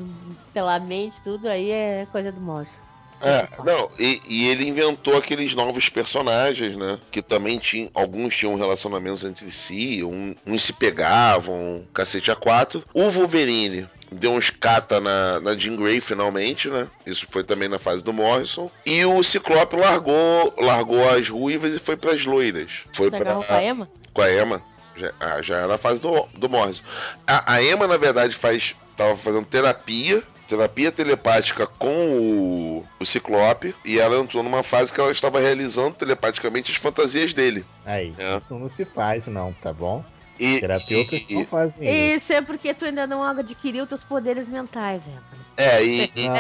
pela 0.52 0.80
mente, 0.80 1.22
tudo 1.22 1.46
aí 1.46 1.70
é 1.70 2.06
coisa 2.10 2.32
do 2.32 2.40
Morrison. 2.40 2.80
É, 3.22 3.46
não, 3.64 3.88
e, 3.98 4.20
e 4.28 4.48
ele 4.48 4.66
inventou 4.68 5.16
aqueles 5.16 5.54
novos 5.54 5.88
personagens, 5.88 6.76
né? 6.76 6.98
Que 7.10 7.22
também 7.22 7.58
tinham. 7.58 7.90
Alguns 7.94 8.36
tinham 8.36 8.54
relacionamentos 8.56 9.24
entre 9.24 9.50
si, 9.50 10.02
um- 10.04 10.34
uns 10.46 10.64
se 10.64 10.72
pegavam, 10.72 11.84
cacete 11.94 12.30
a 12.30 12.36
quatro. 12.36 12.84
O 12.92 13.10
Wolverine 13.10 13.88
deu 14.10 14.32
uns 14.34 14.50
cata 14.50 15.00
na, 15.00 15.40
na 15.40 15.56
Jean 15.56 15.76
Grey 15.76 16.00
finalmente, 16.00 16.68
né? 16.68 16.86
Isso 17.06 17.26
foi 17.30 17.42
também 17.44 17.68
na 17.68 17.78
fase 17.78 18.04
do 18.04 18.12
Morrison. 18.12 18.70
E 18.84 19.04
o 19.04 19.22
Ciclope 19.22 19.76
largou, 19.76 20.52
largou 20.58 21.08
as 21.08 21.28
ruivas 21.28 21.74
e 21.74 21.78
foi 21.78 21.96
pras 21.96 22.24
loiras. 22.24 22.70
Foi 22.92 23.08
Você 23.08 23.18
pra, 23.18 23.34
com 23.34 23.52
a 23.54 23.62
Emma? 23.64 23.88
com 24.12 24.20
a 24.22 24.32
Emma. 24.32 24.62
Já, 24.94 25.12
ah, 25.18 25.40
já 25.42 25.56
era 25.56 25.74
a 25.76 25.78
fase 25.78 25.98
do, 26.00 26.26
do 26.36 26.48
Morrison. 26.48 26.82
A, 27.26 27.54
a 27.54 27.62
Emma, 27.64 27.86
na 27.86 27.96
verdade, 27.96 28.34
faz. 28.34 28.74
Tava 28.94 29.16
fazendo 29.16 29.46
terapia. 29.46 30.22
Terapia 30.48 30.92
telepática 30.92 31.66
com 31.66 31.88
o, 31.88 32.84
o 33.00 33.04
Ciclope. 33.06 33.74
E 33.84 33.98
ela 33.98 34.18
entrou 34.18 34.42
numa 34.42 34.62
fase 34.62 34.92
que 34.92 35.00
ela 35.00 35.10
estava 35.12 35.40
realizando 35.40 35.94
telepaticamente 35.94 36.70
as 36.70 36.76
fantasias 36.76 37.32
dele. 37.32 37.64
Aí, 37.86 38.12
É. 38.18 38.36
isso 38.38 38.54
não 38.58 38.68
se 38.68 38.84
faz, 38.84 39.26
não, 39.26 39.52
tá 39.54 39.72
bom? 39.72 40.04
E, 40.38 40.60
Terapeutas 40.60 41.22
e- 41.28 41.34
não 41.34 41.46
fazem 41.46 41.74
isso. 41.88 42.16
Isso 42.16 42.32
é 42.32 42.40
porque 42.40 42.74
tu 42.74 42.84
ainda 42.84 43.06
não 43.06 43.22
adquiriu 43.22 43.86
teus 43.86 44.02
poderes 44.02 44.48
mentais, 44.48 45.06
Emma. 45.06 45.22
é, 45.56 45.84
e, 45.84 46.10
e- 46.16 46.28
Não. 46.28 46.34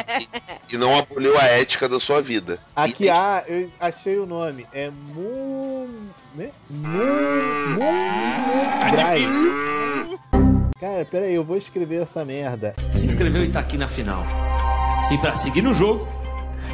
e 0.72 0.76
não 0.78 0.98
aboliu 0.98 1.38
a 1.38 1.44
ética 1.44 1.88
da 1.88 2.00
sua 2.00 2.20
vida. 2.20 2.58
Aqui, 2.74 3.04
E- 3.04 3.10
ah, 3.10 3.44
eu 3.46 3.70
achei 3.78 4.18
o 4.18 4.26
nome. 4.26 4.66
É 4.72 4.90
Mu. 4.90 5.88
Né? 6.34 6.50
Mu. 6.68 6.88
Mu. 6.88 7.80
Drive. 8.90 10.22
Cara, 10.82 11.04
pera 11.04 11.26
aí, 11.26 11.34
eu 11.36 11.44
vou 11.44 11.56
escrever 11.56 12.02
essa 12.02 12.24
merda. 12.24 12.74
Se 12.90 13.06
inscreveu 13.06 13.44
e 13.44 13.50
tá 13.52 13.60
aqui 13.60 13.78
na 13.78 13.86
final. 13.86 14.24
E 15.12 15.18
para 15.18 15.36
seguir 15.36 15.62
no 15.62 15.72
jogo, 15.72 16.08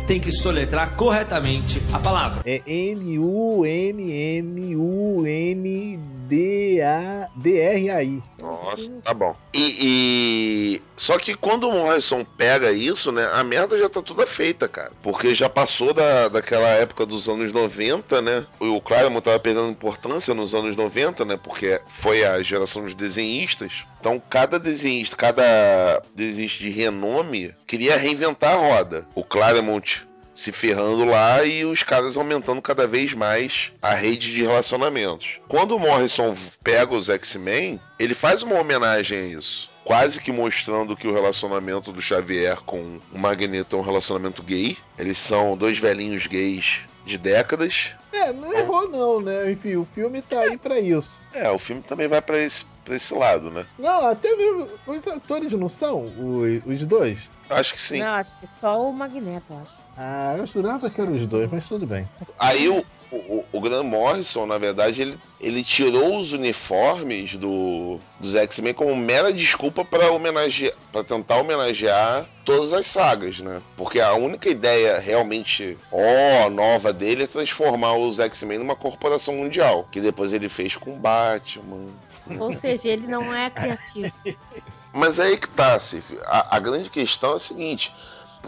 tem 0.07 0.18
que 0.18 0.33
soletrar 0.33 0.97
corretamente 0.97 1.79
a 1.92 1.99
palavra. 1.99 2.40
É 2.47 2.62
M-U-M-M-U-N-D-A-D-R-A-I. 6.31 8.23
Nossa, 8.41 8.91
tá 9.03 9.14
bom. 9.14 9.35
E, 9.53 9.77
e- 10.77 10.83
Só 10.97 11.19
que 11.19 11.35
quando 11.35 11.69
o 11.69 11.73
Morrison 11.73 12.25
pega 12.25 12.71
isso, 12.73 13.11
né? 13.12 13.29
A 13.35 13.43
merda 13.45 13.79
já 13.79 13.88
tá 13.88 14.03
toda 14.03 14.27
feita, 14.27 14.69
cara. 14.69 14.93
Porque 15.03 15.35
já 15.35 15.49
passou 15.49 15.93
da, 15.93 16.29
daquela 16.29 16.69
época 16.69 17.07
dos 17.07 17.29
anos 17.29 17.53
90, 17.53 18.21
né? 18.23 18.47
O 18.61 18.81
Claremont 18.81 19.23
tava 19.25 19.38
perdendo 19.38 19.69
importância 19.69 20.35
nos 20.35 20.55
anos 20.55 20.77
90, 20.77 21.25
né? 21.25 21.38
Porque 21.43 21.81
foi 21.88 22.25
a 22.25 22.43
geração 22.43 22.83
dos 22.85 22.95
desenhistas. 22.95 23.85
Então, 24.01 24.21
cada 24.31 24.59
desenhista, 24.59 25.17
cada 25.17 26.03
desenhista 26.14 26.62
de 26.62 26.71
renome 26.71 27.55
queria 27.67 27.97
reinventar 27.97 28.55
a 28.55 28.57
roda. 28.57 29.07
O 29.14 29.25
Claremont 29.25 30.07
se 30.38 30.53
ferrando 30.53 31.05
lá 31.05 31.42
e 31.44 31.64
os 31.64 31.83
caras 31.83 32.16
aumentando 32.16 32.62
cada 32.62 32.87
vez 32.87 33.12
mais 33.12 33.72
a 33.83 33.92
rede 33.92 34.33
de 34.33 34.42
relacionamentos. 34.42 35.40
Quando 35.48 35.74
o 35.74 35.81
Morrison 35.81 36.37
pega 36.62 36.94
os 36.94 37.09
X-Men, 37.09 37.81
ele 37.98 38.14
faz 38.14 38.44
uma 38.44 38.59
homenagem 38.59 39.18
a 39.18 39.27
isso. 39.27 39.68
Quase 39.85 40.20
que 40.20 40.31
mostrando 40.31 40.94
que 40.94 41.09
o 41.09 41.12
relacionamento 41.14 41.90
do 41.90 42.01
Xavier 42.01 42.61
com 42.61 43.01
o 43.12 43.18
Magneto 43.18 43.74
é 43.74 43.79
um 43.79 43.83
relacionamento 43.83 44.42
gay. 44.42 44.77
Eles 44.96 45.18
são 45.18 45.57
dois 45.57 45.79
velhinhos 45.79 46.27
gays 46.27 46.83
de 47.05 47.18
décadas. 47.18 47.90
É, 48.12 48.33
não 48.33 48.53
errou 48.53 48.88
não, 48.88 49.20
né? 49.20 49.51
Enfim, 49.51 49.77
o 49.77 49.88
filme 49.92 50.22
tá 50.22 50.40
aí 50.40 50.57
pra 50.57 50.79
isso. 50.79 51.20
É, 51.33 51.51
o 51.51 51.59
filme 51.59 51.83
também 51.83 52.07
vai 52.07 52.22
pra 52.22 52.38
esse, 52.38 52.64
pra 52.85 52.94
esse 52.94 53.12
lado, 53.12 53.51
né? 53.51 53.66
Não, 53.79 54.07
até 54.07 54.37
mesmo 54.37 54.68
os 54.87 55.07
atores 55.07 55.53
não 55.53 55.68
são 55.68 56.05
os, 56.05 56.62
os 56.64 56.87
dois. 56.87 57.18
Acho 57.51 57.75
que 57.75 57.81
sim. 57.81 57.99
Não, 57.99 58.15
acho 58.15 58.39
que 58.39 58.47
só 58.47 58.89
o 58.89 58.93
Magneto, 58.93 59.53
eu 59.53 59.59
acho. 59.59 59.75
Ah, 59.97 60.35
eu 60.37 60.47
jurava 60.47 60.91
que 60.91 61.01
eram 61.01 61.13
os 61.13 61.27
dois, 61.27 61.51
mas 61.51 61.67
tudo 61.67 61.87
bem. 61.87 62.09
Aí 62.39 62.69
o, 62.69 62.85
o, 63.11 63.45
o 63.53 63.61
Grant 63.61 63.85
Morrison, 63.85 64.47
na 64.47 64.59
verdade, 64.59 65.01
ele, 65.03 65.18
ele 65.41 65.64
tirou 65.64 66.18
os 66.18 66.33
uniformes 66.33 67.35
do, 67.37 67.99
dos 68.20 68.35
X-Men 68.35 68.75
como 68.75 68.95
mera 68.95 69.33
desculpa 69.33 69.85
para 69.85 70.11
homenagear, 70.12 70.75
para 70.93 71.03
tentar 71.03 71.37
homenagear 71.37 72.29
todas 72.45 72.72
as 72.72 72.87
sagas, 72.87 73.39
né? 73.41 73.62
Porque 73.77 74.01
a 74.01 74.14
única 74.14 74.49
ideia 74.49 74.99
realmente 74.99 75.77
ó 75.91 76.51
nova 76.51 76.93
dele 76.93 77.25
é 77.25 77.27
transformar 77.27 77.95
os 77.95 78.18
X-Men 78.18 78.59
numa 78.59 78.77
corporação 78.77 79.35
mundial, 79.35 79.89
que 79.91 80.01
depois 80.01 80.33
ele 80.33 80.49
fez 80.49 80.77
com 80.77 80.99
Batman. 80.99 81.87
Ou 82.39 82.53
seja, 82.53 82.89
ele 82.89 83.07
não 83.07 83.35
é 83.35 83.49
criativo. 83.49 84.12
Mas 84.93 85.18
é 85.18 85.24
aí 85.24 85.36
que 85.39 85.49
tá, 85.49 85.78
Cif. 85.78 86.18
A, 86.24 86.57
a 86.57 86.59
grande 86.59 86.89
questão 86.91 87.34
é 87.34 87.36
a 87.36 87.41
seguinte: 87.41 87.95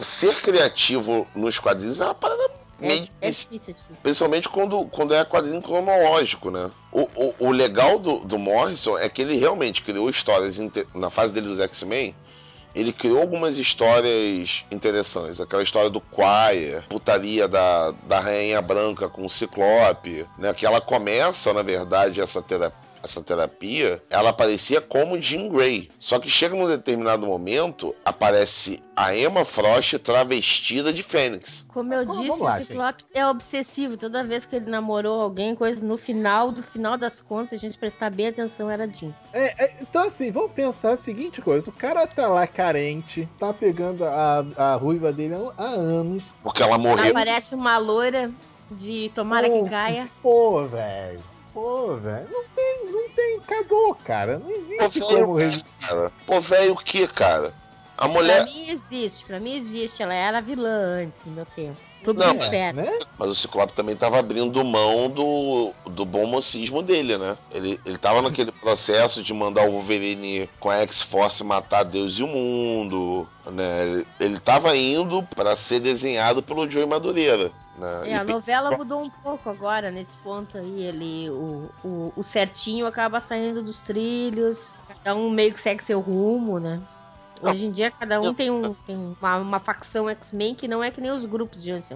ser 0.01 0.34
criativo 0.41 1.26
nos 1.34 1.59
quadrinhos 1.59 2.01
é 2.01 2.05
uma 2.05 2.14
parada 2.14 2.51
meio 2.80 3.09
É, 3.20 3.26
é 3.26 3.30
difícil. 3.30 3.51
difícil, 3.51 3.86
é. 3.93 4.03
Principalmente 4.03 4.49
quando, 4.49 4.84
quando 4.86 5.14
é 5.14 5.24
quadrinho 5.24 5.61
cronológico, 5.61 6.51
né? 6.51 6.70
O, 6.91 7.03
o, 7.14 7.34
o 7.49 7.51
legal 7.51 7.99
do, 7.99 8.20
do 8.20 8.38
Morrison 8.38 8.97
é 8.99 9.09
que 9.09 9.20
ele 9.22 9.36
realmente 9.36 9.82
criou 9.82 10.09
histórias 10.09 10.59
na 10.95 11.11
fase 11.11 11.32
dele 11.32 11.47
dos 11.47 11.61
X-Men. 11.61 12.14
Ele 12.72 12.93
criou 12.93 13.20
algumas 13.20 13.57
histórias 13.59 14.64
interessantes. 14.70 15.41
Aquela 15.41 15.62
história 15.62 15.91
do 15.91 16.01
Quire, 16.01 16.82
putaria 16.88 17.49
da, 17.49 17.91
da 18.07 18.20
Rainha 18.20 18.62
Branca 18.62 19.09
com 19.09 19.26
o 19.26 19.30
Ciclope, 19.30 20.24
né? 20.38 20.55
Que 20.55 20.64
ela 20.64 20.80
começa, 20.80 21.53
na 21.53 21.62
verdade, 21.62 22.20
essa 22.20 22.41
terapia. 22.41 22.89
Essa 23.03 23.22
terapia, 23.22 24.03
ela 24.11 24.30
aparecia 24.30 24.80
como 24.80 25.20
Jean 25.20 25.48
Grey. 25.48 25.90
Só 25.98 26.18
que 26.18 26.30
chega 26.30 26.55
num 26.55 26.66
determinado 26.66 27.26
momento, 27.26 27.94
aparece 28.05 28.82
a 28.94 29.16
Emma 29.16 29.44
Frost 29.44 29.98
travestida 29.98 30.92
de 30.92 31.03
Fênix. 31.03 31.64
Como 31.68 31.94
eu 31.94 32.05
Vamos 32.05 32.22
disse, 32.22 32.42
lá, 32.42 32.57
o 32.57 32.59
Ciclope 32.59 33.05
é 33.14 33.26
obsessivo. 33.26 33.96
Toda 33.96 34.22
vez 34.22 34.44
que 34.44 34.57
ele 34.57 34.70
namorou 34.70 35.20
alguém, 35.20 35.55
coisa 35.55 35.84
no 35.84 35.96
final, 35.96 36.53
do 36.53 36.62
final 36.62 36.98
das 36.98 37.20
contas, 37.20 37.51
se 37.51 37.55
a 37.55 37.59
gente 37.59 37.78
prestar 37.78 38.11
bem 38.11 38.28
atenção, 38.28 38.70
era 38.70 38.86
Jean. 38.86 39.14
É, 39.32 39.64
é, 39.64 39.76
então, 39.80 40.07
assim, 40.07 40.30
vamos 40.30 40.53
pensar 40.53 40.92
a 40.92 40.96
seguinte 40.96 41.40
coisa: 41.40 41.70
o 41.70 41.72
cara 41.72 42.07
tá 42.07 42.28
lá 42.28 42.46
carente, 42.46 43.28
tá 43.38 43.53
pegando 43.53 44.05
a, 44.05 44.44
a 44.57 44.74
ruiva 44.74 45.12
dele 45.12 45.34
há, 45.34 45.62
há 45.62 45.68
anos. 45.68 46.24
Porque 46.42 46.62
ela 46.62 46.76
morreu. 46.76 47.11
Aparece 47.11 47.55
uma 47.55 47.78
loira 47.78 48.30
de 48.70 49.11
tomara 49.14 49.48
Pô, 49.48 49.64
que 49.64 49.70
caia. 49.70 50.09
Pô, 50.22 50.64
velho. 50.64 51.20
Pô, 51.53 51.96
velho. 51.96 52.28
Não 52.30 52.44
tem, 52.55 52.92
não 52.92 53.09
tem. 53.11 53.36
Acabou, 53.38 53.94
cara. 53.94 54.38
Não 54.38 54.51
existe 54.51 55.01
Pô, 55.01 55.07
como 55.07 55.38
resistir. 55.38 55.86
cara. 55.86 56.12
Pô, 56.26 56.40
velho, 56.40 56.72
o 56.72 56.76
que, 56.76 57.07
cara? 57.07 57.53
A 57.96 58.09
mulher. 58.09 58.44
Pra 58.44 58.53
mim 58.53 58.68
existe, 58.70 59.24
pra 59.26 59.38
mim 59.38 59.55
existe. 59.55 60.03
Ela 60.03 60.14
era 60.14 60.40
vilã 60.40 61.03
antes, 61.05 61.22
no 61.24 61.32
meu 61.32 61.44
tempo. 61.44 61.76
Pro 62.03 62.14
Não, 62.14 62.34
inferno. 62.34 62.80
Né? 62.80 62.98
Mas 63.18 63.28
o 63.28 63.34
Ciclope 63.34 63.74
também 63.74 63.94
tava 63.94 64.18
abrindo 64.18 64.64
mão 64.64 65.11
do, 65.11 65.70
do 65.84 66.07
bom 66.07 66.24
mocismo 66.24 66.82
dele, 66.82 67.18
né? 67.18 67.36
Ele, 67.53 67.78
ele 67.84 67.98
tava 67.98 68.22
naquele 68.22 68.51
processo 68.53 69.22
de 69.22 69.34
mandar 69.34 69.68
o 69.68 69.72
Wolverine 69.72 70.48
com 70.59 70.70
a 70.70 70.76
X-Force 70.78 71.44
matar 71.44 71.82
Deus 71.82 72.14
e 72.18 72.22
o 72.22 72.26
mundo, 72.26 73.28
né? 73.53 73.82
Ele, 73.82 74.07
ele 74.18 74.40
tava 74.40 74.74
indo 74.74 75.22
pra 75.36 75.55
ser 75.55 75.80
desenhado 75.80 76.42
pelo 76.42 76.66
Joey 76.70 76.86
Madureira, 76.86 77.53
né? 77.81 78.11
É, 78.11 78.16
a 78.16 78.22
E- 78.22 78.26
novela 78.26 78.76
mudou 78.76 79.01
um 79.03 79.11
pouco 79.11 79.49
agora, 79.49 79.91
nesse 79.91 80.16
ponto 80.18 80.57
aí. 80.59 80.83
Ele, 80.83 81.31
o, 81.31 81.68
o, 81.83 82.12
o 82.16 82.22
certinho 82.22 82.87
acaba 82.87 83.20
saindo 83.20 83.62
dos 83.62 83.81
trilhos. 83.81 84.74
Cada 84.87 85.16
um 85.16 85.31
meio 85.31 85.53
que 85.53 85.61
segue 85.61 85.83
seu 85.83 85.99
rumo, 86.01 86.59
né? 86.61 86.81
Hoje 87.43 87.66
em 87.66 87.70
dia, 87.72 87.91
cada 87.91 88.20
um 88.20 88.35
tem, 88.35 88.51
um, 88.51 88.74
tem 88.87 88.95
uma, 89.18 89.37
uma 89.39 89.59
facção 89.59 90.11
X-Men 90.11 90.55
que 90.55 90.68
não 90.68 90.85
é 90.85 90.91
que 90.91 91.01
nem 91.01 91.11
os 91.11 91.24
grupos 91.24 91.62
de 91.62 91.72
antes. 91.72 91.91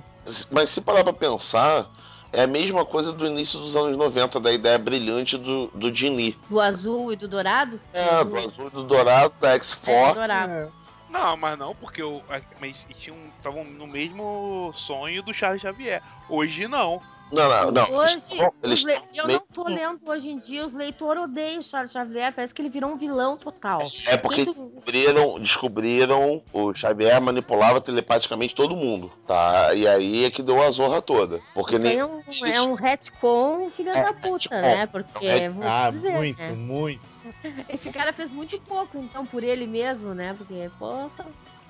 Mas 0.50 0.70
se 0.70 0.80
parar 0.80 1.04
pra 1.04 1.12
pensar, 1.12 1.90
é 2.32 2.44
a 2.44 2.46
mesma 2.46 2.82
coisa 2.82 3.12
do 3.12 3.26
início 3.26 3.58
dos 3.60 3.76
anos 3.76 3.94
90, 3.94 4.40
da 4.40 4.50
ideia 4.50 4.78
brilhante 4.78 5.36
do, 5.36 5.66
do 5.74 5.94
Jim 5.94 6.16
Lee. 6.16 6.38
Do 6.48 6.58
azul 6.58 7.12
e 7.12 7.16
do 7.16 7.28
dourado? 7.28 7.78
É, 7.92 8.24
do 8.24 8.36
azul 8.38 8.68
e 8.68 8.70
do 8.70 8.84
dourado, 8.84 9.34
da 9.38 9.50
É, 9.50 9.54
X-Force. 9.56 10.18
É. 10.18 10.68
Não, 11.14 11.36
mas 11.36 11.56
não, 11.58 11.74
porque 11.76 12.02
a- 12.02 12.42
mas 12.58 12.84
tinham 12.96 13.28
estavam 13.28 13.64
no 13.64 13.86
mesmo 13.86 14.70
sonho 14.74 15.22
do 15.22 15.32
Charles 15.32 15.62
Xavier. 15.62 16.02
Hoje 16.28 16.66
não. 16.68 17.00
Não, 17.32 17.48
não, 17.48 17.70
não. 17.72 17.90
Hoje, 17.98 18.18
eles 18.62 18.84
le- 18.84 19.00
eu 19.14 19.26
meio- 19.26 19.40
não 19.40 19.46
tô 19.52 19.64
lendo 19.68 19.98
hoje 20.06 20.30
em 20.30 20.38
dia, 20.38 20.64
os 20.64 20.72
leitores 20.72 21.24
odeiam 21.24 21.58
o 21.58 21.62
Charles 21.62 21.90
Xavier, 21.90 22.32
parece 22.32 22.54
que 22.54 22.62
ele 22.62 22.68
virou 22.68 22.90
um 22.90 22.96
vilão 22.96 23.36
total. 23.36 23.80
É 24.06 24.16
porque 24.16 24.44
Tudo- 24.44 24.66
descobriram, 24.66 25.40
descobriram 25.40 26.42
o 26.52 26.72
Xavier 26.74 27.20
manipulava 27.20 27.80
telepaticamente 27.80 28.54
todo 28.54 28.76
mundo, 28.76 29.10
tá? 29.26 29.74
E 29.74 29.88
aí 29.88 30.24
é 30.24 30.30
que 30.30 30.42
deu 30.42 30.62
a 30.62 30.70
zorra 30.70 31.02
toda. 31.02 31.40
Porque 31.54 31.74
Isso 31.76 31.86
aí 31.86 31.90
nem. 31.96 32.00
é 32.00 32.06
um, 32.06 32.22
é 32.46 32.60
um 32.62 32.74
retcon 32.74 33.68
filha 33.70 33.90
É, 33.90 34.02
da 34.02 34.12
puta, 34.12 34.54
retcon. 34.54 34.54
né? 34.60 34.86
Porque, 34.86 35.26
É, 35.26 35.48
vou 35.48 35.66
Ah, 35.66 35.90
dizer, 35.90 36.12
muito, 36.12 36.38
né? 36.38 36.50
muito. 36.52 37.02
Esse 37.68 37.90
cara 37.90 38.12
fez 38.12 38.30
muito 38.30 38.60
pouco, 38.60 38.98
então, 38.98 39.24
por 39.26 39.42
ele 39.42 39.66
mesmo, 39.66 40.14
né? 40.14 40.34
Porque, 40.38 40.70
porra. 40.78 41.10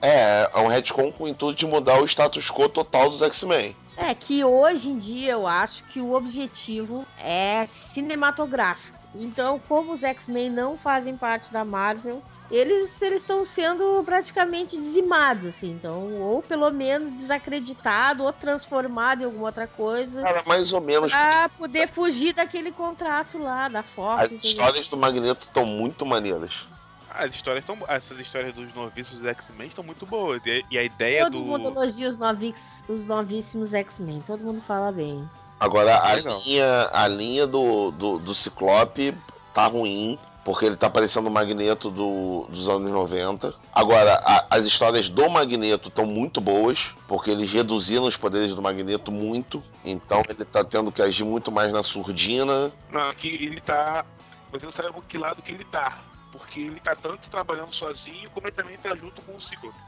É, 0.06 0.50
é 0.52 0.60
um 0.60 0.66
retcon 0.66 1.10
com 1.10 1.24
o 1.24 1.28
intuito 1.28 1.58
de 1.58 1.66
mudar 1.66 1.98
o 2.02 2.04
status 2.04 2.50
quo 2.50 2.68
total 2.68 3.08
dos 3.08 3.22
X-Men. 3.22 3.74
É 3.96 4.14
que 4.14 4.44
hoje 4.44 4.90
em 4.90 4.98
dia 4.98 5.32
eu 5.32 5.46
acho 5.46 5.82
que 5.84 5.98
o 5.98 6.12
objetivo 6.12 7.06
é 7.18 7.64
cinematográfico. 7.64 8.98
Então, 9.14 9.58
como 9.66 9.92
os 9.92 10.04
X-Men 10.04 10.50
não 10.50 10.76
fazem 10.76 11.16
parte 11.16 11.50
da 11.50 11.64
Marvel, 11.64 12.22
eles 12.50 13.00
eles 13.00 13.20
estão 13.20 13.46
sendo 13.46 14.02
praticamente 14.04 14.76
dizimados, 14.76 15.46
assim. 15.46 15.70
Então, 15.70 16.20
ou 16.20 16.42
pelo 16.42 16.70
menos 16.70 17.10
desacreditado, 17.10 18.24
ou 18.24 18.32
transformado 18.32 19.22
em 19.22 19.24
alguma 19.24 19.46
outra 19.46 19.66
coisa. 19.66 20.20
Cara, 20.20 20.42
mais 20.44 20.74
ou 20.74 20.82
menos. 20.82 21.12
Pra 21.12 21.48
poder 21.48 21.88
fugir 21.88 22.34
daquele 22.34 22.72
contrato 22.72 23.38
lá 23.38 23.68
da 23.68 23.82
Fox. 23.82 24.24
As 24.24 24.32
entendeu? 24.32 24.50
histórias 24.50 24.88
do 24.88 24.98
Magneto 24.98 25.46
estão 25.46 25.64
muito 25.64 26.04
maneiras. 26.04 26.73
As 27.16 27.32
histórias 27.34 27.64
tão, 27.64 27.78
essas 27.88 28.18
histórias 28.18 28.52
dos 28.54 28.74
noviços 28.74 29.18
dos 29.18 29.26
X-Men 29.26 29.68
estão 29.68 29.84
muito 29.84 30.04
boas. 30.04 30.42
E, 30.44 30.64
e 30.70 30.76
a 30.78 30.82
ideia 30.82 31.24
Todo 31.24 31.38
do. 31.38 31.44
mundo 31.44 31.68
elogia 31.68 32.08
os, 32.08 32.18
novix, 32.18 32.84
os 32.88 33.04
novíssimos 33.04 33.72
X-Men. 33.72 34.20
Todo 34.26 34.42
mundo 34.42 34.60
fala 34.60 34.90
bem. 34.90 35.28
Agora, 35.60 35.96
a 35.96 36.12
Legal. 36.14 36.40
linha, 36.44 36.90
a 36.92 37.06
linha 37.08 37.46
do, 37.46 37.90
do, 37.92 38.18
do 38.18 38.34
Ciclope 38.34 39.14
tá 39.52 39.66
ruim. 39.66 40.18
Porque 40.44 40.66
ele 40.66 40.76
tá 40.76 40.90
parecendo 40.90 41.26
o 41.28 41.30
Magneto 41.30 41.90
do, 41.90 42.46
dos 42.50 42.68
anos 42.68 42.90
90. 42.90 43.54
Agora, 43.72 44.20
a- 44.26 44.44
as 44.50 44.66
histórias 44.66 45.08
do 45.08 45.26
Magneto 45.30 45.88
estão 45.88 46.04
muito 46.04 46.38
boas. 46.38 46.90
Porque 47.08 47.30
eles 47.30 47.50
reduziram 47.50 48.04
os 48.04 48.14
poderes 48.16 48.54
do 48.54 48.60
Magneto 48.60 49.10
muito. 49.10 49.62
Então 49.82 50.20
ele 50.28 50.44
tá 50.44 50.62
tendo 50.62 50.92
que 50.92 51.00
agir 51.00 51.24
muito 51.24 51.50
mais 51.50 51.72
na 51.72 51.82
surdina. 51.82 52.70
Não, 52.92 53.08
aqui 53.08 53.28
ele 53.28 53.58
tá. 53.62 54.04
Você 54.52 54.66
não 54.66 54.72
sabe 54.72 54.90
que 55.08 55.16
lado 55.16 55.40
que 55.40 55.50
ele 55.50 55.64
tá. 55.64 55.96
Porque 56.34 56.60
ele 56.60 56.80
tá 56.80 56.96
tanto 56.96 57.30
trabalhando 57.30 57.72
sozinho, 57.72 58.28
como 58.30 58.48
ele 58.48 58.56
também 58.56 58.76
tá 58.76 58.94
junto 58.96 59.22
com 59.22 59.36
o 59.36 59.40
Ciclope. 59.40 59.78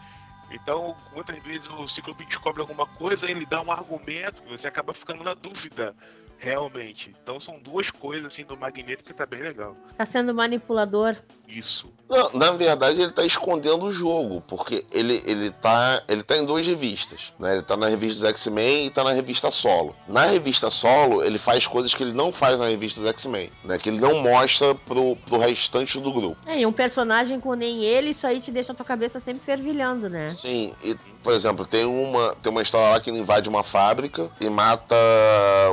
Então, 0.49 0.97
muitas 1.13 1.37
vezes 1.43 1.69
o 1.69 1.89
Ciclope 1.89 2.25
descobre 2.25 2.61
alguma 2.61 2.87
coisa, 2.87 3.29
ele 3.29 3.45
dá 3.45 3.61
um 3.61 3.73
argumento, 3.73 4.45
você 4.45 4.69
acaba 4.69 4.95
ficando 4.95 5.25
na 5.25 5.35
dúvida, 5.35 5.93
realmente. 6.39 7.15
Então 7.21 7.41
são 7.41 7.59
duas 7.59 7.91
coisas 7.91 8.27
assim 8.27 8.45
do 8.45 8.57
Magneto 8.57 9.03
que 9.03 9.13
tá 9.13 9.27
bem 9.27 9.43
legal. 9.43 9.77
Tá 9.97 10.07
sendo 10.07 10.33
manipulador. 10.33 11.17
Isso. 11.49 11.93
Não, 12.09 12.31
na 12.33 12.53
verdade, 12.53 13.01
ele 13.01 13.11
tá 13.11 13.25
escondendo 13.25 13.85
o 13.85 13.93
jogo, 13.93 14.43
porque 14.47 14.85
ele, 14.93 15.23
ele, 15.27 15.51
tá, 15.51 16.03
ele 16.09 16.23
tá 16.23 16.37
em 16.37 16.45
duas 16.45 16.67
revistas. 16.67 17.33
Né? 17.39 17.55
Ele 17.55 17.63
tá 17.63 17.77
na 17.77 17.89
revista 17.89 18.21
dos 18.21 18.31
X-Men 18.31 18.87
e 18.87 18.91
tá 18.91 19.03
na 19.03 19.13
revista 19.13 19.51
solo. 19.51 19.95
Na 20.09 20.25
revista 20.25 20.71
solo, 20.71 21.23
ele 21.23 21.39
faz 21.39 21.67
coisas 21.67 21.93
que 21.95 22.03
ele 22.03 22.13
não 22.13 22.33
faz 22.33 22.59
na 22.59 22.69
revista 22.69 23.01
dos 23.01 23.09
X-Men, 23.11 23.51
né? 23.65 23.79
Que 23.79 23.89
ele 23.89 24.01
não 24.01 24.21
mostra 24.21 24.75
pro, 24.75 25.17
pro 25.17 25.39
restante 25.39 25.99
do 25.99 26.13
grupo. 26.13 26.37
É, 26.47 26.61
e 26.61 26.67
um 26.67 26.73
personagem 26.73 27.41
com 27.41 27.55
nem 27.55 27.85
ele, 27.85 28.11
isso 28.11 28.27
aí 28.27 28.41
te 28.41 28.51
deixa 28.51 28.73
a 28.73 28.75
tua 28.75 28.87
cabeça 28.87 29.19
sempre 29.19 29.45
fervilhando, 29.45 30.09
né? 30.09 30.29
Sim, 30.29 30.73
e, 30.85 30.95
por 31.23 31.33
exemplo, 31.33 31.67
tem 31.67 31.85
uma, 31.85 32.35
tem 32.37 32.53
uma 32.53 32.63
história 32.63 32.91
lá 32.91 33.01
que 33.01 33.11
ele 33.11 33.19
invade 33.19 33.49
uma 33.49 33.65
fábrica 33.65 34.31
e 34.41 34.49
mata 34.49 34.95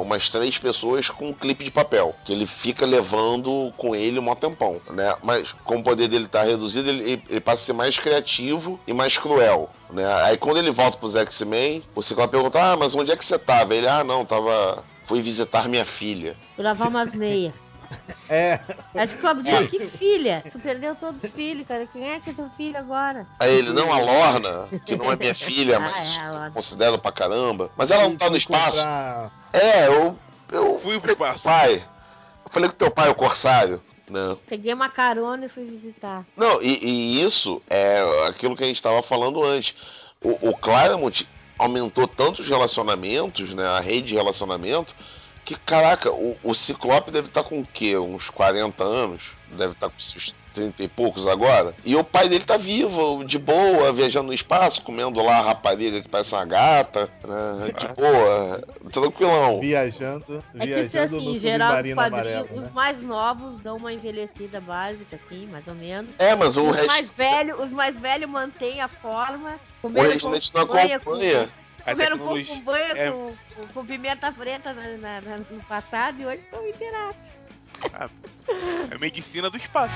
umas 0.02 0.30
três 0.30 0.58
pessoas 0.58 1.10
com 1.10 1.30
um 1.30 1.34
clipe 1.34 1.64
de 1.64 1.72
papel, 1.72 2.16
que 2.26 2.34
ele 2.34 2.48
fica 2.48 2.86
levando 2.86 3.72
com 3.78 3.96
ele 3.96 4.20
um 4.20 4.34
tempão, 4.36 4.82
né? 4.90 5.16
Mas 5.22 5.54
como 5.64 5.82
o 5.82 5.84
poder 5.84 6.08
dele 6.08 6.23
tá 6.28 6.44
reduzido, 6.44 6.90
ele, 6.90 7.22
ele 7.30 7.40
passa 7.42 7.62
a 7.64 7.66
ser 7.66 7.74
mais 7.74 7.98
criativo 8.00 8.80
e 8.88 8.94
mais 8.94 9.18
cruel, 9.18 9.70
né? 9.90 10.06
Aí 10.24 10.38
quando 10.38 10.58
ele 10.58 10.72
volta 10.72 10.98
pros 10.98 11.16
X-Men, 11.16 11.84
o 11.96 12.02
Ciclope 12.02 12.32
pergunta, 12.32 12.62
ah, 12.62 12.78
mas 12.78 12.94
onde 12.96 13.12
é 13.12 13.16
que 13.16 13.24
você 13.26 13.38
tava? 13.40 13.74
Ele, 13.76 13.88
ah, 13.88 14.04
não, 14.04 14.26
tava... 14.26 14.84
Fui 15.06 15.22
visitar 15.22 15.68
minha 15.68 15.84
filha. 15.86 16.36
Fui 16.56 16.64
lavar 16.64 16.88
umas 16.88 17.14
meias. 17.14 17.54
É, 18.30 18.60
Aí 18.96 19.08
você 19.08 19.18
Cláudio 19.18 19.44
diz, 19.44 19.70
que 19.70 19.86
filha? 19.86 20.44
Tu 20.50 20.58
perdeu 20.58 20.96
todos 20.96 21.24
os 21.24 21.30
filhos, 21.32 21.68
cara. 21.68 21.86
Quem 21.92 22.10
é 22.10 22.20
que 22.20 22.30
é 22.32 22.34
teu 22.34 22.50
filho 22.58 22.78
agora? 22.78 23.28
Aí 23.40 23.54
ele, 23.54 23.72
não, 23.72 23.92
a 23.94 24.00
Lorna, 24.00 24.68
que 24.86 24.96
não 24.96 25.12
é 25.12 25.16
minha 25.16 25.36
filha, 25.36 25.76
Ah, 25.78 25.80
mas 25.82 26.16
é, 26.16 26.20
a 26.22 26.32
Lorna. 26.32 26.52
considero 26.52 26.98
pra 26.98 27.12
caramba. 27.12 27.70
Mas 27.78 27.92
ela 27.92 28.04
não 28.04 28.16
tá 28.16 28.30
no 28.30 28.38
espaço. 28.38 28.78
comprar- 28.78 29.32
É, 29.52 29.88
eu. 29.88 30.18
Eu 30.52 30.80
Fui 30.82 31.00
pro 31.00 31.12
espaço. 31.12 31.44
pai. 31.44 31.76
Eu 32.46 32.52
falei 32.52 32.70
com 32.70 32.76
teu 32.76 32.90
pai, 32.90 33.10
o 33.10 33.16
Corsário. 33.16 33.82
Não. 34.14 34.36
Peguei 34.48 34.72
uma 34.72 34.90
carona 34.90 35.46
e 35.46 35.50
fui 35.50 35.66
visitar. 35.66 36.24
Não, 36.38 36.62
e, 36.62 36.78
e 36.86 37.24
isso 37.24 37.60
é 37.68 38.28
aquilo 38.28 38.56
que 38.56 38.64
a 38.64 38.68
gente 38.68 38.76
estava 38.76 39.02
falando 39.02 39.44
antes. 39.44 39.76
O, 40.22 40.50
o 40.50 40.56
Claremont 40.56 41.28
aumentou 41.58 42.08
tantos 42.08 42.48
relacionamentos, 42.48 43.56
né? 43.56 43.66
A 43.66 43.80
rede 43.80 44.10
de 44.10 44.14
relacionamento, 44.14 44.94
que, 45.44 45.56
caraca, 45.56 46.12
o, 46.12 46.38
o 46.44 46.54
Ciclope 46.54 47.10
deve 47.10 47.28
estar 47.28 47.44
com 47.44 47.60
o 47.60 47.66
quê? 47.66 47.98
Uns 47.98 48.30
40 48.30 48.84
anos? 48.84 49.32
Deve 49.52 49.74
estar 49.74 49.90
com 49.90 50.00
seus 50.00 50.36
30 50.54 50.84
e 50.84 50.88
poucos 50.88 51.28
agora. 51.28 51.74
E 51.84 51.96
o 51.96 52.04
pai 52.04 52.30
dele 52.30 52.44
tá 52.46 52.58
vivo, 52.58 53.24
de 53.26 53.38
boa, 53.40 53.92
viajando 53.92 54.28
no 54.28 54.34
espaço, 54.34 54.82
comendo 54.82 55.22
lá 55.24 55.40
a 55.40 55.42
rapariga 55.42 56.02
que 56.02 56.08
parece 56.08 56.34
uma 56.36 56.46
gata, 56.46 57.10
né? 57.24 57.72
De 57.78 57.88
boa, 58.02 58.62
tranquilão. 58.92 59.60
Viajando, 59.60 60.44
É 60.56 60.68
que 60.68 60.84
se 60.86 60.90
viajando 60.92 61.18
assim, 61.18 61.26
no 61.34 61.38
geral 61.38 61.72
os 61.80 61.88
submarino 61.88 61.96
quadrinhos, 61.96 62.38
amarelo, 62.38 62.60
os 62.60 62.66
né? 62.66 62.72
mais 62.74 63.02
novos 63.04 63.58
dão 63.58 63.78
uma 63.78 63.92
envelhecida 63.92 64.60
básica, 64.62 65.16
assim, 65.16 65.48
mais 65.48 65.68
ou 65.68 65.76
menos. 65.76 66.16
É, 66.20 66.36
mas 66.36 66.56
o 66.58 66.66
os 66.66 66.76
resto. 66.76 66.88
mais 66.88 67.14
velhos, 67.14 67.60
os 67.60 67.72
mais 67.72 68.00
velhos 68.00 68.30
mantêm 68.30 68.82
a 68.82 68.88
forma. 68.88 69.56
O 69.82 69.88
Comeram 69.90 70.10
restante 70.12 70.54
não 70.54 70.62
acompanha. 70.62 71.00
A 71.86 71.92
Comeram 71.92 72.16
um 72.16 72.20
pouco 72.20 72.46
com 72.46 72.62
banha 72.62 72.94
é- 72.96 73.12
com, 73.12 73.34
com- 73.58 73.68
com 73.74 73.86
pimenta 73.86 74.32
preta 74.32 74.72
na- 74.74 74.98
na- 74.98 75.22
na- 75.22 75.38
no 75.52 75.62
passado 75.68 76.22
e 76.22 76.26
hoje 76.26 76.36
estão 76.44 76.66
inteiraços. 76.66 77.40
É 78.92 78.98
medicina 78.98 79.50
do 79.50 79.58
espaço. 79.58 79.96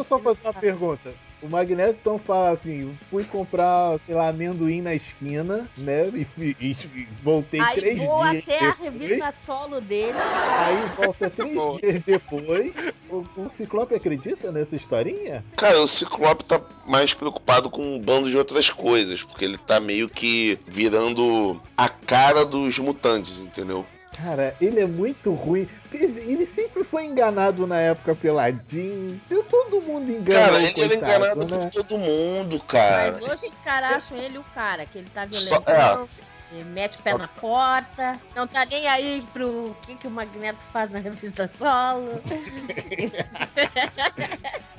Eu 0.00 0.04
só 0.04 0.18
fazer 0.18 0.46
uma 0.46 0.54
pergunta. 0.54 1.14
O 1.42 1.48
Magneto 1.48 1.96
então 2.00 2.18
fala 2.18 2.50
assim: 2.52 2.94
fui 3.10 3.24
comprar, 3.24 3.98
sei 4.04 4.14
lá, 4.14 4.28
amendoim 4.28 4.82
na 4.82 4.94
esquina, 4.94 5.66
né? 5.76 6.08
E, 6.14 6.26
e- 6.42 6.56
e 6.60 7.08
voltei 7.22 7.60
Aí 7.60 7.74
três 7.76 7.98
vou 7.98 8.22
dias. 8.28 8.42
até 8.44 8.58
a 8.58 8.70
depois, 8.72 8.92
revista 8.92 9.32
solo 9.32 9.80
dele. 9.80 10.18
Aí 10.18 11.02
volta 11.02 11.30
três 11.30 11.54
dias 11.80 12.02
depois. 12.04 12.74
O, 13.08 13.24
o 13.36 13.50
Ciclope 13.56 13.94
acredita 13.94 14.52
nessa 14.52 14.76
historinha? 14.76 15.42
Cara, 15.56 15.80
o 15.80 15.88
Ciclope 15.88 16.44
tá 16.44 16.60
mais 16.86 17.14
preocupado 17.14 17.70
com 17.70 17.96
um 17.96 17.98
bando 17.98 18.30
de 18.30 18.36
outras 18.36 18.68
coisas, 18.68 19.22
porque 19.22 19.44
ele 19.44 19.56
tá 19.56 19.80
meio 19.80 20.08
que 20.10 20.58
virando 20.66 21.58
a 21.76 21.88
cara 21.88 22.44
dos 22.44 22.78
mutantes, 22.78 23.38
entendeu? 23.38 23.86
Cara, 24.16 24.54
ele 24.60 24.80
é 24.80 24.86
muito 24.86 25.32
ruim. 25.32 25.68
Ele 25.92 26.46
sempre 26.46 26.84
foi 26.84 27.04
enganado 27.04 27.66
na 27.66 27.78
época 27.80 28.14
pela 28.14 28.50
Jean. 28.50 29.16
Deu 29.28 29.42
todo 29.44 29.80
mundo 29.82 30.10
engana. 30.10 30.46
Cara, 30.46 30.56
ele 30.56 30.64
era 30.66 30.74
coitado, 30.74 30.94
enganado 30.96 31.46
né? 31.46 31.58
por 31.58 31.70
todo 31.70 31.98
mundo, 31.98 32.60
cara. 32.60 33.12
Mas 33.12 33.22
hoje 33.22 33.46
os 33.48 33.60
caras 33.60 33.96
acham 33.96 34.18
ele 34.18 34.38
o 34.38 34.44
cara, 34.54 34.84
que 34.84 34.98
ele 34.98 35.08
tá 35.14 35.26
Só- 35.30 35.60
violentão, 35.60 36.08
ele 36.52 36.64
mete 36.64 36.98
o 36.98 37.02
pé 37.02 37.16
na 37.16 37.28
porta, 37.28 38.20
não 38.34 38.46
tá 38.46 38.64
nem 38.64 38.88
aí 38.88 39.24
pro 39.32 39.76
que, 39.82 39.94
que 39.94 40.06
o 40.06 40.10
Magneto 40.10 40.62
faz 40.72 40.90
na 40.90 40.98
revista 40.98 41.46
solo. 41.46 42.20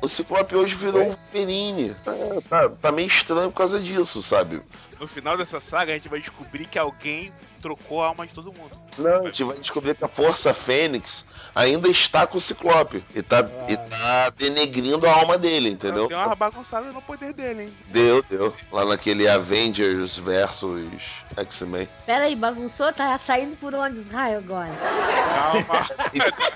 O 0.01 0.07
Ciclope 0.07 0.55
hoje 0.55 0.73
virou 0.73 1.03
um 1.03 1.09
Wolverine. 1.09 1.93
Tá, 2.03 2.11
tá, 2.49 2.69
tá 2.69 2.91
meio 2.91 3.07
estranho 3.07 3.51
por 3.51 3.57
causa 3.57 3.79
disso, 3.79 4.23
sabe? 4.23 4.59
No 4.99 5.07
final 5.07 5.37
dessa 5.37 5.61
saga, 5.61 5.91
a 5.91 5.95
gente 5.95 6.09
vai 6.09 6.19
descobrir 6.19 6.65
que 6.65 6.79
alguém 6.79 7.31
trocou 7.61 8.01
a 8.01 8.07
alma 8.07 8.25
de 8.25 8.33
todo 8.33 8.51
mundo. 8.51 8.75
Não, 8.97 9.21
a 9.21 9.25
gente 9.27 9.43
vai 9.43 9.59
descobrir 9.59 9.95
que 9.95 10.03
a 10.03 10.07
Força 10.07 10.55
Fênix 10.55 11.27
ainda 11.55 11.87
está 11.87 12.25
com 12.27 12.37
o 12.37 12.41
Ciclope. 12.41 13.03
E 13.15 13.21
tá, 13.21 13.47
e 13.67 13.77
tá 13.77 14.29
denegrindo 14.37 15.07
a 15.07 15.13
alma 15.13 15.37
dele, 15.37 15.69
entendeu? 15.69 16.07
Tem 16.07 16.17
uma 16.17 16.35
bagunçada 16.35 16.91
no 16.91 17.01
poder 17.01 17.33
dele, 17.33 17.63
hein? 17.63 17.73
Deu, 17.87 18.23
deu. 18.29 18.53
Lá 18.71 18.85
naquele 18.85 19.27
Avengers 19.27 20.17
versus 20.17 20.89
X-Men. 21.37 21.87
Pera 22.05 22.25
aí, 22.25 22.35
bagunçou? 22.35 22.91
Tá 22.93 23.17
saindo 23.17 23.55
por 23.57 23.73
onde 23.75 23.99
os 23.99 24.07
raios 24.07 24.43
agora? 24.43 24.71
Calma. 25.33 25.87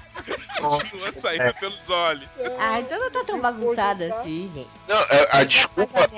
Continua 0.60 1.14
saindo 1.14 1.54
pelos 1.60 1.89
olhos. 1.89 2.30
Ah, 2.60 2.80
então 2.80 3.00
não 3.00 3.12
tá 3.12 3.24
tão 3.26 3.39
bagunçado 3.39 4.04
assim, 4.06 4.50
gente. 4.54 4.70
Não, 4.88 4.98
é- 4.98 5.30
a, 5.32 5.38
A 5.39 5.43
desculpa. 5.43 6.10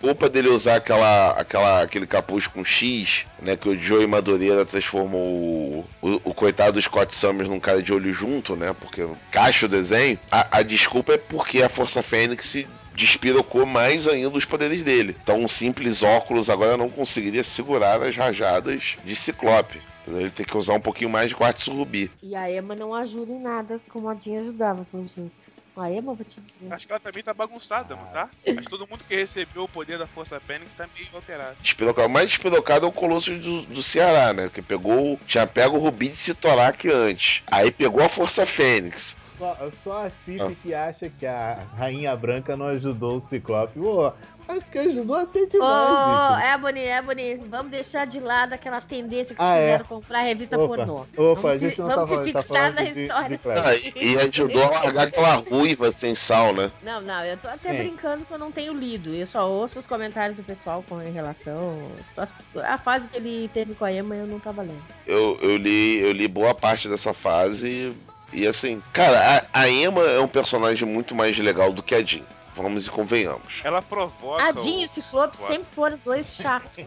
Desculpa 0.00 0.28
dele 0.28 0.48
usar 0.48 0.76
aquela, 0.76 1.32
aquela, 1.32 1.82
aquele 1.82 2.06
capuz 2.06 2.46
com 2.46 2.64
X, 2.64 3.26
né? 3.42 3.56
Que 3.56 3.68
o 3.68 3.78
Joey 3.78 4.06
Madureira 4.06 4.64
transformou 4.64 5.20
o, 5.20 5.84
o, 6.00 6.20
o 6.24 6.34
coitado 6.34 6.72
do 6.72 6.82
Scott 6.82 7.14
Summers 7.14 7.50
num 7.50 7.60
cara 7.60 7.82
de 7.82 7.92
olho 7.92 8.12
junto, 8.14 8.54
né? 8.54 8.72
Porque 8.72 9.06
caixa 9.30 9.66
o 9.66 9.68
desenho. 9.68 10.18
A, 10.30 10.58
a 10.58 10.62
desculpa 10.62 11.14
é 11.14 11.18
porque 11.18 11.62
a 11.62 11.68
Força 11.68 12.02
Fênix 12.02 12.64
despirocou 12.94 13.66
mais 13.66 14.06
ainda 14.06 14.36
os 14.36 14.44
poderes 14.44 14.82
dele. 14.82 15.16
Então 15.22 15.40
um 15.40 15.48
simples 15.48 16.02
óculos 16.02 16.48
agora 16.48 16.76
não 16.76 16.88
conseguiria 16.88 17.44
segurar 17.44 18.02
as 18.02 18.16
rajadas 18.16 18.96
de 19.04 19.16
Ciclope. 19.16 19.80
Ele 20.06 20.30
tem 20.30 20.46
que 20.46 20.56
usar 20.56 20.72
um 20.72 20.80
pouquinho 20.80 21.10
mais 21.10 21.28
de 21.28 21.34
quartzo 21.34 21.70
rubi. 21.72 22.10
E 22.22 22.34
a 22.34 22.50
Emma 22.50 22.74
não 22.74 22.94
ajuda 22.94 23.30
em 23.30 23.40
nada, 23.40 23.78
como 23.90 24.08
a 24.08 24.14
Jean 24.14 24.40
ajudava, 24.40 24.86
pelo 24.90 25.04
jeito. 25.04 25.57
A 25.80 25.90
Emma, 25.90 26.14
vou 26.14 26.24
te 26.24 26.40
dizer. 26.40 26.72
Acho 26.72 26.86
que 26.86 26.92
ela 26.92 27.00
também 27.00 27.22
tá 27.22 27.32
bagunçada, 27.32 27.94
não 27.94 28.04
tá? 28.06 28.28
Acho 28.46 28.56
que 28.56 28.70
todo 28.70 28.86
mundo 28.86 29.04
que 29.06 29.14
recebeu 29.14 29.64
o 29.64 29.68
poder 29.68 29.98
da 29.98 30.06
Força 30.06 30.40
Fênix 30.40 30.72
tá 30.74 30.88
meio 30.94 31.08
alterado. 31.12 31.56
Despirocado. 31.60 32.08
O 32.08 32.10
mais 32.10 32.28
despirocado 32.28 32.86
é 32.86 32.88
o 32.88 32.92
Colosso 32.92 33.34
do, 33.36 33.62
do 33.62 33.82
Ceará, 33.82 34.32
né? 34.32 34.50
Que 34.52 34.60
pegou. 34.60 35.18
Tinha 35.26 35.46
pego 35.46 35.76
o 35.76 35.80
Rubi 35.80 36.08
de 36.08 36.16
Citorak 36.16 36.88
antes. 36.88 37.42
Aí 37.50 37.70
pegou 37.70 38.02
a 38.02 38.08
Força 38.08 38.44
Fênix. 38.44 39.16
Só, 39.38 39.56
só 39.84 40.06
a 40.06 40.10
Cip 40.10 40.40
Ah. 40.42 40.50
que 40.62 40.74
acha 40.74 41.08
que 41.08 41.24
a 41.26 41.62
Rainha 41.76 42.14
Branca 42.16 42.56
não 42.56 42.66
ajudou 42.66 43.18
o 43.18 43.20
Ciclope. 43.20 43.78
Pô, 43.78 44.12
acho 44.48 44.60
que 44.70 44.78
ajudou 44.78 45.14
até 45.14 45.40
Ô, 45.42 45.46
demais. 45.46 46.40
bicho. 46.42 46.54
Ebony, 46.54 46.80
Ebony, 46.80 47.34
vamos 47.48 47.70
deixar 47.70 48.04
de 48.04 48.18
lado 48.18 48.52
aquelas 48.54 48.84
tendências 48.84 49.36
que 49.38 49.42
Ah, 49.44 49.54
é? 49.56 49.60
fizeram 49.66 49.84
comprar 49.84 50.22
revista 50.22 50.58
Opa, 50.58 50.76
pornô. 50.76 50.94
opa, 50.96 51.08
vamos 51.16 51.44
a 51.44 51.56
gente 51.58 51.74
se, 51.76 51.80
não 51.80 51.86
vamos 51.88 52.08
tá, 52.08 52.24
se 52.24 52.32
tá 52.32 52.40
fixar 52.42 52.58
falando 52.58 52.74
na 52.74 52.82
de, 52.82 52.92
de 52.94 53.02
história. 53.02 53.38
Clash. 53.38 53.92
Ah, 53.94 53.98
e, 54.02 54.12
e 54.12 54.18
ajudou 54.20 54.64
a 54.64 54.70
largar 54.84 55.06
aquela 55.06 55.34
ruiva 55.34 55.92
sem 55.92 56.14
sal, 56.16 56.52
né? 56.52 56.72
Não, 56.82 57.00
não, 57.00 57.24
eu 57.24 57.36
tô 57.36 57.46
até 57.46 57.70
Sim. 57.70 57.78
brincando 57.78 58.24
que 58.24 58.32
eu 58.32 58.38
não 58.38 58.50
tenho 58.50 58.72
lido. 58.74 59.14
Eu 59.14 59.26
só 59.26 59.48
ouço 59.48 59.78
os 59.78 59.86
comentários 59.86 60.34
do 60.36 60.42
pessoal 60.42 60.84
com 60.88 61.00
em 61.00 61.12
relação. 61.12 61.78
só- 62.12 62.26
a 62.64 62.76
fase 62.76 63.06
que 63.06 63.16
ele 63.16 63.48
teve 63.54 63.74
com 63.76 63.84
a 63.84 63.92
Emma 63.92 64.16
eu 64.16 64.26
não 64.26 64.40
tava 64.40 64.62
lendo. 64.62 64.82
Eu, 65.06 65.38
eu, 65.40 65.56
li, 65.56 66.00
eu 66.00 66.10
li 66.10 66.26
boa 66.26 66.52
parte 66.54 66.88
dessa 66.88 67.14
fase. 67.14 67.94
E 68.32 68.46
assim, 68.46 68.82
cara, 68.92 69.46
a, 69.52 69.60
a 69.62 69.68
Emma 69.68 70.02
é 70.02 70.20
um 70.20 70.28
personagem 70.28 70.86
muito 70.86 71.14
mais 71.14 71.36
legal 71.38 71.72
do 71.72 71.82
que 71.82 71.94
a 71.94 72.04
Jean. 72.04 72.24
Vamos 72.54 72.86
e 72.86 72.90
convenhamos. 72.90 73.60
Ela 73.62 73.80
provoca. 73.80 74.42
A 74.42 74.52
Jean 74.52 74.80
e 74.80 74.84
o 74.84 74.88
Ciclope 74.88 75.36
Claro. 75.36 75.52
sempre 75.52 75.68
foram 75.68 75.98
dois 76.04 76.34
chatos. 76.34 76.84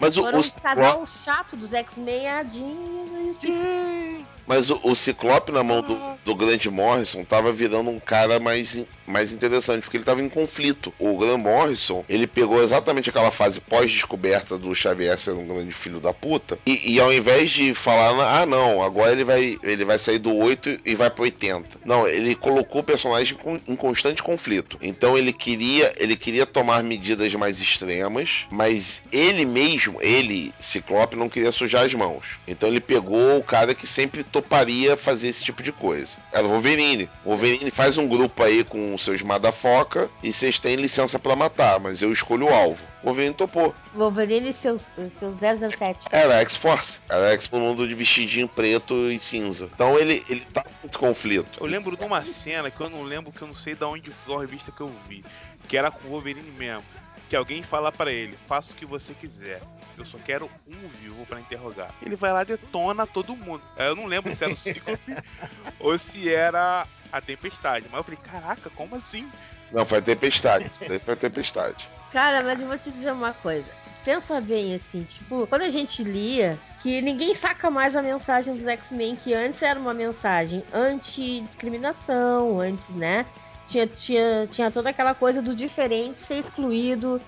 Mas 0.00 0.16
o, 0.16 0.22
Foram 0.22 0.38
o 0.38 0.40
os 0.40 0.52
Ciclope, 0.52 0.74
casal 0.76 1.06
chato 1.06 1.56
dos 1.56 1.74
X-Men, 1.74 2.28
a 2.28 2.42
Jean 2.44 2.64
e 2.64 3.28
o 3.28 3.32
Ciclope. 3.34 4.26
Mas 4.46 4.70
o, 4.70 4.80
o 4.82 4.94
Ciclope 4.94 5.52
na 5.52 5.62
mão 5.62 5.82
do, 5.82 5.98
do 6.24 6.70
Morrison 6.70 7.24
tava 7.24 7.52
virando 7.52 7.90
um 7.90 8.00
cara 8.00 8.38
mais, 8.38 8.86
mais 9.06 9.32
interessante, 9.32 9.82
porque 9.82 9.96
ele 9.96 10.04
tava 10.04 10.22
em 10.22 10.28
conflito. 10.28 10.92
O 10.98 11.16
Grant 11.18 11.40
Morrison, 11.40 12.04
ele 12.08 12.26
pegou 12.26 12.62
exatamente 12.62 13.10
aquela 13.10 13.30
fase 13.30 13.60
pós-descoberta 13.60 14.58
do 14.58 14.74
Xavier 14.74 15.18
ser 15.18 15.32
um 15.32 15.46
grande 15.46 15.72
filho 15.72 16.00
da 16.00 16.12
puta, 16.12 16.58
e, 16.66 16.94
e 16.94 17.00
ao 17.00 17.12
invés 17.12 17.50
de 17.50 17.74
falar, 17.74 18.40
ah 18.40 18.46
não, 18.46 18.82
agora 18.82 19.12
ele 19.12 19.24
vai, 19.24 19.56
ele 19.62 19.84
vai 19.84 19.98
sair 19.98 20.18
do 20.18 20.34
8 20.34 20.78
e 20.84 20.94
vai 20.94 21.10
pro 21.10 21.24
80. 21.24 21.80
Não, 21.84 22.06
ele 22.06 22.34
colocou 22.34 22.80
o 22.80 22.84
personagem 22.84 23.36
em 23.66 23.76
constante 23.76 24.22
conflito. 24.22 24.78
Então 24.80 25.16
ele 25.16 25.32
queria, 25.32 25.92
ele 25.98 26.16
queria 26.16 26.46
tomar 26.46 26.82
medidas 26.82 27.32
mais 27.34 27.60
extremas, 27.60 28.46
mas 28.50 29.02
ele 29.12 29.44
mesmo, 29.44 29.98
ele, 30.00 30.52
Ciclope, 30.60 31.16
não 31.16 31.28
queria 31.28 31.52
sujar 31.52 31.84
as 31.84 31.94
mãos. 31.94 32.26
Então 32.46 32.68
ele 32.68 32.80
pegou 32.80 33.38
o 33.38 33.42
cara 33.42 33.74
que 33.74 33.86
sempre 33.86 34.24
toparia 34.36 34.96
fazer 34.98 35.28
esse 35.28 35.42
tipo 35.42 35.62
de 35.62 35.72
coisa. 35.72 36.18
Era 36.30 36.44
o 36.44 36.50
Wolverine. 36.50 37.08
O 37.24 37.30
Wolverine 37.30 37.70
faz 37.70 37.96
um 37.96 38.06
grupo 38.06 38.42
aí 38.42 38.62
com 38.62 38.94
os 38.94 39.02
seus 39.02 39.22
madafoca 39.22 40.10
e 40.22 40.30
vocês 40.30 40.60
têm 40.60 40.76
licença 40.76 41.18
pra 41.18 41.34
matar, 41.34 41.80
mas 41.80 42.02
eu 42.02 42.12
escolho 42.12 42.46
o 42.46 42.52
alvo. 42.52 42.82
O 43.02 43.06
Wolverine 43.06 43.34
topou. 43.34 43.74
Wolverine 43.94 44.50
e 44.50 44.52
seus, 44.52 44.90
seus 45.08 45.36
007. 45.36 46.06
Era 46.12 46.36
a 46.36 46.40
X-Force. 46.40 47.00
Era 47.08 47.32
X 47.32 47.48
todo 47.48 47.60
mundo 47.60 47.88
de 47.88 47.94
vestidinho 47.94 48.46
preto 48.46 49.10
e 49.10 49.18
cinza. 49.18 49.70
Então 49.74 49.98
ele, 49.98 50.22
ele 50.28 50.44
tá 50.52 50.62
com 50.62 50.86
esse 50.86 50.98
conflito. 50.98 51.58
Eu 51.58 51.66
lembro 51.66 51.96
de 51.96 52.04
uma 52.04 52.22
cena 52.24 52.70
que 52.70 52.80
eu 52.80 52.90
não 52.90 53.02
lembro, 53.02 53.32
que 53.32 53.40
eu 53.40 53.48
não 53.48 53.54
sei 53.54 53.74
de 53.74 53.84
onde 53.84 54.10
foi 54.10 54.36
a 54.36 54.40
revista 54.40 54.70
que 54.70 54.82
eu 54.82 54.92
vi. 55.08 55.24
Que 55.66 55.78
era 55.78 55.90
com 55.90 56.08
o 56.08 56.10
Wolverine 56.10 56.50
mesmo. 56.50 56.84
Que 57.30 57.36
alguém 57.36 57.62
fala 57.62 57.90
pra 57.90 58.12
ele, 58.12 58.38
faça 58.46 58.72
o 58.72 58.76
que 58.76 58.84
você 58.84 59.14
quiser. 59.14 59.62
Eu 59.98 60.04
só 60.06 60.18
quero 60.18 60.50
um 60.66 60.88
vivo 61.00 61.24
pra 61.26 61.40
interrogar. 61.40 61.94
Ele 62.02 62.16
vai 62.16 62.32
lá 62.32 62.42
e 62.42 62.46
detona 62.46 63.06
todo 63.06 63.36
mundo. 63.36 63.62
Eu 63.76 63.96
não 63.96 64.06
lembro 64.06 64.34
se 64.34 64.44
era 64.44 64.52
o 64.52 64.56
Cíclope 64.56 65.16
ou 65.80 65.98
se 65.98 66.32
era 66.32 66.86
a 67.10 67.20
Tempestade. 67.20 67.86
Mas 67.90 67.98
eu 67.98 68.04
falei, 68.04 68.20
caraca, 68.22 68.70
como 68.70 68.96
assim? 68.96 69.30
Não, 69.72 69.84
foi 69.84 69.98
a 69.98 70.02
tempestade. 70.02 70.68
Isso 70.70 70.84
daí 70.86 70.98
foi 70.98 71.14
a 71.14 71.16
tempestade. 71.16 71.88
Cara, 72.12 72.42
mas 72.42 72.60
eu 72.60 72.68
vou 72.68 72.78
te 72.78 72.90
dizer 72.90 73.12
uma 73.12 73.32
coisa. 73.32 73.72
Pensa 74.04 74.40
bem 74.40 74.74
assim, 74.74 75.02
tipo, 75.02 75.46
quando 75.48 75.62
a 75.62 75.68
gente 75.68 76.04
lia, 76.04 76.56
que 76.80 77.02
ninguém 77.02 77.34
saca 77.34 77.68
mais 77.68 77.96
a 77.96 78.02
mensagem 78.02 78.54
dos 78.54 78.66
X-Men, 78.66 79.16
que 79.16 79.34
antes 79.34 79.60
era 79.62 79.78
uma 79.78 79.92
mensagem 79.92 80.62
anti-discriminação, 80.72 82.60
antes, 82.60 82.94
né? 82.94 83.26
Tinha, 83.66 83.86
tinha, 83.88 84.46
tinha 84.46 84.70
toda 84.70 84.90
aquela 84.90 85.12
coisa 85.12 85.42
do 85.42 85.56
diferente 85.56 86.20
ser 86.20 86.38
excluído. 86.38 87.20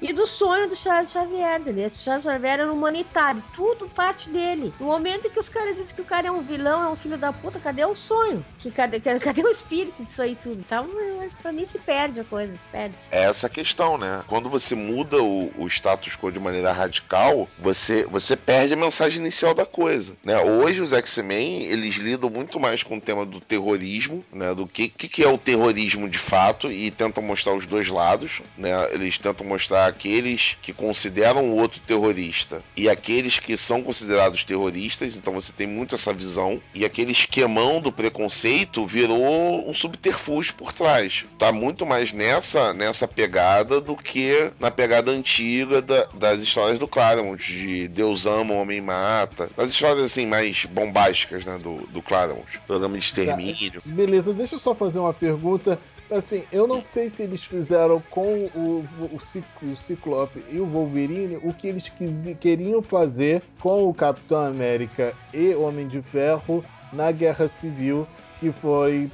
E 0.00 0.12
do 0.12 0.26
sonho 0.26 0.68
do 0.68 0.76
Charles 0.76 1.10
Xavier, 1.10 1.60
entendeu? 1.60 1.86
Esse 1.86 2.00
Charles 2.00 2.24
Xavier 2.24 2.60
era 2.60 2.70
um 2.70 2.74
humanitário, 2.74 3.42
tudo 3.54 3.88
parte 3.88 4.28
dele. 4.28 4.72
No 4.78 4.86
momento 4.86 5.26
em 5.26 5.30
que 5.30 5.38
os 5.38 5.48
caras 5.48 5.76
dizem 5.76 5.94
que 5.94 6.02
o 6.02 6.04
cara 6.04 6.28
é 6.28 6.30
um 6.30 6.40
vilão, 6.40 6.84
é 6.84 6.88
um 6.88 6.96
filho 6.96 7.16
da 7.16 7.32
puta, 7.32 7.58
cadê 7.58 7.84
o 7.84 7.94
sonho? 7.94 8.44
Que 8.58 8.70
cadê, 8.70 9.00
cadê, 9.00 9.42
o 9.42 9.48
espírito 9.48 10.04
disso 10.04 10.22
aí 10.22 10.34
tudo? 10.34 10.62
Que 10.64 11.42
pra 11.42 11.52
mim 11.52 11.64
se 11.64 11.78
perde 11.78 12.20
a 12.20 12.24
coisa, 12.24 12.54
se 12.54 12.64
perde. 12.70 12.96
É 13.10 13.24
essa 13.24 13.48
questão, 13.48 13.96
né? 13.96 14.22
Quando 14.26 14.50
você 14.50 14.74
muda 14.74 15.22
o, 15.22 15.50
o 15.56 15.66
status 15.66 16.14
quo 16.16 16.30
de 16.30 16.38
maneira 16.38 16.72
radical, 16.72 17.48
você, 17.58 18.04
você 18.06 18.36
perde 18.36 18.74
a 18.74 18.76
mensagem 18.76 19.20
inicial 19.20 19.54
da 19.54 19.64
coisa, 19.64 20.16
né? 20.22 20.38
Hoje 20.38 20.82
os 20.82 20.92
X-Men, 20.92 21.64
eles 21.64 21.96
lidam 21.96 22.28
muito 22.28 22.60
mais 22.60 22.82
com 22.82 22.98
o 22.98 23.00
tema 23.00 23.24
do 23.24 23.40
terrorismo, 23.40 24.24
né? 24.32 24.54
Do 24.54 24.66
que, 24.66 24.88
que, 24.88 25.08
que 25.08 25.24
é 25.24 25.28
o 25.28 25.38
terrorismo 25.38 26.08
de 26.08 26.18
fato 26.18 26.70
e 26.70 26.90
tentam 26.90 27.22
mostrar 27.22 27.54
os 27.54 27.64
dois 27.64 27.88
lados, 27.88 28.42
né? 28.58 28.70
Eles 28.92 29.18
tentam 29.18 29.46
mostrar 29.46 29.85
aqueles 29.86 30.56
que 30.62 30.72
consideram 30.72 31.50
o 31.50 31.56
outro 31.56 31.80
terrorista 31.80 32.62
e 32.76 32.88
aqueles 32.88 33.38
que 33.38 33.56
são 33.56 33.82
considerados 33.82 34.44
terroristas, 34.44 35.16
então 35.16 35.32
você 35.34 35.52
tem 35.52 35.66
muito 35.66 35.94
essa 35.94 36.12
visão 36.12 36.60
e 36.74 36.84
aquele 36.84 37.12
esquemão 37.12 37.80
do 37.80 37.90
preconceito 37.92 38.86
virou 38.86 39.68
um 39.68 39.74
subterfúgio 39.74 40.54
por 40.54 40.72
trás. 40.72 41.24
Tá 41.38 41.52
muito 41.52 41.84
mais 41.86 42.12
nessa 42.12 42.72
nessa 42.74 43.06
pegada 43.08 43.80
do 43.80 43.96
que 43.96 44.50
na 44.58 44.70
pegada 44.70 45.10
antiga 45.10 45.80
da- 45.82 46.04
das 46.14 46.42
histórias 46.42 46.78
do 46.78 46.88
Claremont, 46.88 47.42
de 47.42 47.88
Deus 47.88 48.26
ama, 48.26 48.54
o 48.54 48.58
homem 48.60 48.80
mata. 48.80 49.48
Das 49.56 49.70
histórias 49.70 50.04
assim 50.04 50.26
mais 50.26 50.64
bombásticas, 50.66 51.44
né, 51.44 51.58
do, 51.62 51.86
do 51.88 52.02
Claremont. 52.02 52.46
Programa 52.66 52.98
de 52.98 53.04
extermínio. 53.04 53.80
Beleza, 53.84 54.32
deixa 54.32 54.54
eu 54.56 54.58
só 54.58 54.74
fazer 54.74 54.98
uma 54.98 55.14
pergunta. 55.14 55.78
Assim, 56.10 56.44
eu 56.52 56.68
não 56.68 56.80
sei 56.80 57.10
se 57.10 57.22
eles 57.22 57.44
fizeram 57.44 58.00
com 58.10 58.44
o, 58.54 58.86
o, 58.98 59.16
o 59.16 59.76
Ciclope 59.76 60.44
e 60.48 60.60
o 60.60 60.66
Wolverine 60.66 61.36
o 61.42 61.52
que 61.52 61.66
eles 61.66 61.88
quisi- 61.88 62.34
queriam 62.36 62.80
fazer 62.80 63.42
com 63.60 63.88
o 63.88 63.94
Capitão 63.94 64.44
América 64.44 65.14
e 65.34 65.52
Homem 65.54 65.88
de 65.88 66.00
Ferro 66.02 66.64
na 66.92 67.10
Guerra 67.10 67.48
Civil, 67.48 68.06
que 68.38 68.52
foi 68.52 69.10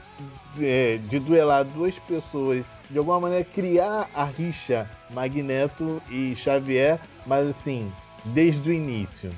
de, 0.55 0.99
de 1.09 1.19
duelar 1.19 1.65
duas 1.65 1.99
pessoas, 1.99 2.67
de 2.91 2.99
alguma 2.99 3.21
maneira 3.21 3.45
criar 3.45 4.11
a 4.15 4.25
rixa 4.25 4.87
Magneto 5.15 6.03
e 6.11 6.37
Xavier, 6.37 7.01
mas 7.25 7.49
assim, 7.49 7.91
desde 8.27 8.69
o 8.69 8.73
início. 8.73 9.31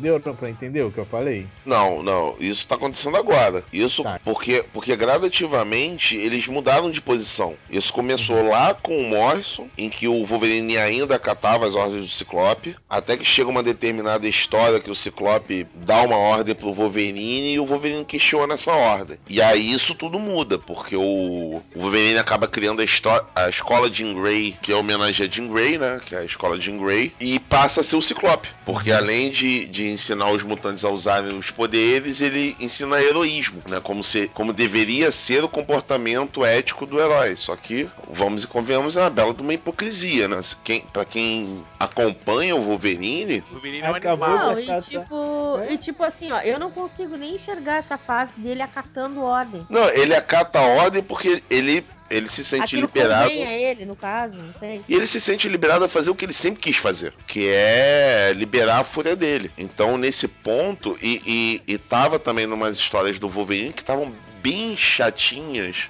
Deu 0.00 0.20
pra 0.20 0.50
entender 0.50 0.82
o 0.82 0.90
que 0.90 0.98
eu 0.98 1.06
falei? 1.06 1.46
Não, 1.64 2.02
não, 2.02 2.36
isso 2.40 2.66
tá 2.66 2.74
acontecendo 2.74 3.16
agora. 3.16 3.64
Isso 3.72 4.02
Tá. 4.02 4.20
porque, 4.24 4.64
porque 4.72 4.96
gradativamente 4.96 6.16
eles 6.16 6.46
mudaram 6.46 6.90
de 6.90 7.00
posição. 7.00 7.54
Isso 7.70 7.92
começou 7.92 8.48
lá 8.48 8.74
com 8.74 8.96
o 8.98 9.08
Morrison, 9.08 9.68
em 9.76 9.88
que 9.88 10.08
o 10.08 10.24
Wolverine 10.24 10.76
ainda 10.76 11.16
acatava 11.16 11.66
as 11.66 11.74
ordens 11.74 12.02
do 12.02 12.08
Ciclope, 12.08 12.76
até 12.88 13.16
que 13.16 13.24
chega 13.24 13.50
uma 13.50 13.62
determinada 13.62 14.26
história 14.28 14.80
que 14.80 14.90
o 14.90 14.94
Ciclope 14.94 15.66
dá 15.74 16.02
uma 16.02 16.16
ordem 16.16 16.54
pro 16.54 16.72
Wolverine 16.72 17.52
e 17.54 17.60
o 17.60 17.66
Wolverine 17.66 18.04
questiona 18.04 18.54
essa 18.54 18.72
ordem. 18.72 19.18
E 19.28 19.40
aí 19.40 19.72
isso 19.72 19.94
tudo 19.94 20.18
muda, 20.18 20.58
porque 20.58 20.96
o, 20.96 21.02
o 21.02 21.62
Wolverine 21.80 22.18
acaba 22.18 22.46
criando 22.48 22.82
a, 22.82 23.44
a 23.44 23.48
escola 23.48 23.92
Jean 23.92 24.14
Grey, 24.14 24.56
que 24.60 24.72
é 24.72 24.76
homenagem 24.76 25.26
a 25.26 25.30
Jean 25.30 25.48
Grey, 25.48 25.78
né? 25.78 26.00
Que 26.04 26.14
é 26.14 26.18
a 26.18 26.24
escola 26.24 26.60
Jean 26.60 26.78
Grey, 26.78 27.12
e 27.20 27.38
passa 27.38 27.80
a 27.80 27.84
ser 27.84 27.96
o 27.96 28.02
Ciclope. 28.02 28.48
Porque 28.64 28.92
além 28.92 29.30
de, 29.30 29.66
de 29.66 29.81
ensinar 29.90 30.30
os 30.30 30.42
mutantes 30.42 30.84
a 30.84 30.90
usarem 30.90 31.38
os 31.38 31.50
poderes, 31.50 32.20
ele 32.20 32.56
ensina 32.60 33.00
heroísmo, 33.00 33.62
né? 33.68 33.80
Como, 33.80 34.02
se, 34.02 34.28
como 34.28 34.52
deveria 34.52 35.10
ser 35.10 35.42
o 35.44 35.48
comportamento 35.48 36.44
ético 36.44 36.86
do 36.86 37.00
herói. 37.00 37.36
Só 37.36 37.56
que, 37.56 37.88
vamos 38.10 38.44
e 38.44 38.46
convenhamos, 38.46 38.96
é 38.96 39.00
uma 39.00 39.10
bela 39.10 39.34
de 39.34 39.42
uma 39.42 39.54
hipocrisia, 39.54 40.28
né? 40.28 40.40
Quem, 40.64 40.80
pra 40.92 41.04
quem 41.04 41.64
acompanha 41.78 42.56
o 42.56 42.62
Wolverine, 42.62 43.44
O 43.52 43.60
menino 43.60 43.86
é 43.86 43.90
um 43.90 43.94
animal. 43.94 44.38
Não, 44.38 44.60
e 44.60 44.66
cara, 44.66 44.80
tipo, 44.80 45.58
é. 45.60 45.72
e 45.72 45.78
tipo 45.78 46.02
assim, 46.02 46.32
ó, 46.32 46.40
eu 46.40 46.58
não 46.58 46.70
consigo 46.70 47.16
nem 47.16 47.34
enxergar 47.34 47.76
essa 47.76 47.98
fase 47.98 48.32
dele 48.36 48.62
acatando 48.62 49.22
ordem. 49.22 49.66
não, 49.68 49.88
ele 49.90 50.14
acata 50.14 50.58
a 50.58 50.66
ordem 50.66 51.02
porque 51.02 51.42
ele, 51.50 51.84
ele 52.12 52.28
se 52.28 52.44
sente 52.44 52.64
Aquilo 52.64 52.82
liberado. 52.82 53.30
a 53.30 53.32
ele, 53.32 53.84
no 53.84 53.96
caso, 53.96 54.36
não 54.36 54.54
sei. 54.58 54.82
E 54.88 54.94
ele 54.94 55.06
se 55.06 55.20
sente 55.20 55.48
liberado 55.48 55.84
a 55.84 55.88
fazer 55.88 56.10
o 56.10 56.14
que 56.14 56.24
ele 56.24 56.32
sempre 56.32 56.60
quis 56.60 56.76
fazer, 56.76 57.12
que 57.26 57.48
é 57.48 58.32
liberar 58.36 58.80
a 58.80 58.84
fúria 58.84 59.16
dele. 59.16 59.50
Então, 59.56 59.96
nesse 59.96 60.28
ponto, 60.28 60.96
e, 61.02 61.60
e, 61.66 61.72
e 61.74 61.78
tava 61.78 62.18
também 62.18 62.46
numas 62.46 62.78
histórias 62.78 63.18
do 63.18 63.28
Wolverine 63.28 63.72
que 63.72 63.82
estavam 63.82 64.14
bem 64.42 64.76
chatinhas 64.76 65.88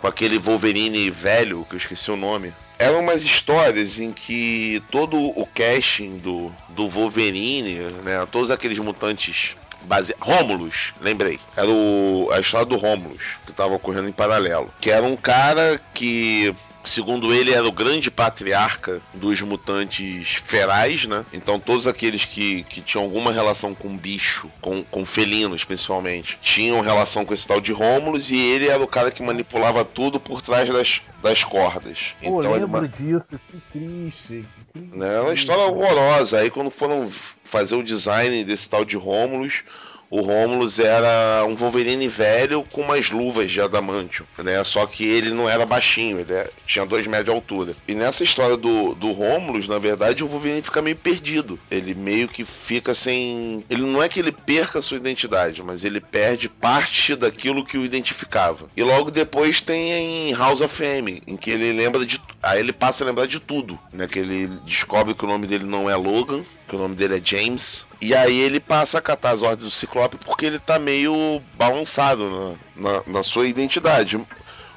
com 0.00 0.06
aquele 0.06 0.38
Wolverine 0.38 1.08
velho, 1.10 1.64
que 1.68 1.76
eu 1.76 1.78
esqueci 1.78 2.10
o 2.10 2.16
nome. 2.16 2.52
Eram 2.78 3.00
umas 3.00 3.22
histórias 3.22 3.98
em 4.00 4.10
que 4.10 4.82
todo 4.90 5.16
o 5.16 5.46
casting 5.46 6.18
do, 6.18 6.52
do 6.70 6.88
Wolverine, 6.88 7.78
né, 8.02 8.26
todos 8.30 8.50
aqueles 8.50 8.78
mutantes 8.80 9.56
base... 9.84 10.14
Rômulus, 10.20 10.92
lembrei. 11.00 11.38
Era 11.56 11.68
o... 11.68 12.28
a 12.32 12.40
história 12.40 12.66
do 12.66 12.76
Rômulus, 12.76 13.22
que 13.44 13.50
estava 13.52 13.74
ocorrendo 13.74 14.08
em 14.08 14.12
paralelo. 14.12 14.72
Que 14.80 14.90
era 14.90 15.04
um 15.04 15.16
cara 15.16 15.80
que 15.92 16.54
Segundo 16.84 17.32
ele, 17.32 17.50
era 17.52 17.66
o 17.66 17.72
grande 17.72 18.10
patriarca 18.10 19.00
dos 19.14 19.40
mutantes 19.40 20.36
ferais, 20.44 21.06
né? 21.06 21.24
Então, 21.32 21.58
todos 21.58 21.86
aqueles 21.86 22.26
que, 22.26 22.62
que 22.64 22.82
tinham 22.82 23.02
alguma 23.02 23.32
relação 23.32 23.74
com 23.74 23.96
bicho, 23.96 24.50
com, 24.60 24.84
com 24.84 25.06
felinos 25.06 25.64
principalmente, 25.64 26.38
tinham 26.42 26.82
relação 26.82 27.24
com 27.24 27.32
esse 27.32 27.48
tal 27.48 27.58
de 27.58 27.72
Rômulus 27.72 28.30
e 28.30 28.36
ele 28.36 28.68
era 28.68 28.82
o 28.82 28.86
cara 28.86 29.10
que 29.10 29.22
manipulava 29.22 29.82
tudo 29.82 30.20
por 30.20 30.42
trás 30.42 30.70
das, 30.70 31.00
das 31.22 31.42
cordas. 31.42 32.14
Pô, 32.22 32.40
Então, 32.40 32.54
ele 32.54 32.66
lembro 32.66 32.86
disso, 32.86 33.40
que 33.48 33.58
triste. 33.72 34.46
Que 34.74 34.78
triste. 34.80 34.96
né? 34.98 35.16
É 35.16 35.20
uma 35.20 35.32
história 35.32 35.64
horrorosa. 35.64 36.40
Aí 36.40 36.50
quando 36.50 36.70
foram 36.70 37.10
fazer 37.54 37.76
o 37.76 37.84
design 37.84 38.42
desse 38.42 38.68
tal 38.68 38.84
de 38.84 38.96
Rômulus, 38.96 39.62
o 40.10 40.20
Rômulus 40.20 40.78
era 40.78 41.44
um 41.44 41.56
Wolverine 41.56 42.06
velho 42.08 42.64
com 42.70 42.82
umas 42.82 43.10
luvas 43.10 43.50
de 43.50 43.60
adamantio, 43.60 44.26
né? 44.38 44.62
Só 44.62 44.86
que 44.86 45.04
ele 45.04 45.30
não 45.30 45.48
era 45.48 45.64
baixinho, 45.64 46.20
ele 46.20 46.32
é- 46.32 46.50
tinha 46.66 46.84
dois 46.84 47.06
metros 47.06 47.24
de 47.26 47.30
altura. 47.32 47.76
E 47.88 47.94
nessa 47.94 48.22
história 48.22 48.56
do, 48.56 48.94
do 48.94 49.12
Rômulus, 49.12 49.66
na 49.66 49.78
verdade, 49.78 50.22
o 50.22 50.28
Wolverine 50.28 50.62
fica 50.62 50.82
meio 50.82 50.96
perdido. 50.96 51.58
Ele 51.70 51.94
meio 51.94 52.28
que 52.28 52.44
fica 52.44 52.94
sem... 52.94 53.64
Ele 53.70 53.82
não 53.82 54.02
é 54.02 54.08
que 54.08 54.20
ele 54.20 54.30
perca 54.30 54.78
a 54.78 54.82
sua 54.82 54.98
identidade, 54.98 55.62
mas 55.62 55.84
ele 55.84 56.00
perde 56.00 56.48
parte 56.48 57.16
daquilo 57.16 57.64
que 57.64 57.78
o 57.78 57.84
identificava. 57.84 58.68
E 58.76 58.82
logo 58.82 59.10
depois 59.10 59.60
tem 59.60 59.92
em 60.30 60.34
House 60.34 60.60
of 60.60 60.84
M, 60.84 61.22
em 61.26 61.36
que 61.36 61.50
ele 61.50 61.72
lembra 61.72 62.04
de... 62.04 62.20
Aí 62.42 62.60
ele 62.60 62.72
passa 62.72 63.02
a 63.02 63.06
lembrar 63.06 63.26
de 63.26 63.40
tudo, 63.40 63.78
né? 63.92 64.06
Que 64.06 64.18
ele 64.18 64.46
descobre 64.64 65.14
que 65.14 65.24
o 65.24 65.28
nome 65.28 65.46
dele 65.46 65.64
não 65.64 65.88
é 65.90 65.96
Logan, 65.96 66.44
que 66.66 66.76
o 66.76 66.78
nome 66.78 66.94
dele 66.94 67.18
é 67.18 67.20
James. 67.22 67.86
E 68.00 68.14
aí 68.14 68.38
ele 68.38 68.60
passa 68.60 68.98
a 68.98 69.02
catar 69.02 69.30
as 69.30 69.42
ordens 69.42 69.64
do 69.64 69.70
Ciclope 69.70 70.16
porque 70.18 70.46
ele 70.46 70.58
tá 70.58 70.78
meio 70.78 71.40
balançado 71.56 72.58
na, 72.76 72.90
na, 72.90 73.02
na 73.06 73.22
sua 73.22 73.46
identidade. 73.46 74.18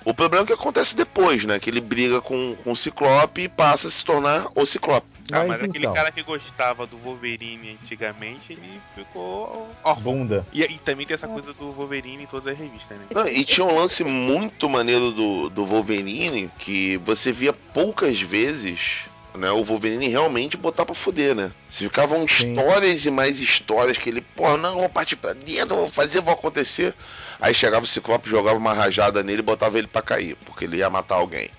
O 0.08 0.14
problema 0.14 0.46
é 0.46 0.48
que 0.48 0.54
acontece 0.54 0.96
depois, 0.96 1.44
né? 1.44 1.60
Que 1.60 1.70
ele 1.70 1.82
briga 1.82 2.22
com, 2.22 2.56
com 2.64 2.72
o 2.72 2.76
Ciclope 2.78 3.42
e 3.42 3.50
passa 3.50 3.90
a 3.90 3.92
se 3.92 4.06
tornar 4.06 4.48
o 4.56 4.66
Ciclope. 4.66 5.06
Ah, 5.34 5.40
Mas 5.40 5.48
mas 5.48 5.64
aquele 5.64 5.80
então. 5.80 5.94
cara 5.94 6.10
que 6.14 6.24
gostava 6.24 6.88
do 6.88 6.98
Wolverine 6.98 7.78
antigamente, 7.84 8.54
ele 8.54 8.80
ficou 8.96 9.70
órfão. 9.84 10.04
Bunda. 10.04 10.48
E, 10.54 10.64
e 10.64 10.78
também 10.78 11.06
tem 11.06 11.16
essa 11.16 11.28
coisa 11.28 11.54
do 11.54 11.74
Wolverine 11.74 12.24
em 12.24 12.26
todas 12.26 12.54
as 12.54 12.58
revistas, 12.58 12.98
né? 12.98 13.06
Não, 13.14 13.28
e 13.28 13.44
tinha 13.44 13.66
um 13.66 13.78
lance 13.78 14.06
muito 14.06 14.70
maneiro 14.70 15.12
do, 15.12 15.50
do 15.50 15.66
Wolverine 15.66 16.50
que 16.58 16.96
você 16.98 17.34
via 17.34 17.52
poucas 17.52 18.22
vezes. 18.22 19.02
Né, 19.38 19.52
o 19.52 19.64
Wolverine 19.64 20.08
realmente 20.08 20.58
botar 20.58 20.86
pra 20.86 20.96
fuder, 20.96 21.36
né? 21.36 21.52
Se 21.70 21.84
ficavam 21.84 22.28
Sim. 22.28 22.54
histórias 22.54 23.06
e 23.06 23.12
mais 23.12 23.40
histórias 23.40 23.98
que 23.98 24.10
ele, 24.10 24.22
pô, 24.22 24.58
não, 24.58 24.80
vou 24.80 24.90
partir 24.90 25.16
pra 25.16 25.34
dentro, 25.34 25.76
vou 25.76 25.88
fazer, 25.88 26.22
vou 26.22 26.34
acontecer. 26.34 26.94
Aí 27.40 27.54
chegava 27.54 27.84
o 27.86 27.88
Ciclope, 27.88 28.30
jogava 28.30 28.58
uma 28.58 28.74
rajada 28.74 29.22
nele 29.22 29.40
e 29.40 29.44
botava 29.44 29.78
ele 29.78 29.88
pra 29.88 30.02
cair, 30.02 30.36
porque 30.46 30.66
ele 30.66 30.78
ia 30.78 30.90
matar 30.90 31.16
alguém. 31.16 31.50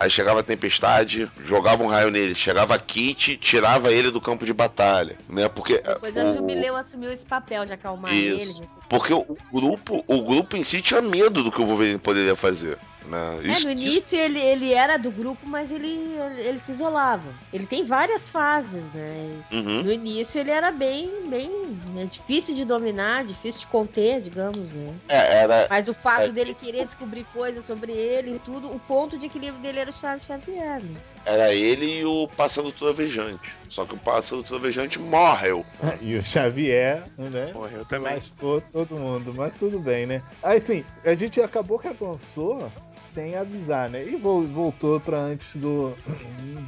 Aí 0.00 0.08
chegava 0.08 0.38
a 0.40 0.42
Tempestade, 0.44 1.28
jogava 1.44 1.82
um 1.82 1.88
raio 1.88 2.08
nele. 2.10 2.32
Chegava 2.32 2.76
a 2.76 2.78
Kit, 2.78 3.36
tirava 3.36 3.90
ele 3.92 4.12
do 4.12 4.20
campo 4.20 4.46
de 4.46 4.52
batalha, 4.52 5.18
né? 5.28 5.48
Porque 5.48 5.78
Depois 5.78 6.14
o- 6.16 6.20
a 6.20 6.32
Jubileu 6.32 6.76
assumiu 6.76 7.10
esse 7.12 7.24
papel 7.26 7.66
de 7.66 7.72
acalmar 7.72 8.14
Isso. 8.14 8.60
ele. 8.62 8.68
porque 8.88 9.12
o 9.12 9.36
grupo, 9.52 10.04
o 10.06 10.22
grupo 10.22 10.56
em 10.56 10.62
si 10.62 10.80
tinha 10.80 11.02
medo 11.02 11.42
do 11.42 11.50
que 11.50 11.60
o 11.60 11.66
Wolverine 11.66 11.98
poderia 11.98 12.36
fazer. 12.36 12.78
Né? 13.08 13.40
É, 13.44 13.60
no 13.60 13.70
início 13.72 14.18
ele, 14.18 14.38
ele 14.40 14.72
era 14.72 14.96
do 14.96 15.10
grupo, 15.10 15.46
mas 15.46 15.70
ele, 15.70 16.14
ele 16.38 16.58
se 16.58 16.72
isolava. 16.72 17.32
Ele 17.52 17.66
tem 17.66 17.84
várias 17.84 18.28
fases, 18.28 18.90
né? 18.92 19.42
Uhum. 19.52 19.82
No 19.84 19.92
início 19.92 20.38
ele 20.40 20.50
era 20.50 20.70
bem, 20.70 21.10
bem 21.28 21.50
é 21.96 22.04
difícil 22.04 22.54
de 22.54 22.64
dominar, 22.64 23.24
difícil 23.24 23.60
de 23.62 23.66
conter, 23.68 24.20
digamos, 24.20 24.72
né? 24.72 24.94
É, 25.08 25.42
era. 25.42 25.66
Mas 25.70 25.88
o 25.88 25.94
fato 25.94 26.28
É. 26.28 26.32
dele 26.32 26.54
querer 26.54 26.84
descobrir 26.84 27.24
coisas 27.32 27.64
sobre 27.64 27.92
ele 27.92 28.36
e 28.36 28.38
tudo, 28.38 28.68
o 28.70 28.78
ponto 28.80 29.16
de 29.18 29.26
equilíbrio 29.26 29.60
dele 29.62 29.80
era 29.80 29.90
o 29.90 29.92
Charles 29.92 30.24
Xavier. 30.24 30.82
Né? 30.82 31.00
Era 31.24 31.52
ele 31.54 32.00
e 32.00 32.04
o 32.04 32.28
Pássaro 32.36 32.70
Trovejante. 32.72 33.52
Só 33.68 33.84
que 33.84 33.94
o 33.94 33.98
Pássaro 33.98 34.42
Trovejante 34.42 34.98
morreu. 34.98 35.64
E 36.00 36.16
o 36.16 36.22
Xavier, 36.22 37.02
né? 37.18 37.52
Morreu 37.52 37.84
também. 37.84 38.14
Lascou 38.14 38.60
todo 38.72 38.94
mundo, 38.94 39.34
mas 39.34 39.52
tudo 39.58 39.78
bem, 39.78 40.06
né? 40.06 40.22
Aí 40.42 40.60
sim, 40.60 40.84
a 41.04 41.14
gente 41.14 41.40
acabou 41.40 41.78
que 41.78 41.88
avançou 41.88 42.70
sem 43.18 43.34
avisar, 43.34 43.90
né? 43.90 44.04
E 44.06 44.14
vol- 44.14 44.46
voltou 44.46 45.00
pra 45.00 45.18
antes 45.18 45.48
do, 45.56 45.92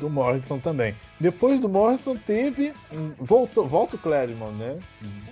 do 0.01 0.11
Morrison 0.11 0.59
também. 0.59 0.97
Depois 1.21 1.61
do 1.61 1.69
Morrison 1.69 2.17
teve. 2.17 2.73
Voltou, 3.19 3.69
volta 3.69 3.95
o 3.95 3.99
Claremont, 3.99 4.53
né? 4.57 4.77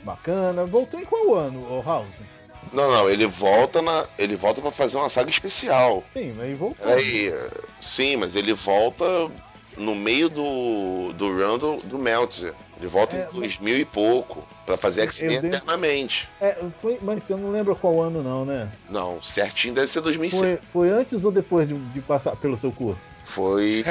Bacana. 0.05 0.64
Voltou 0.64 1.01
em 1.01 1.05
qual 1.05 1.35
ano, 1.35 1.59
o 1.59 1.83
House? 1.85 2.07
Não, 2.73 2.89
não, 2.91 3.11
ele 3.11 3.27
volta 3.27 3.83
na. 3.83 4.07
Ele 4.16 4.37
volta 4.37 4.61
pra 4.61 4.71
fazer 4.71 4.97
uma 4.97 5.09
saga 5.09 5.29
especial. 5.31 6.05
Sim, 6.12 6.35
mas 6.37 6.57
voltou. 6.57 6.87
Aí, 6.93 7.33
sim, 7.81 8.16
mas 8.16 8.37
ele 8.37 8.53
volta 8.53 9.05
no 9.79 9.95
meio 9.95 10.29
do, 10.29 11.12
do 11.14 11.29
run 11.33 11.59
do, 11.59 11.76
do 11.79 11.99
Meltzer. 11.99 12.55
Ele 12.79 12.87
volta 12.87 13.16
É, 13.16 13.20
em 13.20 13.24
mas- 13.24 13.35
2000 13.35 13.79
e 13.79 13.85
pouco 13.85 14.47
pra 14.64 14.76
fazer 14.76 15.03
X-Men 15.03 15.37
Eu 15.37 15.45
eternamente. 15.47 16.29
É, 16.41 16.57
foi- 16.81 16.99
mas 17.03 17.24
você 17.24 17.35
não 17.35 17.51
lembra 17.51 17.74
qual 17.74 18.01
ano, 18.03 18.22
não, 18.22 18.45
né? 18.45 18.70
Não, 18.89 19.20
certinho 19.22 19.74
deve 19.74 19.87
ser 19.89 20.01
2006. 20.01 20.41
Foi, 20.41 20.59
foi 20.72 20.91
antes 20.91 21.24
ou 21.24 21.33
depois 21.33 21.66
de, 21.68 21.74
de 21.74 22.01
passar 22.01 22.37
pelo 22.37 22.57
seu 22.57 22.70
curso? 22.70 23.01
Foi. 23.24 23.85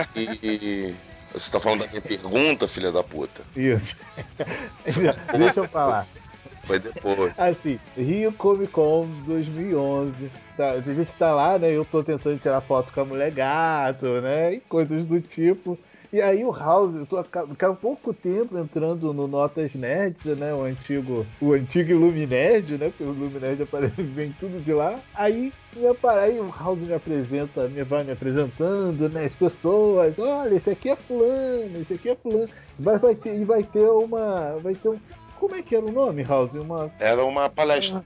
Você 1.33 1.51
tá 1.51 1.59
falando 1.59 1.81
da 1.81 1.87
minha 1.87 2.01
pergunta, 2.01 2.67
filha 2.67 2.91
da 2.91 3.03
puta? 3.03 3.43
Isso. 3.55 3.97
Deixa 5.37 5.59
eu 5.59 5.67
falar. 5.67 6.07
Foi 6.67 6.79
depois. 6.79 7.33
Assim, 7.39 7.79
Rio 7.95 8.31
Comic 8.33 8.71
Con 8.71 9.07
2011. 9.25 10.29
Tá, 10.57 10.71
a 10.71 10.81
gente 10.81 11.13
tá 11.13 11.33
lá, 11.33 11.57
né? 11.57 11.71
Eu 11.71 11.85
tô 11.85 12.03
tentando 12.03 12.37
tirar 12.39 12.61
foto 12.61 12.91
com 12.91 13.01
a 13.01 13.05
mulher 13.05 13.31
gato, 13.31 14.05
né? 14.21 14.55
E 14.55 14.59
coisas 14.59 15.05
do 15.05 15.21
tipo. 15.21 15.79
E 16.11 16.21
aí 16.21 16.43
o 16.45 16.51
House, 16.51 16.95
eu 16.95 17.05
tô 17.05 17.17
há 17.17 17.73
pouco 17.73 18.13
tempo 18.13 18.57
entrando 18.57 19.13
no 19.13 19.27
Notas 19.27 19.73
Nerds, 19.73 20.37
né? 20.37 20.53
O 20.53 20.63
antigo, 20.63 21.25
o 21.41 21.51
antigo 21.51 21.91
Illuminerd, 21.91 22.77
né? 22.77 22.89
Porque 22.89 23.03
o 23.03 23.13
Illuminerd 23.13 23.61
aparece, 23.61 24.01
vem 24.01 24.31
tudo 24.39 24.63
de 24.63 24.71
lá. 24.71 24.99
Aí, 25.13 25.51
me 25.75 25.85
aí 26.09 26.39
o 26.39 26.49
House 26.49 26.79
me 26.79 26.93
apresenta, 26.93 27.67
me 27.67 27.83
vai 27.83 28.05
me 28.05 28.13
apresentando, 28.13 29.09
né? 29.09 29.25
As 29.25 29.33
pessoas, 29.33 30.17
olha, 30.17 30.55
esse 30.55 30.69
aqui 30.69 30.89
é 30.89 30.95
fulano, 30.95 31.81
esse 31.81 31.93
aqui 31.93 32.09
é 32.09 32.15
fulano. 32.15 32.49
Vai, 32.79 32.97
vai 32.97 33.15
ter, 33.15 33.35
e 33.35 33.43
vai 33.43 33.63
ter 33.63 33.87
uma. 33.87 34.57
Vai 34.61 34.75
ter 34.75 34.89
um. 34.89 34.99
Como 35.39 35.55
é 35.55 35.61
que 35.61 35.75
era 35.75 35.85
o 35.85 35.91
nome, 35.91 36.23
House? 36.23 36.55
Uma 36.55 36.91
Era 36.99 37.23
uma 37.23 37.49
palestra. 37.49 38.03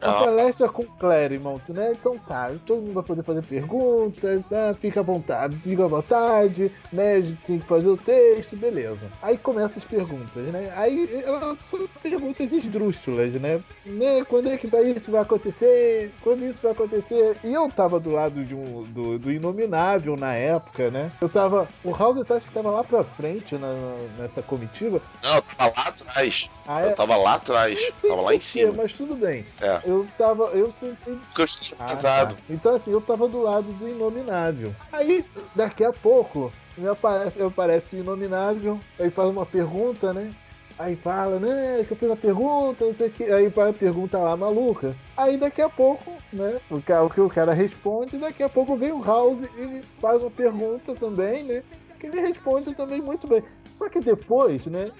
A 0.00 0.10
Ah, 0.10 0.24
palestra 0.24 0.68
com 0.68 0.84
Claremont, 0.84 1.60
né? 1.72 1.92
Então 1.92 2.18
tá, 2.18 2.50
todo 2.66 2.80
mundo 2.82 2.94
vai 2.94 3.02
poder 3.04 3.22
fazer 3.22 3.42
perguntas, 3.42 4.42
tá? 4.48 4.74
Fica 4.80 5.00
à 5.00 5.02
vontade, 5.02 5.56
fica 5.56 5.84
à 5.84 5.88
vontade, 5.88 6.72
né? 6.92 7.14
A 7.14 7.20
gente 7.20 7.36
tem 7.46 7.58
que 7.58 7.66
fazer 7.66 7.88
o 7.88 7.96
texto, 7.96 8.56
beleza. 8.56 9.06
Aí 9.22 9.36
começam 9.38 9.76
as 9.76 9.84
perguntas, 9.84 10.44
né? 10.46 10.72
Aí 10.76 11.22
elas 11.24 11.58
são 11.58 11.86
perguntas 12.02 12.52
esdrúxulas, 12.52 13.32
né? 13.34 13.60
né? 13.84 14.24
Quando 14.28 14.48
é 14.48 14.56
que 14.56 14.66
isso 14.96 15.10
vai 15.10 15.22
acontecer? 15.22 16.12
Quando 16.22 16.44
isso 16.44 16.58
vai 16.62 16.72
acontecer? 16.72 17.36
E 17.44 17.52
eu 17.52 17.68
tava 17.68 17.98
do 18.00 18.10
lado 18.10 18.44
de 18.44 18.54
um, 18.54 18.82
do, 18.84 19.18
do 19.18 19.30
Inominável 19.32 20.16
na 20.16 20.34
época, 20.34 20.90
né? 20.90 21.10
Eu 21.20 21.28
tava. 21.28 21.68
O 21.84 21.90
House 21.92 22.18
acho 22.30 22.48
que 22.48 22.54
tava 22.54 22.70
lá 22.70 22.84
pra 22.84 23.04
frente 23.04 23.54
na- 23.56 23.96
nessa 24.18 24.42
comitiva. 24.42 25.00
não, 25.22 25.36
eu 25.36 25.42
tava 25.42 25.72
lá 25.76 25.88
atrás. 25.88 26.50
Ah, 26.66 26.82
é? 26.82 26.86
Eu 26.90 26.94
tava 26.94 27.16
lá 27.16 27.34
atrás. 27.34 27.78
Tava 28.02 28.20
lá 28.22 28.34
em 28.34 28.40
cima. 28.40 28.72
Mas 28.76 28.92
tudo 28.92 29.14
bem. 29.14 29.46
É. 29.60 29.80
Eu 29.84 29.95
tava. 30.18 30.44
Eu 30.46 30.72
sempre 30.72 31.16
Porque 31.34 31.42
eu 31.42 31.76
Ah, 31.78 31.84
pesado. 31.86 32.34
tá. 32.34 32.40
Então 32.50 32.74
assim, 32.74 32.90
eu 32.90 33.00
tava 33.00 33.28
do 33.28 33.42
lado 33.42 33.72
do 33.72 33.88
Inominável. 33.88 34.74
Aí, 34.92 35.24
daqui 35.54 35.84
a 35.84 35.92
pouco, 35.92 36.52
me 36.76 36.88
aparece, 36.88 37.42
aparece 37.42 37.96
o 37.96 38.00
Inominável, 38.00 38.78
aí 38.98 39.10
faz 39.10 39.28
uma 39.28 39.46
pergunta, 39.46 40.12
né? 40.12 40.32
Aí 40.78 40.94
fala, 40.94 41.38
né, 41.38 41.84
que 41.84 41.92
eu 41.92 41.96
fiz 41.96 42.10
a 42.10 42.16
pergunta, 42.16 42.84
não 42.84 42.94
sei 42.94 43.08
o 43.08 43.10
que. 43.10 43.24
Aí 43.24 43.46
a 43.46 43.72
pergunta 43.72 44.18
lá 44.18 44.36
maluca. 44.36 44.94
Aí 45.16 45.38
daqui 45.38 45.62
a 45.62 45.70
pouco, 45.70 46.12
né, 46.30 46.60
o, 46.70 46.82
cara, 46.82 47.02
o 47.02 47.08
que 47.08 47.20
o 47.20 47.30
cara 47.30 47.54
responde, 47.54 48.18
daqui 48.18 48.42
a 48.42 48.48
pouco 48.48 48.76
vem 48.76 48.92
o 48.92 49.02
House 49.02 49.40
e 49.56 49.80
faz 50.00 50.20
uma 50.20 50.30
pergunta 50.30 50.94
também, 50.94 51.44
né? 51.44 51.62
Que 51.98 52.08
ele 52.08 52.20
responde 52.20 52.74
também 52.74 53.00
muito 53.00 53.26
bem. 53.26 53.42
Só 53.74 53.88
que 53.88 54.00
depois, 54.00 54.66
né, 54.66 54.90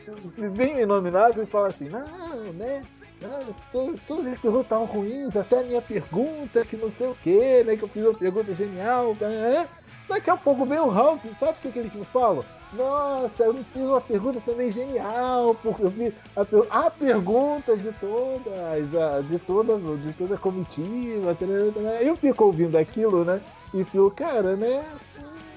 vem 0.55 0.77
o 0.77 0.81
Inominável 0.81 1.43
e 1.43 1.47
fala 1.47 1.69
assim, 1.69 1.91
não, 1.91 2.53
né? 2.55 2.81
Não, 3.23 3.39
to- 3.73 3.99
todas 4.07 4.27
as 4.27 4.39
perguntas 4.39 4.67
estavam 4.67 4.85
ruins, 4.87 5.35
até 5.35 5.61
a 5.61 5.65
minha 5.65 5.81
pergunta, 5.83 6.65
que 6.65 6.77
não 6.77 6.91
sei 6.91 7.09
o 7.09 7.15
que, 7.23 7.65
né? 7.65 7.77
Que 7.77 7.83
eu 7.85 7.89
fiz 7.89 8.05
uma 8.05 8.15
pergunta 8.15 8.55
genial. 8.55 9.17
tá, 9.19 9.29
né? 9.29 9.67
Daqui 10.09 10.31
a 10.31 10.37
pouco 10.37 10.65
vem 10.67 10.79
o 10.79 10.93
House, 10.93 11.21
sabe 11.41 11.53
o 11.53 11.55
que, 11.63 11.73
que 11.73 11.79
eles 11.81 11.95
me 11.95 12.05
falam? 12.05 12.45
Nossa, 12.73 13.45
eu 13.45 13.55
fiz 13.73 13.83
uma 13.83 14.01
pergunta 14.01 14.41
também 14.45 14.71
genial, 14.71 15.57
porque 15.63 15.83
eu 15.83 15.91
fiz 15.91 16.13
a, 16.37 16.87
a 16.87 16.91
pergunta 16.91 17.77
de 17.77 17.91
todas, 17.93 18.95
a- 18.95 19.21
de 19.23 19.39
toda, 19.39 19.77
de 19.97 20.13
toda 20.13 20.35
a 20.35 20.39
comitiva. 20.39 21.35
tá, 21.35 21.47
né, 21.47 21.73
tá, 21.75 21.81
né? 21.81 21.99
Eu 22.03 22.17
fico 22.17 22.45
ouvindo 22.45 22.77
aquilo, 22.77 23.25
né? 23.25 23.41
E 23.75 23.83
fico, 23.85 24.11
cara, 24.11 24.55
né? 24.57 24.85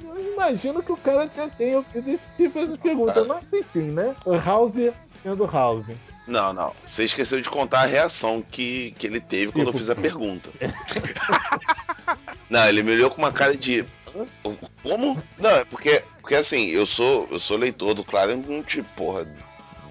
Eu 0.04 0.34
imagino 0.34 0.82
que 0.82 0.92
o 0.92 0.98
cara 0.98 1.30
já 1.36 1.48
tenha 1.50 1.82
feito 1.84 2.10
esse 2.10 2.32
tipo 2.34 2.66
de 2.66 2.78
pergunta, 2.78 3.24
mas 3.26 3.52
enfim, 3.54 3.92
né? 3.92 4.16
House 4.46 4.74
sendo 5.22 5.46
House. 5.46 5.86
Não, 6.30 6.54
não. 6.54 6.74
Você 6.86 7.04
esqueceu 7.06 7.42
de 7.42 7.50
contar 7.50 7.82
a 7.82 7.86
reação 7.86 8.42
que, 8.50 8.92
que 8.98 9.08
ele 9.08 9.20
teve 9.20 9.52
quando 9.52 9.68
eu 9.68 9.74
Tipo? 9.74 9.78
fiz 9.80 9.90
a 9.90 9.96
pergunta. 9.96 10.50
não, 12.50 12.68
ele 12.68 12.84
me 12.84 12.92
olhou 12.94 13.10
com 13.10 13.18
uma 13.18 13.32
cara 13.32 13.56
de. 13.58 13.84
Como? 14.84 15.22
Não, 15.38 15.50
é 15.50 15.66
porque, 15.66 16.04
porque 16.20 16.36
assim, 16.36 16.68
eu 16.68 16.86
sou, 16.86 17.28
eu 17.32 17.40
sou 17.40 17.58
leitor 17.58 17.94
do 17.94 18.04
Claremont, 18.04 18.84
porra, 18.96 19.28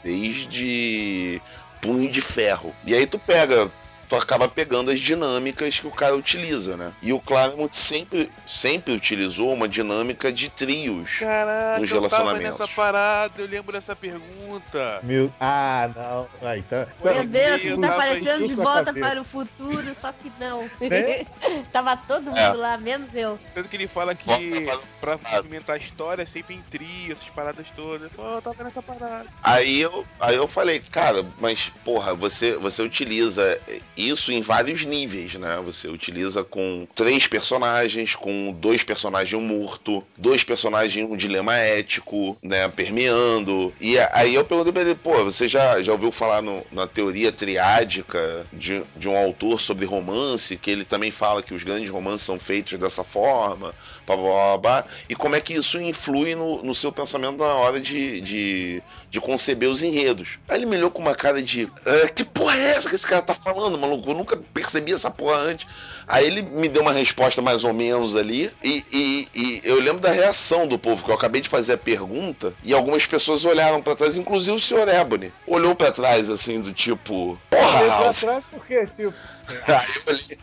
desde 0.05 1.41
Punho 1.81 2.11
de 2.11 2.21
Ferro. 2.21 2.75
E 2.87 2.95
aí 2.95 3.07
tu 3.07 3.19
pega. 3.19 3.71
Tu 4.09 4.17
acaba 4.17 4.49
pegando 4.49 4.91
as 4.91 5.01
dinâmicas 5.01 5.79
que 5.79 5.87
o 5.87 5.91
cara 5.91 6.17
utiliza, 6.17 6.77
né? 6.77 6.93
E 7.03 7.13
o 7.13 7.21
Claremont 7.21 7.77
sempre, 7.77 8.31
sempre 8.47 8.95
utilizou 8.95 9.53
uma 9.53 9.69
dinâmica 9.69 10.33
de 10.33 10.49
trios. 10.49 11.19
Caraca, 11.19 11.79
Nos 11.81 11.91
eu 11.91 11.97
tava 12.03 12.09
relacionamentos. 12.17 12.59
nessa 12.61 12.69
parada, 12.75 13.35
eu 13.43 13.47
lembro 13.47 13.73
dessa 13.73 13.95
pergunta. 13.95 15.01
Meu... 15.03 15.31
Ah, 15.39 15.91
não. 15.95 16.29
Aí 16.49 16.63
tá. 16.63 16.87
Meu 17.05 17.15
Meu 17.15 17.25
Deus, 17.27 17.63
Deus, 17.63 17.79
tá 17.81 17.93
parecendo 17.97 18.47
de 18.49 18.55
volta 18.55 18.85
cabeça. 18.87 19.07
para 19.09 19.21
o 19.21 19.25
futuro, 19.25 19.95
só 19.95 20.13
que 20.13 20.33
não. 20.41 20.63
Né? 20.81 21.27
Tava 21.73 21.97
todo 21.97 22.25
mundo 22.25 22.39
É. 22.39 22.53
lá, 22.55 22.79
menos 22.79 23.15
eu. 23.15 23.39
Tanto 23.55 23.69
que 23.69 23.77
ele 23.77 23.89
fala 23.89 24.15
que 24.15 24.67
pra 25.01 25.19
movimentar 25.37 25.77
a 25.77 25.79
história 25.79 26.23
é 26.23 26.27
sempre 26.27 26.55
em 26.55 26.63
trio, 26.71 27.13
essas 27.13 27.29
paradas 27.29 27.67
todas. 27.77 28.11
Pô, 28.13 28.23
eu 28.23 28.43
tava 28.43 28.65
nessa 28.65 28.83
parada. 28.83 29.27
Aí 29.43 29.81
eu, 29.81 30.07
aí 30.19 30.37
eu 30.37 30.49
falei, 30.49 30.81
cara, 30.81 31.25
mas 31.39 31.71
porra, 31.85 32.15
você, 32.15 32.57
você 32.57 32.83
utiliza 32.83 33.61
isso 33.99 34.31
em 34.33 34.41
vários 34.41 34.85
níveis, 34.85 35.35
né? 35.35 35.61
Você 35.65 35.89
utiliza 35.89 36.45
com 36.45 36.87
três 36.95 37.27
personagens, 37.27 38.15
com 38.15 38.53
dois 38.53 38.83
personagens 38.83 39.43
morto, 39.43 40.05
dois 40.17 40.45
personagens 40.45 41.09
um 41.09 41.17
dilema 41.17 41.57
ético, 41.57 42.37
né? 42.43 42.69
Permeando. 42.69 43.73
E 43.81 43.99
aí 43.99 44.35
eu 44.35 44.45
perguntei 44.45 44.73
pra 44.73 44.83
ele, 44.83 44.95
pô, 44.95 45.25
você 45.25 45.49
já, 45.49 45.83
já 45.83 45.93
ouviu 45.93 46.13
falar 46.13 46.43
no- 46.43 46.65
na 46.71 46.87
teoria 46.87 47.33
triádica 47.33 48.47
de, 48.53 48.83
de 48.97 49.09
um 49.09 49.17
autor 49.17 49.61
sobre 49.61 49.85
romance, 49.85 50.57
que 50.57 50.71
ele 50.71 50.85
também 50.85 51.11
fala 51.11 51.43
que 51.43 51.55
os 51.55 51.65
grandes 51.65 51.91
romances 51.91 52.23
são 52.27 52.39
feitos 52.39 52.79
dessa 52.79 53.03
forma, 53.05 53.75
blá 54.07 54.17
blá 54.17 54.25
blá, 54.25 54.59
blá 54.59 54.85
e 55.09 55.15
como 55.15 55.35
é 55.35 55.41
que 55.41 55.55
isso 55.55 55.81
influi 55.81 56.35
no, 56.35 56.63
no 56.63 56.75
seu 56.75 56.93
pensamento 56.93 57.39
na 57.39 57.47
hora 57.55 57.81
de, 57.81 58.21
de, 58.21 58.83
de 59.11 59.21
conceber 59.21 59.69
os 59.71 59.83
enredos. 59.83 60.39
Aí 60.49 60.59
ele 60.59 60.67
me 60.67 60.77
olhou 60.77 60.91
com 60.91 61.01
uma 61.01 61.15
cara 61.15 61.43
de 61.43 61.71
"Ah, 61.87 62.09
que 62.09 62.25
porra 62.25 62.57
é 62.57 62.71
essa 62.77 62.89
que 62.89 62.95
esse 62.95 63.07
cara 63.07 63.23
tá 63.23 63.35
falando, 63.35 63.79
maluco? 63.79 64.11
Eu 64.11 64.15
nunca 64.15 64.37
percebi 64.53 64.93
essa 64.93 65.11
porra 65.11 65.37
antes. 65.37 65.67
Aí 66.07 66.27
ele 66.27 66.43
me 66.43 66.69
deu 66.69 66.83
uma 66.83 66.93
resposta 66.93 67.41
mais 67.43 67.65
ou 67.65 67.73
menos 67.73 68.17
ali, 68.17 68.51
e, 68.63 68.83
e- 68.93 69.27
e 69.35 69.61
eu 69.65 69.81
lembro 69.81 70.01
da 70.01 70.11
reação 70.11 70.67
do 70.67 70.79
povo, 70.79 71.05
que 71.05 71.11
eu 71.11 71.15
acabei 71.15 71.41
de 71.41 71.49
fazer 71.49 71.75
a 71.75 71.79
pergunta, 71.79 72.55
e 72.63 72.73
algumas 72.75 73.05
pessoas 73.07 73.45
olharam 73.45 73.81
pra 73.83 73.95
trás, 73.97 74.17
inclusive 74.17 74.57
o 74.57 74.61
senhor 74.61 74.89
Ebony. 74.89 75.33
Olhou 75.47 75.75
pra 75.75 75.91
trás, 75.93 76.29
assim, 76.31 76.61
do 76.61 76.73
tipo, 76.73 77.39
porra, 77.51 77.79
Olhei 77.79 77.89
pra 77.91 78.13
trás 78.13 78.45
porque, 78.51 78.87
tipo. 78.89 79.15
Aí 79.69 79.87
eu 80.07 80.13
olhei, 80.13 80.39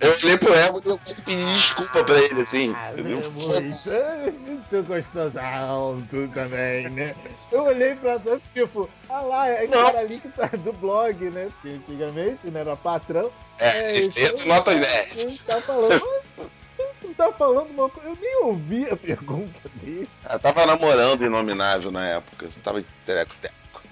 eu 0.00 0.12
olhei 0.12 0.38
pro 0.38 0.54
Ebony 0.54 0.82
e 0.86 0.88
eu 0.88 0.98
quase 0.98 1.22
pedi 1.22 1.44
desculpa 1.54 2.02
pra 2.04 2.18
ele, 2.18 2.40
assim. 2.40 2.74
Ah, 2.76 2.92
entendeu? 2.92 3.18
meu, 3.18 3.30
muito. 3.30 4.40
Muito 4.46 4.82
gostosão, 4.86 6.06
tu 6.10 6.28
também, 6.28 6.88
né? 6.88 7.14
Eu 7.52 7.64
olhei 7.64 7.94
pra 7.96 8.18
trás, 8.18 8.40
tipo, 8.54 8.88
ah 9.08 9.20
lá, 9.20 9.48
é 9.48 9.56
aquele 9.56 9.76
Não. 9.76 9.84
cara 9.84 9.98
ali 9.98 10.18
que 10.18 10.28
tá 10.28 10.46
do 10.46 10.72
blog, 10.72 11.30
né? 11.30 11.50
Porque 11.60 11.76
antigamente, 11.76 12.50
né? 12.50 12.60
Era 12.60 12.76
patrão. 12.76 13.30
É, 13.58 13.96
esse 13.96 14.20
é 14.22 14.28
então, 14.28 14.46
nota 14.46 14.74
10. 14.74 15.16
Ele 15.16 15.40
tá 15.46 15.60
falando, 15.60 16.02
tá 17.16 17.32
falando 17.32 17.70
uma 17.70 17.90
coisa. 17.90 18.08
Eu 18.08 18.18
nem 18.20 18.44
ouvi 18.44 18.88
a 18.88 18.96
pergunta 18.96 19.68
dele. 19.74 20.08
Eu 20.30 20.38
tava 20.38 20.64
namorando 20.64 21.24
Inominável 21.24 21.90
na 21.90 22.06
época. 22.06 22.46
Eu 22.46 22.62
tava 22.62 22.82
teco-teco. 23.04 23.82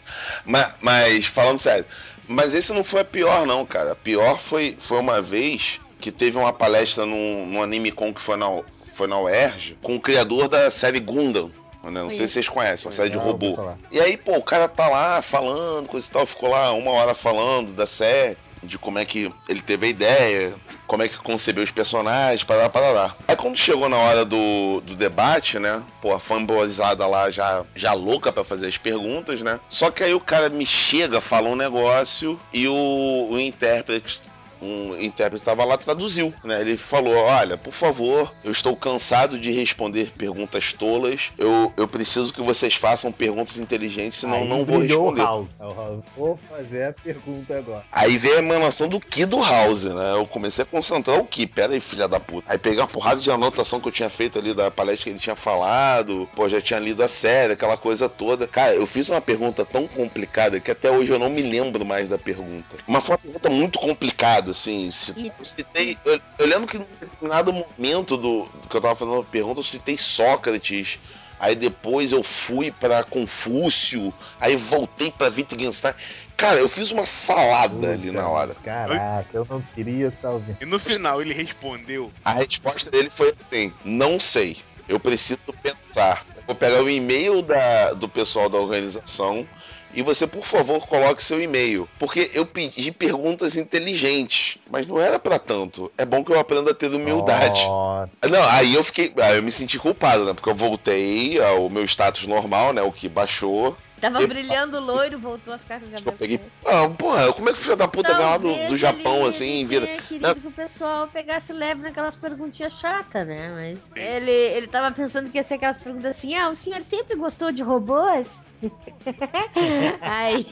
Mas, 0.46 0.78
mas, 0.80 1.26
falando 1.26 1.58
sério, 1.58 1.84
mas 2.26 2.54
esse 2.54 2.72
não 2.72 2.82
foi 2.82 3.02
a 3.02 3.04
pior, 3.04 3.46
não, 3.46 3.66
cara. 3.66 3.92
A 3.92 3.96
pior 3.96 4.38
foi, 4.38 4.76
foi 4.80 4.98
uma 4.98 5.20
vez 5.20 5.78
que 6.00 6.10
teve 6.10 6.38
uma 6.38 6.52
palestra 6.52 7.04
num, 7.04 7.46
num 7.46 7.62
Anime 7.62 7.90
Con 7.90 8.12
que 8.12 8.20
foi 8.20 8.36
na, 8.36 8.46
foi 8.94 9.06
na 9.06 9.18
UERJ 9.20 9.78
com 9.82 9.96
o 9.96 10.00
criador 10.00 10.48
da 10.48 10.70
série 10.70 11.00
Gundam. 11.00 11.50
né? 11.84 12.02
Não 12.02 12.10
sei 12.10 12.26
se 12.26 12.34
vocês 12.34 12.48
conhecem, 12.48 12.86
uma 12.86 12.92
série 12.92 13.10
de 13.10 13.16
vou 13.16 13.26
robô. 13.26 13.58
E 13.90 14.00
aí, 14.00 14.16
pô, 14.16 14.36
o 14.36 14.42
cara 14.42 14.68
tá 14.68 14.88
lá 14.88 15.22
falando, 15.22 15.88
coisa 15.88 16.06
e 16.06 16.10
tal, 16.10 16.26
ficou 16.26 16.50
lá 16.50 16.72
uma 16.72 16.90
hora 16.92 17.14
falando 17.14 17.72
da 17.72 17.86
série. 17.86 18.36
de 18.62 18.76
como 18.76 18.98
é 18.98 19.04
que 19.04 19.32
ele 19.48 19.60
teve 19.60 19.86
a 19.86 19.88
ideia, 19.88 20.52
como 20.86 21.02
é 21.02 21.08
que 21.08 21.16
concebeu 21.18 21.62
os 21.62 21.70
personagens, 21.70 22.42
parará, 22.42 22.68
parará. 22.68 23.14
Aí 23.28 23.36
quando 23.36 23.56
chegou 23.56 23.88
na 23.88 23.96
hora 23.96 24.24
do, 24.24 24.80
do 24.80 24.96
debate, 24.96 25.58
né? 25.60 25.80
Pô, 26.02 26.12
a 26.12 26.18
fanboyzada 26.18 27.06
lá 27.06 27.30
já, 27.30 27.64
já 27.76 27.92
louca 27.92 28.32
pra 28.32 28.42
fazer 28.42 28.66
as 28.66 28.76
perguntas, 28.76 29.42
né? 29.42 29.60
Só 29.68 29.92
que 29.92 30.02
aí 30.02 30.12
o 30.12 30.18
cara 30.20 30.48
me 30.48 30.66
chega, 30.66 31.20
fala 31.20 31.48
um 31.48 31.54
negócio 31.54 32.36
e 32.52 32.66
o, 32.66 33.28
o 33.30 33.38
intérprete 33.38 34.22
um 34.60 34.96
intérprete 35.00 35.42
estava 35.42 35.64
lá 35.64 35.76
traduziu, 35.76 36.32
né? 36.44 36.60
Ele 36.60 36.76
falou: 36.76 37.14
"Olha, 37.14 37.56
por 37.56 37.72
favor, 37.72 38.32
eu 38.44 38.50
estou 38.50 38.76
cansado 38.76 39.38
de 39.38 39.50
responder 39.50 40.12
perguntas 40.16 40.72
tolas. 40.72 41.30
Eu, 41.38 41.72
eu 41.76 41.88
preciso 41.88 42.32
que 42.32 42.40
vocês 42.40 42.74
façam 42.74 43.12
perguntas 43.12 43.58
inteligentes, 43.58 44.18
senão 44.18 44.38
Aí 44.38 44.48
não 44.48 44.64
vou 44.64 44.78
responder." 44.78 45.22
O 45.22 45.24
House. 45.24 45.48
O 45.58 45.74
House. 45.74 46.04
Vou 46.16 46.38
fazer 46.48 46.84
a 46.84 46.92
pergunta 46.92 47.56
agora. 47.56 47.84
Aí 47.92 48.16
veio 48.16 48.36
a 48.36 48.38
emanação 48.38 48.88
do 48.88 49.00
Ki 49.00 49.24
do 49.24 49.40
House, 49.42 49.84
né? 49.84 50.12
Eu 50.14 50.26
comecei 50.26 50.62
a 50.62 50.66
concentrar 50.66 51.18
o 51.18 51.24
Ki. 51.24 51.46
Pera 51.46 51.72
aí, 51.72 51.80
filha 51.80 52.08
da 52.08 52.20
puta. 52.20 52.52
Aí 52.52 52.58
peguei 52.58 52.78
uma 52.78 52.86
porrada 52.86 53.20
de 53.20 53.30
anotação 53.30 53.80
que 53.80 53.88
eu 53.88 53.92
tinha 53.92 54.10
feito 54.10 54.38
ali 54.38 54.54
da 54.54 54.70
palestra 54.70 55.04
que 55.04 55.10
ele 55.10 55.18
tinha 55.18 55.36
falado. 55.36 56.28
Pô, 56.34 56.48
já 56.48 56.60
tinha 56.60 56.78
lido 56.78 57.02
a 57.02 57.08
série, 57.08 57.52
aquela 57.52 57.76
coisa 57.76 58.08
toda. 58.08 58.46
Cara, 58.46 58.74
eu 58.74 58.86
fiz 58.86 59.08
uma 59.08 59.20
pergunta 59.20 59.64
tão 59.64 59.86
complicada 59.86 60.60
que 60.60 60.70
até 60.70 60.90
hoje 60.90 61.10
eu 61.10 61.18
não 61.18 61.30
me 61.30 61.42
lembro 61.42 61.84
mais 61.84 62.08
da 62.08 62.18
pergunta. 62.18 62.76
Mas 62.86 63.04
foi 63.04 63.14
uma 63.14 63.18
pergunta 63.18 63.50
muito 63.50 63.78
complicada, 63.78 64.47
assim. 64.50 64.90
ci- 64.90 65.12
Isso. 65.16 65.36
Eu 65.38 65.44
citei. 65.44 65.98
Eu, 66.04 66.20
eu 66.38 66.46
lembro 66.46 66.66
que 66.66 66.76
em 66.78 66.86
determinado 67.00 67.52
momento 67.52 68.16
do, 68.16 68.44
do 68.44 68.68
que 68.68 68.76
eu 68.76 68.80
tava 68.80 68.94
fazendo 68.96 69.20
a 69.20 69.24
pergunta, 69.24 69.60
eu 69.60 69.64
citei 69.64 69.96
Sócrates. 69.96 70.98
Aí 71.40 71.54
depois 71.54 72.10
eu 72.10 72.22
fui 72.24 72.72
pra 72.72 73.04
Confúcio, 73.04 74.12
aí 74.40 74.56
voltei 74.56 75.10
pra 75.12 75.28
Wittgenstein. 75.28 75.94
Cara, 76.36 76.58
eu 76.58 76.68
fiz 76.68 76.90
uma 76.90 77.06
salada 77.06 77.92
ali 77.92 78.10
na 78.10 78.28
hora. 78.28 78.54
Caraca, 78.56 79.28
eu 79.32 79.46
não 79.48 79.62
queria 79.74 80.08
estar 80.08 80.30
ouvindo. 80.30 80.56
E 80.60 80.64
no 80.66 80.78
final 80.80 81.22
ele 81.22 81.32
respondeu. 81.34 82.12
A 82.24 82.32
resposta 82.32 82.90
dele 82.90 83.08
foi 83.10 83.32
assim: 83.44 83.72
não 83.84 84.18
sei. 84.18 84.58
Eu 84.88 84.98
preciso 84.98 85.38
pensar. 85.62 86.24
Vou 86.46 86.56
pegar 86.56 86.82
o 86.82 86.88
e-mail 86.90 87.42
da, 87.42 87.92
do 87.92 88.08
pessoal 88.08 88.48
da 88.48 88.58
organização 88.58 89.46
e 89.94 90.02
você, 90.02 90.26
por 90.26 90.44
favor, 90.44 90.86
coloque 90.86 91.22
seu 91.22 91.40
e-mail. 91.40 91.88
Porque 91.98 92.30
eu 92.34 92.44
pedi 92.46 92.92
perguntas 92.92 93.56
inteligentes, 93.56 94.58
mas 94.70 94.86
não 94.86 95.00
era 95.00 95.18
pra 95.18 95.38
tanto. 95.38 95.90
É 95.96 96.04
bom 96.04 96.22
que 96.24 96.32
eu 96.32 96.38
aprenda 96.38 96.70
a 96.70 96.74
ter 96.74 96.92
humildade. 96.94 97.64
Nossa, 97.66 98.10
Não, 98.28 98.42
aí 98.48 98.74
eu 98.74 98.84
fiquei. 98.84 99.12
Aí 99.20 99.36
eu 99.36 99.42
me 99.42 99.50
senti 99.52 99.78
culpado, 99.78 100.24
né? 100.24 100.34
Porque 100.34 100.48
eu 100.48 100.54
voltei 100.54 101.42
ao 101.42 101.68
meu 101.70 101.84
status 101.84 102.26
normal, 102.26 102.72
né? 102.72 102.82
O 102.82 102.92
que 102.92 103.08
baixou. 103.08 103.76
Tava 104.00 104.20
Eu- 104.22 104.28
brilhando 104.28 104.78
loiro, 104.78 105.18
voltou 105.18 105.52
a 105.52 105.58
ficar 105.58 105.80
com 105.80 105.86
o 105.86 105.88
Eu 105.88 105.94
cabelo. 105.94 106.16
peguei. 106.18 106.38
preto. 106.38 106.52
Ah, 106.64 106.88
porra, 106.88 107.32
como 107.32 107.48
é 107.48 107.52
que 107.52 107.58
o 107.58 107.62
filho 107.62 107.74
da 107.74 107.88
puta 107.88 108.12
ganhar 108.14 108.30
lá 108.30 108.38
do, 108.38 108.68
do 108.68 108.76
Japão, 108.76 109.16
ele- 109.22 109.28
assim, 109.28 109.66
vida? 109.66 109.86
tenha 109.86 110.00
querido 110.02 110.40
que 110.40 110.46
o 110.46 110.52
pessoal 110.52 111.08
pegasse 111.08 111.52
leve 111.52 111.82
naquelas 111.82 112.14
perguntinhas 112.14 112.74
chatas, 112.74 113.26
né? 113.26 113.48
Mas 113.50 113.78
ele, 113.96 114.30
ele 114.30 114.68
tava 114.68 114.94
pensando 114.94 115.28
que 115.30 115.36
ia 115.36 115.42
ser 115.42 115.54
aquelas 115.54 115.78
perguntas 115.78 116.16
assim: 116.16 116.36
ah, 116.36 116.48
o 116.48 116.54
senhor 116.54 116.80
sempre 116.84 117.16
gostou 117.16 117.50
de 117.50 117.60
robôs? 117.60 118.40
Aí. 120.00 120.46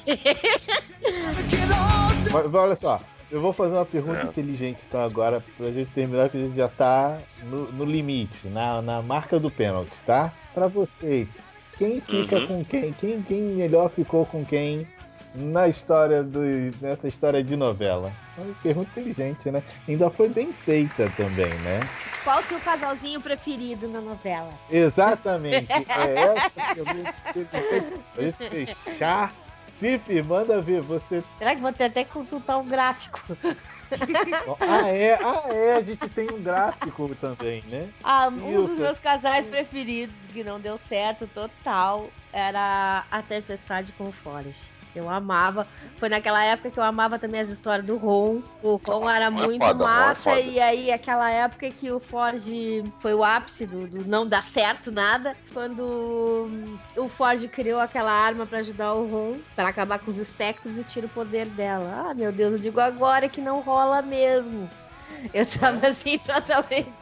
mas 2.32 2.54
olha 2.54 2.76
só. 2.76 3.00
Eu 3.30 3.40
vou 3.40 3.52
fazer 3.52 3.74
uma 3.74 3.84
pergunta 3.84 4.20
É. 4.20 4.24
inteligente 4.24 4.84
então 4.86 5.00
agora, 5.02 5.42
pra 5.56 5.72
gente 5.72 5.90
terminar, 5.90 6.28
que 6.28 6.36
a 6.36 6.40
gente 6.40 6.54
já 6.56 6.68
tá 6.68 7.18
no, 7.42 7.72
no 7.72 7.84
limite, 7.84 8.46
na, 8.46 8.80
na 8.80 9.02
marca 9.02 9.38
do 9.40 9.50
pênalti, 9.50 9.96
tá? 10.06 10.32
Pra 10.54 10.68
vocês, 10.68 11.28
quem 11.76 12.00
fica 12.00 12.36
Uhum. 12.38 12.46
com 12.46 12.64
quem? 12.64 12.92
quem? 12.92 13.22
Quem 13.22 13.40
melhor 13.42 13.90
ficou 13.90 14.24
com 14.26 14.44
quem 14.44 14.86
na 15.34 15.66
história 15.66 16.22
do, 16.22 16.38
nessa 16.80 17.08
história 17.08 17.42
de 17.42 17.56
novela? 17.56 18.12
Uma 18.38 18.54
pergunta 18.62 18.88
inteligente, 19.00 19.50
né? 19.50 19.60
Ainda 19.88 20.08
foi 20.08 20.28
bem 20.28 20.52
feita 20.52 21.10
também, 21.16 21.52
né? 21.64 21.80
Qual 22.26 22.40
o 22.40 22.42
seu 22.42 22.58
casalzinho 22.58 23.20
preferido 23.20 23.86
na 23.86 24.00
novela? 24.00 24.52
Exatamente. 24.68 25.68
É 25.96 26.12
essa 26.12 26.72
inteligente. 26.72 27.14
Pra 28.12 28.24
gente 28.24 28.74
fechar. 28.74 29.32
Cif, 29.70 30.22
manda 30.22 30.60
ver, 30.60 30.82
você 30.82 31.22
Será 31.38 31.54
que 31.54 31.60
vou 31.60 31.72
ter 31.72 31.84
até 31.84 32.02
que 32.02 32.10
consultar 32.10 32.58
um 32.58 32.66
gráfico? 32.66 33.20
Ah, 34.58 34.88
é, 34.88 35.14
ah, 35.22 35.44
é, 35.50 35.74
a 35.74 35.82
gente 35.82 36.08
tem 36.08 36.26
um 36.32 36.42
gráfico 36.42 37.14
também, 37.14 37.62
né? 37.68 37.88
Ah, 38.02 38.26
um 38.26 38.64
dos 38.64 38.76
meus 38.76 38.98
casais 38.98 39.46
preferidos, 39.46 40.26
que 40.26 40.42
não 40.42 40.58
deu 40.58 40.76
certo 40.76 41.28
total, 41.28 42.10
era 42.32 43.04
A 43.08 43.22
Tempestade 43.22 43.92
com 43.92 44.08
o 44.08 44.12
Forrest. 44.12 44.68
Eu 44.98 45.08
amava. 45.08 45.66
Foi 45.96 46.08
naquela 46.08 46.42
época 46.44 46.70
que 46.70 46.78
eu 46.78 46.82
amava 46.82 47.18
também 47.18 47.40
as 47.40 47.48
histórias 47.48 47.86
do 47.86 47.96
Ron. 47.96 48.40
O 48.62 48.76
Ron 48.76 49.08
era 49.08 49.26
é 49.26 49.30
muito 49.30 49.58
foda, 49.58 49.84
é 49.84 49.86
massa. 49.86 50.30
foda. 50.30 50.40
e 50.40 50.60
aí, 50.60 50.92
aquela 50.92 51.30
época 51.30 51.70
que 51.70 51.90
o 51.90 52.00
Forge 52.00 52.84
foi 53.00 53.14
o 53.14 53.22
ápice 53.24 53.66
do, 53.66 53.86
do 53.86 54.04
não 54.08 54.26
dar 54.26 54.42
certo 54.42 54.90
nada. 54.90 55.36
Quando 55.52 56.50
o 56.96 57.08
Forge 57.08 57.48
criou 57.48 57.80
aquela 57.80 58.12
arma 58.12 58.46
pra 58.46 58.58
ajudar 58.58 58.94
o 58.94 59.06
Ron, 59.06 59.38
pra 59.54 59.68
acabar 59.68 59.98
com 59.98 60.10
os 60.10 60.18
espectros 60.18 60.78
e 60.78 60.84
tira 60.84 61.06
o 61.06 61.10
poder 61.10 61.46
dela. 61.50 62.08
Ah, 62.10 62.14
meu 62.14 62.32
Deus, 62.32 62.54
eu 62.54 62.58
digo 62.58 62.80
agora 62.80 63.28
que 63.28 63.40
não 63.40 63.60
rola 63.60 64.02
mesmo. 64.02 64.68
Eu 65.32 65.46
tava 65.46 65.88
assim 65.88 66.18
totalmente. 66.24 66.92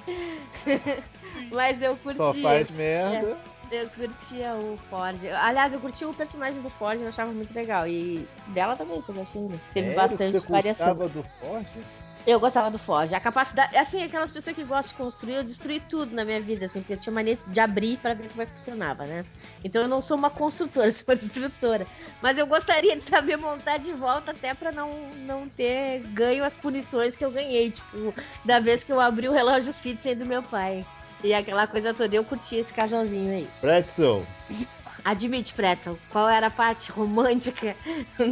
Mas 1.53 1.81
eu 1.83 1.97
curti. 1.97 2.19
Só 2.19 2.33
faz 2.35 2.71
merda. 2.71 3.37
Eu 3.75 3.89
curtia 3.89 4.55
o 4.55 4.77
Ford. 4.89 5.19
Aliás, 5.41 5.73
eu 5.73 5.81
curtia 5.81 6.09
o 6.09 6.15
personagem 6.15 6.61
do 6.61 6.71
Ford, 6.71 7.01
eu 7.01 7.09
achava 7.09 7.33
muito 7.33 7.53
legal. 7.53 7.87
E 7.89 8.27
dela 8.49 8.77
também, 8.77 9.01
você 9.01 9.11
achei. 9.21 9.49
Teve 9.73 9.89
Sério? 9.89 9.95
bastante 9.95 10.39
Você 10.39 10.49
variação. 10.49 10.95
gostava 10.95 11.09
do 11.09 11.25
Forte? 11.41 11.79
Eu 12.27 12.41
gostava 12.41 12.71
do 12.71 12.79
Ford. 12.79 13.13
A 13.13 13.21
capacidade. 13.21 13.77
Assim, 13.77 14.03
aquelas 14.03 14.31
pessoas 14.31 14.57
que 14.57 14.65
gostam 14.65 14.97
de 14.97 15.03
construir, 15.03 15.35
eu 15.35 15.45
destruí 15.45 15.79
tudo 15.79 16.15
na 16.15 16.25
minha 16.25 16.41
vida, 16.41 16.65
assim, 16.65 16.81
porque 16.81 16.95
eu 16.95 16.97
tinha 16.97 17.13
mania 17.13 17.37
de 17.47 17.61
abrir 17.61 17.99
pra 17.99 18.15
ver 18.15 18.29
como 18.29 18.43
é 18.43 18.47
que 18.47 18.53
funcionava, 18.53 19.05
né? 19.05 19.27
Então 19.63 19.83
eu 19.83 19.89
não 19.89 20.01
sou 20.01 20.17
uma 20.17 20.31
construtora, 20.31 20.89
sou 20.93 21.05
uma 21.09 21.17
destrutora. 21.17 21.87
Mas 22.23 22.39
eu 22.39 22.47
gostaria 22.47 22.97
de 22.97 23.03
saber 23.03 23.37
montar 23.37 23.79
de 23.79 23.93
volta 23.93 24.31
até 24.31 24.55
pra 24.55 24.73
não, 24.73 25.11
não 25.27 25.49
ter 25.49 26.01
ganho 26.15 26.45
as 26.45 26.57
punições 26.57 27.15
que 27.15 27.25
eu 27.25 27.31
ganhei. 27.31 27.71
Tipo, 27.71 28.15
da 28.45 28.59
vez 28.59 28.83
que 28.83 28.93
eu 28.93 29.01
abri 29.01 29.29
o 29.29 29.33
relógio 29.33 29.73
Citizen 29.73 30.17
do 30.17 30.25
meu 30.25 30.43
pai. 30.43 30.87
E 31.25 31.33
aquela 31.33 31.67
coisa 31.67 31.95
toda, 31.95 32.15
eu 32.15 32.23
curti 32.23 32.57
esse 32.57 32.73
cajalzinho 32.73 33.33
aí. 33.33 33.49
Pretzel. 33.59 34.27
Admite, 35.05 35.53
Pretzel, 35.53 35.99
qual 36.11 36.29
era 36.29 36.47
a 36.47 36.51
parte 36.51 36.91
romântica 36.91 37.77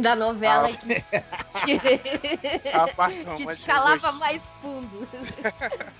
da 0.01 0.15
novela 0.15 0.67
Ah. 0.67 1.59
que, 1.65 1.79
que, 1.79 2.69
A 2.73 2.87
parte 2.87 3.17
que 3.17 3.23
romântica 3.23 3.55
te 3.55 3.61
eu 3.61 3.65
calava 3.67 3.97
gost- 4.11 4.19
mais 4.19 4.49
fundo? 4.61 5.07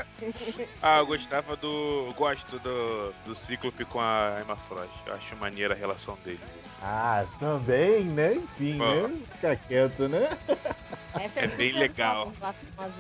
Ah, 0.82 1.00
eu 1.00 1.06
gostava 1.06 1.56
do. 1.58 1.68
eu 2.08 2.14
Gosto 2.14 2.58
do, 2.60 3.14
do 3.26 3.36
Cíclope 3.36 3.84
com 3.86 4.00
a 4.00 4.38
Emma 4.42 4.56
Frost. 4.56 4.90
Eu 5.06 5.14
acho 5.16 5.36
maneira 5.36 5.74
a 5.74 5.78
relação 5.78 6.18
deles. 6.24 6.40
Ah, 6.82 7.26
também, 7.42 8.06
né? 8.06 8.36
Enfim, 8.36 8.78
Pô. 8.78 8.86
né? 8.86 9.18
Fica 9.34 9.56
quieto, 9.58 10.08
né? 10.08 10.30
Essa 11.20 11.42
É 11.42 11.48
bem 11.48 11.72
super 11.72 11.80
legal. 11.80 12.32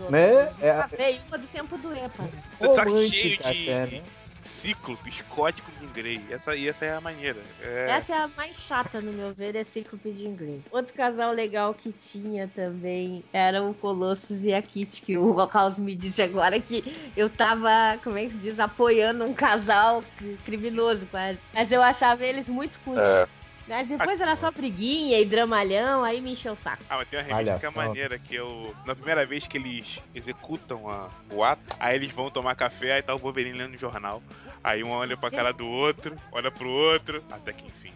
Né? 0.09 0.51
É- 0.61 0.71
a 0.71 0.87
veio 0.87 1.21
uma 1.29 1.37
do 1.37 1.47
tempo 1.47 1.77
do 1.77 1.93
EPA. 1.93 2.29
Tá 2.75 2.83
cheio 2.83 3.09
de 3.09 3.39
até, 3.41 3.85
né? 3.87 4.03
Cíclope, 4.43 5.11
Scott 5.11 5.61
com 5.61 5.71
Jean 5.79 5.91
Grey. 5.93 6.19
Essa, 6.29 6.55
e 6.55 6.67
essa 6.67 6.85
é 6.85 6.93
a 6.93 7.01
maneira. 7.01 7.41
É, 7.61 7.91
Essa 7.91 8.13
é 8.13 8.17
a 8.17 8.27
mais 8.27 8.55
chata, 8.57 9.01
no 9.01 9.11
meu 9.13 9.33
ver, 9.33 9.55
é 9.55 9.63
Cíclope 9.63 10.11
de 10.11 10.29
Green. 10.29 10.63
Outro 10.71 10.93
casal 10.93 11.31
legal 11.33 11.73
que 11.73 11.91
tinha 11.91 12.47
também 12.47 13.23
era 13.33 13.63
o 13.63 13.73
Colossus 13.73 14.43
e 14.43 14.53
a 14.53 14.61
Kitty, 14.61 15.01
que 15.01 15.17
o 15.17 15.47
Caos 15.47 15.79
me 15.79 15.95
disse 15.95 16.21
agora 16.21 16.59
que 16.59 16.83
eu 17.15 17.29
tava, 17.29 17.97
como 18.03 18.17
é 18.17 18.25
que 18.25 18.31
se 18.31 18.37
diz, 18.39 18.59
apoiando 18.59 19.23
um 19.25 19.33
casal 19.33 20.03
cri- 20.17 20.37
criminoso 20.43 21.07
quase. 21.07 21.39
Mas 21.53 21.71
eu 21.71 21.81
achava 21.81 22.25
eles 22.25 22.47
muito 22.49 22.79
cuzos. 22.81 23.01
É. 23.03 23.27
Mas 23.67 23.87
depois 23.87 24.19
era 24.19 24.35
só 24.35 24.51
briguinha 24.51 25.19
e 25.19 25.25
dramalhão, 25.25 26.03
aí 26.03 26.19
me 26.19 26.33
encheu 26.33 26.53
o 26.53 26.55
saco. 26.55 26.83
Ah, 26.89 26.97
mas 26.97 27.07
tem 27.07 27.19
uma 27.21 27.59
que 27.59 27.65
é 27.65 27.69
maneira, 27.69 28.19
que 28.19 28.35
eu. 28.35 28.75
Na 28.85 28.93
primeira 28.93 29.25
vez 29.25 29.47
que 29.47 29.57
eles 29.57 29.99
executam 30.13 30.89
a- 30.89 31.09
o 31.31 31.43
ato, 31.43 31.61
aí 31.79 31.95
eles 31.95 32.11
vão 32.11 32.29
tomar 32.29 32.55
café, 32.55 32.93
aí 32.93 33.01
tá 33.01 33.15
o 33.15 33.17
Wolverine 33.17 33.57
lendo 33.57 33.75
o 33.75 33.77
jornal. 33.79 34.21
Aí 34.63 34.83
um 34.83 34.91
olha 34.91 35.15
pra 35.15 35.31
cara 35.31 35.53
do 35.53 35.65
outro, 35.67 36.15
olha 36.31 36.51
pro 36.51 36.69
outro, 36.69 37.23
até 37.31 37.53
que 37.53 37.65
enfim. 37.65 37.93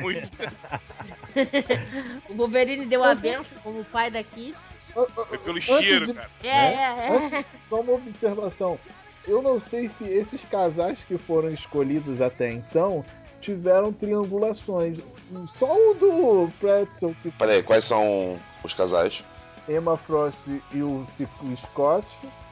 Muito. 0.00 0.30
o 2.28 2.34
Wolverine 2.34 2.86
deu 2.86 3.02
a 3.04 3.14
benção 3.14 3.58
como 3.62 3.84
pai 3.84 4.10
da 4.10 4.22
Kitty. 4.22 4.60
Foi 4.92 5.38
pelo 5.38 5.56
Antes 5.58 5.64
cheiro, 5.78 6.06
de- 6.06 6.14
cara. 6.14 6.30
É, 6.42 6.48
é, 6.48 7.38
é. 7.40 7.44
Só 7.68 7.80
uma 7.80 7.92
observação. 7.94 8.78
Eu 9.26 9.40
não 9.40 9.58
sei 9.60 9.88
se 9.88 10.04
esses 10.04 10.44
casais 10.44 11.04
que 11.04 11.16
foram 11.16 11.50
escolhidos 11.52 12.20
até 12.20 12.50
então 12.50 13.04
tiveram 13.42 13.92
triangulações. 13.92 14.96
Só 15.58 15.66
o 15.74 15.94
do 15.94 16.48
Pretzel, 16.60 17.14
que 17.22 17.30
Peraí, 17.32 17.62
quais 17.62 17.84
são 17.84 18.38
os 18.64 18.72
casais? 18.72 19.22
Emma 19.68 19.96
Frost 19.96 20.38
e 20.72 20.82
o 20.82 21.04
Scott. 21.66 22.06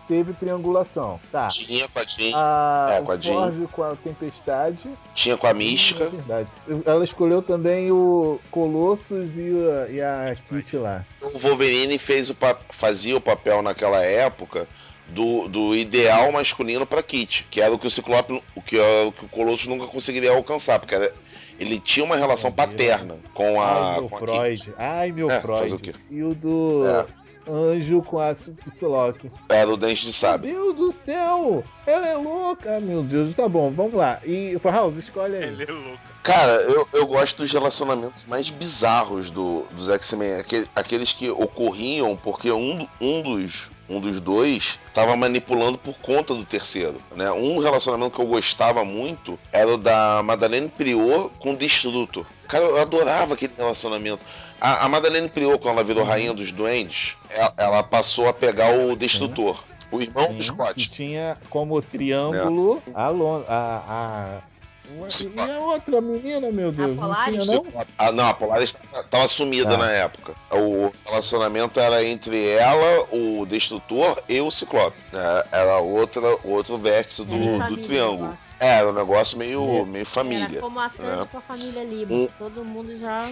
teve 0.06 0.32
triangulação. 0.32 1.20
Tá. 1.30 1.46
Tinha 1.48 1.86
com 1.88 1.98
a 2.00 2.04
Jean, 2.04 2.32
A, 2.34 2.88
É, 2.94 3.00
com 3.02 3.12
a 3.12 3.16
Jean. 3.16 3.66
Com 3.70 3.82
a 3.84 3.94
Tempestade. 3.94 4.90
tinha 5.14 5.36
com 5.36 5.46
a 5.46 5.50
É 5.50 5.54
Mística. 5.54 6.06
verdade. 6.08 6.48
Ela 6.84 7.04
escolheu 7.04 7.40
também 7.42 7.92
o 7.92 8.40
Colossus 8.50 9.36
e 9.36 9.52
a, 9.70 9.88
e 9.88 10.00
a 10.02 10.36
Kit 10.48 10.76
lá. 10.76 11.04
O 11.22 11.38
Wolverine 11.38 11.96
fez 11.96 12.28
o 12.28 12.36
fazia 12.70 13.16
o 13.16 13.20
papel 13.20 13.62
naquela 13.62 14.02
época 14.04 14.66
do, 15.12 15.48
do 15.48 15.74
ideal 15.76 16.30
masculino 16.32 16.86
pra 16.86 17.02
Kit, 17.02 17.46
que 17.50 17.60
era 17.60 17.72
o 17.74 17.78
que 17.78 17.86
o 17.86 17.90
Ciclope, 17.90 18.42
o 18.54 18.62
que, 18.62 18.78
o 18.78 19.12
que 19.12 19.24
o 19.24 19.28
Colosso 19.28 19.68
nunca 19.68 19.86
conseguiria 19.86 20.30
alcançar, 20.30 20.78
porque 20.78 20.94
era- 20.94 21.12
ele 21.58 21.78
tinha 21.78 22.04
uma 22.04 22.16
relação 22.16 22.50
paterna 22.50 23.18
com 23.34 23.60
a, 23.60 23.92
Ai, 23.94 24.00
meu 24.00 24.08
com 24.08 24.16
a 24.16 24.18
Freud. 24.18 24.60
Kit. 24.62 24.74
Ai, 24.78 25.12
meu 25.12 25.30
É, 25.30 25.40
Freud. 25.40 25.74
o 25.74 25.78
quê? 25.78 25.94
E 26.10 26.22
o 26.22 26.34
do 26.34 26.86
É. 26.86 27.06
Anjo 27.48 28.02
com 28.02 28.18
a 28.18 28.34
Psylocke. 28.34 29.30
Era 29.48 29.70
o 29.70 29.76
Dente 29.76 30.06
de 30.06 30.12
Sabre. 30.12 30.52
Meu 30.52 30.72
Deus 30.74 30.76
do 30.76 30.92
céu! 30.92 31.64
Ela 31.86 32.08
é 32.08 32.16
louca! 32.16 32.78
Meu 32.80 33.02
Deus, 33.02 33.34
tá 33.34 33.48
bom, 33.48 33.70
vamos 33.70 33.94
lá. 33.94 34.20
E, 34.24 34.56
House, 34.64 34.96
escolhe 34.98 35.36
aí. 35.36 35.44
Ele 35.44 35.64
é 35.64 35.72
louco. 35.72 35.98
Cara, 36.22 36.52
eu, 36.62 36.86
eu 36.92 37.06
gosto 37.06 37.38
dos 37.38 37.50
relacionamentos 37.52 38.24
mais 38.26 38.50
bizarros 38.50 39.30
do, 39.30 39.64
dos 39.72 39.88
X-Men. 39.88 40.34
Aquele- 40.40 40.66
aqueles 40.76 41.12
que 41.12 41.30
ocorriam 41.30 42.16
porque 42.16 42.50
um, 42.50 42.86
um 43.00 43.22
dos. 43.22 43.70
Um 43.92 43.98
dos 43.98 44.20
dois 44.20 44.78
estava 44.86 45.16
manipulando 45.16 45.76
por 45.76 45.98
conta 45.98 46.32
do 46.32 46.44
terceiro. 46.44 46.98
Né? 47.16 47.28
Um 47.32 47.58
relacionamento 47.58 48.14
que 48.14 48.20
eu 48.22 48.26
gostava 48.26 48.84
muito 48.84 49.36
era 49.50 49.66
o 49.74 49.76
da 49.76 50.22
Madeleine 50.22 50.68
Prior 50.68 51.28
com 51.40 51.54
o 51.54 51.56
Destrutor. 51.56 52.24
Cara, 52.46 52.62
eu 52.66 52.80
adorava 52.80 53.34
aquele 53.34 53.52
relacionamento. 53.52 54.24
A, 54.60 54.84
a 54.84 54.88
Madeleine 54.88 55.28
Prior, 55.28 55.58
quando 55.58 55.74
ela 55.76 55.84
virou 55.84 56.04
rainha 56.04 56.34
dos 56.34 56.52
duendes, 56.52 57.16
ela, 57.30 57.54
ela 57.56 57.82
passou 57.82 58.28
a 58.28 58.32
pegar 58.32 58.76
o 58.76 58.94
Destrutor. 58.96 59.62
O 59.92 60.00
irmão 60.00 60.24
do 60.26 60.30
Sim, 60.32 60.36
que 60.38 60.44
Scott. 60.44 60.90
tinha 60.90 61.36
como 61.48 61.80
triângulo 61.82 62.80
É. 62.86 62.92
a, 62.94 63.08
Lon 63.08 63.42
a, 63.48 63.82
a... 63.88 64.50
E 64.92 65.40
a 65.52 65.58
outra 65.60 66.00
menina, 66.00 66.50
meu 66.50 66.72
Deus, 66.72 66.96
não 66.96 67.02
Polaris? 67.04 67.44
tinha 67.44 67.56
não? 67.62 67.66
Ah, 67.96 68.10
não, 68.10 68.28
a 68.28 68.34
Polaris 68.34 68.76
estava 68.84 69.28
sumida 69.28 69.74
Ah. 69.74 69.78
na 69.78 69.90
época. 69.90 70.34
O 70.50 70.92
relacionamento 71.08 71.78
era 71.78 72.04
entre 72.04 72.48
ela, 72.54 73.06
o 73.12 73.46
Destrutor 73.46 74.20
e 74.28 74.40
o 74.40 74.50
Ciclope. 74.50 74.96
É, 75.12 75.46
Era 75.52 75.78
outra, 75.78 76.22
outro 76.44 76.76
vértice 76.76 77.24
do, 77.24 77.36
Era 77.36 77.68
do 77.68 77.76
triângulo. 77.76 78.36
É, 78.58 78.78
Era 78.78 78.90
um 78.90 78.92
negócio 78.92 79.38
meio, 79.38 79.62
É. 79.62 79.84
meio 79.84 80.02
Era 80.02 80.04
família. 80.10 80.60
como 80.60 80.80
a 80.80 80.88
Sandy 80.88 81.20
né? 81.20 81.28
com 81.30 81.38
a 81.38 81.40
família 81.40 81.84
Lima. 81.84 82.12
Um- 82.12 82.28
Todo 82.36 82.64
mundo 82.64 82.96
já 82.96 83.28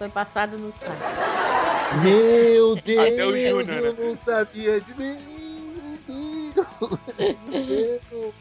foi 0.00 0.08
passado 0.08 0.58
sites. 0.72 0.94
Meu 2.02 2.74
Deus, 2.76 3.12
Até 3.12 3.26
o 3.26 3.32
Júnior, 3.36 3.84
eu 3.84 3.92
né? 3.92 4.02
não 4.02 4.16
sabia 4.16 4.80
de 4.80 4.94
mim. 4.94 5.18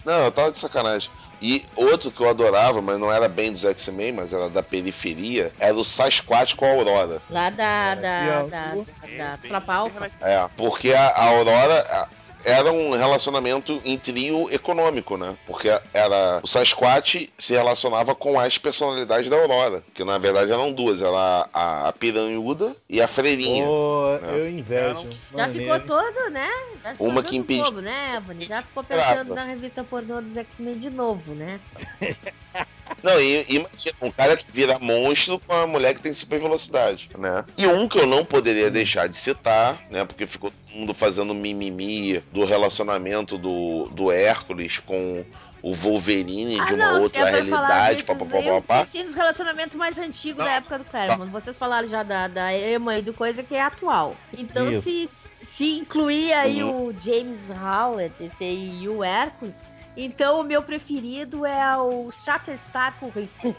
Não, 0.06 0.24
eu 0.24 0.32
tava 0.32 0.52
de 0.52 0.58
sacanagem. 0.58 1.12
E 1.42 1.66
outro 1.76 2.10
que 2.12 2.22
eu 2.22 2.30
adorava, 2.30 2.82
mas 2.82 2.98
não 3.00 3.12
era 3.12 3.28
bem 3.28 3.52
dos 3.52 3.64
X-Men, 3.64 4.14
mas 4.14 4.32
era 4.34 4.50
da 4.50 4.64
periferia, 4.64 5.54
era 5.60 5.76
o 5.76 5.84
Sasquatch 5.86 6.56
com 6.56 6.66
a 6.66 6.70
Aurora. 6.72 7.22
Lá 7.30 7.50
da, 7.50 7.96
da, 7.96 8.02
da, 8.02 8.44
da, 8.44 8.76
da 8.76 8.84
É, 9.08 9.38
bem- 9.38 9.50
Tropa 9.50 9.74
Alpha. 9.74 10.00
bem 10.00 10.12
É, 10.22 10.50
porque 10.56 10.94
a, 10.94 11.08
a 11.10 11.26
Aurora 11.28 11.80
a- 11.90 12.08
era 12.44 12.72
um 12.72 12.92
relacionamento 12.92 13.82
em 13.84 13.98
trio 13.98 14.48
econômico, 14.52 15.18
né? 15.18 15.36
Porque 15.46 15.70
era 15.94 16.40
o 16.44 16.48
Sasquatch 16.48 17.30
se 17.38 17.54
relacionava 17.54 18.16
com 18.16 18.40
as 18.40 18.58
personalidades 18.58 19.30
da 19.30 19.36
Aurora, 19.38 19.84
que 19.94 20.04
na 20.04 20.18
verdade 20.18 20.52
eram 20.52 20.72
duas, 20.72 21.02
era 21.02 21.50
a, 21.54 21.90
a 21.90 21.94
piranhuda 21.94 22.76
e 22.90 23.02
a 23.02 23.08
freirinha. 23.08 23.66
Pô, 23.66 24.20
É. 24.24 24.40
eu 24.40 24.50
invejo. 24.50 25.08
Já 25.36 25.48
Maneiro. 25.48 25.74
ficou 25.74 25.80
todo, 25.98 26.30
né? 26.32 26.50
Já 26.84 26.92
ficou 26.92 27.08
Uma 27.08 27.22
todo 27.24 27.32
que 27.32 27.58
bobo, 27.58 27.82
né, 27.82 28.16
Ebony? 28.16 28.46
Já 28.46 28.62
ficou 28.64 28.84
pensando 28.84 29.36
na 29.36 29.44
revista 29.44 29.84
pornô 29.84 30.22
dos 30.22 30.38
X-Men 30.38 30.78
de 30.78 30.90
novo, 30.90 31.34
né? 31.34 31.60
Não, 33.04 33.20
e 33.20 33.46
e 33.50 33.56
imagina, 33.58 33.96
um 34.02 34.12
cara 34.12 34.36
que 34.36 34.46
vira 34.52 34.78
monstro 34.80 35.40
com 35.40 35.54
uma 35.54 35.68
mulher 35.68 35.94
que 35.94 36.02
tem 36.02 36.14
super 36.14 36.40
velocidade, 36.40 37.10
né? 37.18 37.44
E 37.58 37.66
um 37.68 37.88
que 37.88 37.98
eu 38.00 38.06
não 38.08 38.26
poderia 38.26 38.70
deixar 38.70 39.08
de 39.08 39.16
citar, 39.16 39.80
né? 39.90 40.04
Porque 40.06 40.26
ficou 40.28 40.52
todo 40.52 40.76
mundo 40.78 40.94
fazendo 40.94 41.34
mimimi 41.34 42.20
do 42.32 42.46
relacionamento 42.46 43.38
do, 43.38 43.88
do 43.92 44.12
Hércules 44.12 44.80
com 44.80 45.24
o 45.62 45.74
Wolverine 45.74 46.56
de 46.68 46.74
uma 46.74 46.86
Ah, 46.86 46.96
se 46.96 47.00
outra 47.02 47.22
é 47.28 47.32
realidade, 47.32 48.04
papapá. 48.04 48.38
eu 48.38 48.62
pensei 48.62 49.04
nos 49.04 49.14
relacionamentos 49.14 49.76
mais 49.76 49.98
antigos 49.98 50.38
Não. 50.40 50.46
da 50.46 50.52
época 50.54 50.78
do 50.78 50.86
Claremont. 50.86 51.30
Vocês 51.32 51.58
falaram 51.58 51.86
já 51.88 52.02
da, 52.02 52.28
da 52.30 52.58
Emma 52.58 52.98
e 52.98 53.02
do 53.02 53.14
coisa 53.14 53.44
que 53.44 53.56
é 53.56 53.62
atual. 53.62 54.16
Então, 54.38 54.70
Isso. 54.70 54.84
se, 54.84 55.08
se 55.10 55.78
incluir 55.80 56.32
aí 56.34 56.64
Uhum. 56.64 56.88
o 56.88 56.96
James 56.98 57.50
Howlett 57.52 58.24
esse 58.24 58.42
aí, 58.42 58.84
e 58.84 58.88
o 58.88 59.04
Hércules, 59.04 59.56
então 59.98 60.40
o 60.40 60.44
meu 60.44 60.62
preferido 60.64 61.46
é 61.46 61.78
o 61.78 62.10
Shatterstar 62.12 62.96
com 63.00 63.08
o 63.08 63.10
Rick. 63.10 63.30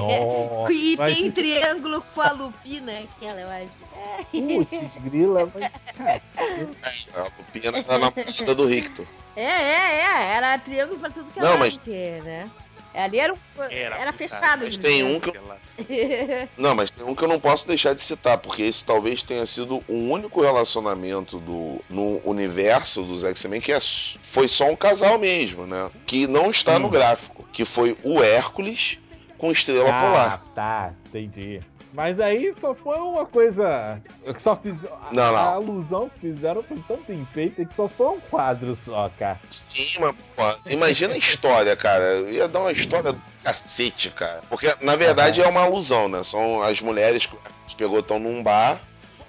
Nossa, 0.00 0.72
e 0.72 0.96
tem 0.96 1.30
triângulo 1.30 2.02
com 2.14 2.20
a 2.20 2.32
Lupina, 2.32 3.00
aquela 3.00 3.40
eu 3.40 3.48
acho. 3.50 3.78
Putz, 4.30 4.96
grila, 5.02 5.50
mas. 5.54 5.70
cacete. 5.94 7.10
A 7.14 7.22
Lupina 7.38 7.78
era 7.78 7.98
na 7.98 8.10
partida 8.10 8.54
do 8.54 8.66
Rictor. 8.66 9.06
É, 9.36 9.42
é, 9.42 10.00
é. 10.00 10.36
Era 10.36 10.58
triângulo 10.58 10.98
pra 11.00 11.10
tudo 11.10 11.30
que 11.32 11.40
Não, 11.40 11.48
era, 11.48 11.58
mas- 11.58 11.76
porque, 11.76 12.20
né? 12.24 12.50
Ali 12.94 13.18
era, 13.18 13.32
um, 13.34 13.36
era, 13.70 13.96
Era 13.96 14.12
fechado. 14.12 14.60
Mas 14.64 14.74
de 14.74 14.80
tem 14.80 15.02
um 15.02 15.18
que 15.18 15.28
eu- 15.36 15.54
Não, 16.56 16.74
mas 16.74 16.90
tem 16.90 17.04
um 17.04 17.14
que 17.14 17.24
eu 17.24 17.28
não 17.28 17.40
posso 17.40 17.66
deixar 17.66 17.94
de 17.94 18.00
citar, 18.00 18.38
porque 18.38 18.62
esse 18.62 18.84
talvez 18.84 19.22
tenha 19.22 19.44
sido 19.46 19.82
o 19.88 19.94
único 20.10 20.40
relacionamento 20.40 21.38
do, 21.40 21.80
no 21.90 22.20
universo 22.24 23.02
dos 23.02 23.24
X-Men 23.24 23.60
que 23.60 23.72
é, 23.72 23.78
foi 23.80 24.46
só 24.46 24.66
um 24.70 24.76
casal 24.76 25.18
mesmo, 25.18 25.66
né? 25.66 25.90
Que 26.06 26.26
não 26.28 26.50
está 26.50 26.78
no 26.78 26.86
Hum. 26.86 26.90
gráfico, 26.90 27.44
que 27.52 27.64
foi 27.64 27.96
o 28.04 28.22
Hércules 28.22 28.98
com 29.36 29.50
Estrela 29.50 29.90
Ah, 29.90 30.00
Polar. 30.00 30.44
tá, 30.54 30.94
entendi. 31.06 31.60
Mas 31.94 32.18
aí 32.18 32.52
só 32.60 32.74
foi 32.74 32.98
uma 32.98 33.24
coisa. 33.24 34.02
que 34.24 34.42
Só 34.42 34.56
fiz. 34.56 34.74
a- 34.84 35.12
Não, 35.12 35.30
não. 35.32 35.36
A 35.36 35.52
alusão 35.52 36.10
que 36.10 36.32
fizeram 36.32 36.60
foi 36.64 36.76
tão 36.88 36.98
bem 37.06 37.24
feita 37.32 37.64
que 37.64 37.76
só 37.76 37.88
foi 37.88 38.08
um 38.08 38.20
quadro 38.20 38.76
só, 38.84 39.08
cara. 39.16 39.40
Sim, 39.48 40.00
mas 40.00 40.14
pô, 40.34 40.70
imagina 40.70 41.14
a 41.14 41.16
história, 41.16 41.76
cara. 41.76 42.02
Eu 42.02 42.30
ia 42.30 42.48
dar 42.48 42.60
uma 42.60 42.72
história 42.72 43.12
do 43.12 43.22
cacete, 43.44 44.10
cara. 44.10 44.42
Porque 44.50 44.74
na 44.80 44.96
verdade 44.96 45.40
é 45.40 45.46
uma 45.46 45.60
alusão, 45.62 46.08
né? 46.08 46.24
São 46.24 46.60
as 46.62 46.80
mulheres 46.80 47.26
que 47.26 47.36
Hércules 47.36 47.74
pegou 47.78 48.00
estão 48.00 48.18
num 48.18 48.42
bar, 48.42 48.80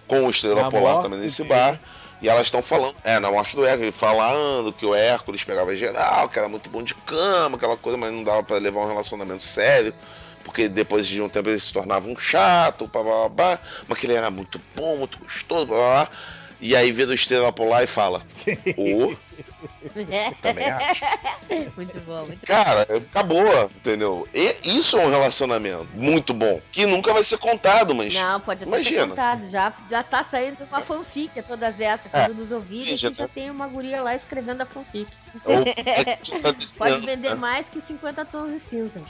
com 0.07 0.25
o 0.25 0.29
Estrela 0.31 0.63
Na 0.63 0.71
Polar 0.71 0.93
morte 0.93 1.03
também 1.03 1.19
nesse 1.19 1.43
dele. 1.43 1.53
bar. 1.53 1.79
E 2.19 2.27
elas 2.29 2.43
estão 2.47 2.63
falando, 2.63 2.95
é, 3.03 3.19
na 3.19 3.29
morte 3.29 3.55
do 3.55 3.63
Hércules, 3.63 3.93
falando 3.95 4.73
que 4.73 4.85
o 4.87 4.95
Hércules 4.95 5.43
pegava 5.43 5.75
geral, 5.75 6.27
que 6.29 6.39
era 6.39 6.47
muito 6.47 6.67
bom 6.69 6.81
de 6.81 6.95
cama, 6.95 7.57
aquela 7.57 7.77
coisa, 7.77 7.95
mas 7.97 8.11
não 8.11 8.23
dava 8.23 8.41
pra 8.41 8.57
levar 8.57 8.79
um 8.79 8.87
relacionamento 8.87 9.43
sério, 9.43 9.93
porque 10.45 10.69
depois 10.69 11.05
de 11.07 11.19
um 11.21 11.27
tempo 11.27 11.49
ele 11.49 11.59
se 11.59 11.73
tornava 11.73 12.07
um 12.07 12.15
chato, 12.15 12.87
pá, 12.87 13.03
pá, 13.03 13.29
pá, 13.35 13.59
mas 13.87 13.97
que 13.99 14.05
ele 14.05 14.13
era 14.13 14.29
muito 14.31 14.61
bom, 14.75 14.95
muito 14.97 15.17
gostoso, 15.19 15.65
blá, 15.65 15.75
blá, 15.77 16.05
blá. 16.05 16.09
E 16.61 16.73
aí 16.73 16.89
vira 16.93 17.11
o 17.11 17.13
Estrela 17.13 17.51
Polar 17.51 17.83
e 17.83 17.87
fala, 17.87 18.23
o 18.77 19.13
também 20.41 20.69
acho. 20.69 21.03
muito 21.75 21.99
bom, 22.01 22.25
muito 22.25 22.45
Cara, 22.45 22.83
acabou, 22.83 23.69
entendeu? 23.75 24.25
E 24.33 24.77
isso 24.77 24.97
é 24.97 25.05
um 25.05 25.09
relacionamento 25.09 25.85
muito 25.93 26.33
bom, 26.33 26.61
que 26.71 26.85
nunca 26.85 27.13
vai 27.13 27.23
ser 27.23 27.37
contado, 27.37 27.93
mas 27.93 28.13
Não, 28.13 28.39
pode 28.39 28.63
até 28.63 28.67
Imagina. 28.69 29.01
ter 29.03 29.09
contado. 29.09 29.49
Já, 29.49 29.73
já 29.89 30.01
tá 30.01 30.23
saindo 30.23 30.57
uma 30.63 30.81
fanfic, 30.81 31.41
todas 31.43 31.79
essas. 31.79 32.07
É. 32.13 32.25
Quando 32.25 32.37
nos 32.37 32.51
ouvirem, 32.53 32.85
Sim, 32.85 32.97
já 32.97 33.11
já 33.11 33.27
tá- 33.27 33.33
tem 33.33 33.51
uma 33.51 33.67
guria 33.67 34.01
lá 34.01 34.15
escrevendo 34.15 34.61
a 34.61 34.65
fanfic. 34.65 35.11
é 35.45 35.49
o- 35.59 35.63
é 35.67 36.15
tá 36.41 36.51
dizendo, 36.51 36.77
Pode 36.77 36.99
vender 37.05 37.29
né? 37.31 37.35
mais 37.35 37.67
que 37.67 37.81
50 37.81 38.23
tons 38.25 38.51
de 38.51 38.59
cinza. 38.59 39.01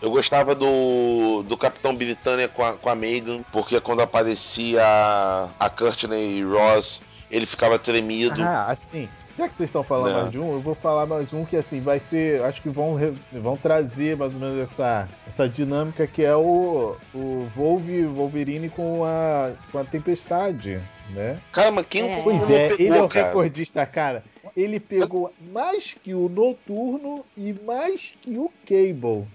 Eu 0.00 0.10
gostava 0.10 0.52
do, 0.54 1.44
do 1.44 1.56
Capitão 1.56 1.94
Britânia 1.94 2.48
com 2.48 2.64
a, 2.64 2.72
com 2.72 2.88
a 2.88 2.94
Megan, 2.94 3.42
porque 3.52 3.80
quando 3.80 4.02
aparecia 4.02 4.82
a, 4.84 5.48
a 5.60 5.70
Courtney 5.70 6.42
Ross, 6.42 7.02
ele 7.30 7.46
ficava 7.46 7.78
tremido. 7.78 8.42
ah, 8.42 8.66
assim. 8.72 9.08
Já 9.38 9.48
que 9.48 9.56
vocês 9.56 9.68
estão 9.68 9.82
falando 9.82 10.10
É. 10.10 10.20
mais 10.20 10.30
de 10.30 10.38
um, 10.38 10.52
eu 10.52 10.60
vou 10.60 10.74
falar 10.74 11.06
mais 11.06 11.32
um 11.32 11.44
que 11.44 11.56
assim 11.56 11.80
vai 11.80 11.98
ser. 12.00 12.42
Acho 12.42 12.60
que 12.60 12.68
vão, 12.68 12.96
vão 13.32 13.56
trazer 13.56 14.16
mais 14.16 14.34
ou 14.34 14.40
menos 14.40 14.58
essa, 14.58 15.08
essa 15.26 15.48
dinâmica 15.48 16.06
que 16.06 16.22
é 16.22 16.36
o, 16.36 16.96
o 17.14 17.48
Wolve, 17.56 18.04
Wolverine 18.06 18.68
com 18.68 19.04
a, 19.04 19.52
com 19.70 19.78
a 19.78 19.84
Tempestade, 19.84 20.80
né? 21.10 21.38
Cara, 21.50 21.70
mas 21.70 21.86
quem 21.88 22.10
É. 22.10 22.20
Pois 22.22 22.42
é, 22.50 22.68
pegou, 22.68 22.86
ele 22.86 22.96
é 22.98 23.02
o 23.02 23.08
cara? 23.08 23.26
recordista, 23.28 23.86
cara. 23.86 24.22
Ele 24.54 24.78
pegou 24.78 25.32
mais 25.50 25.94
que 25.94 26.12
o 26.12 26.28
Noturno 26.28 27.24
e 27.36 27.54
mais 27.64 28.14
que 28.20 28.36
o 28.36 28.52
Cable. 28.66 29.26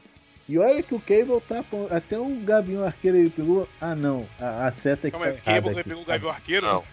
E 0.49 0.57
olha 0.57 0.81
que 0.81 0.95
o 0.95 0.99
Cable 0.99 1.41
tá. 1.41 1.61
Até 1.89 2.17
o 2.17 2.25
Gavião 2.45 2.85
Arqueiro 2.85 3.17
ele 3.17 3.29
pegou. 3.29 3.67
Ah, 3.81 3.93
não. 3.95 4.25
A, 4.39 4.67
a 4.67 4.71
seta 4.71 5.07
é 5.07 5.11
que 5.11 5.17
Calma 5.17 5.25
tá 5.33 5.39
quem 5.43 5.53
errada 5.53 5.73
você 5.73 5.79
aqui. 5.81 5.89
pegou 5.89 6.03
o 6.03 6.05
Gavião 6.05 6.29
Arqueiro? 6.31 6.65
Não. 6.65 6.83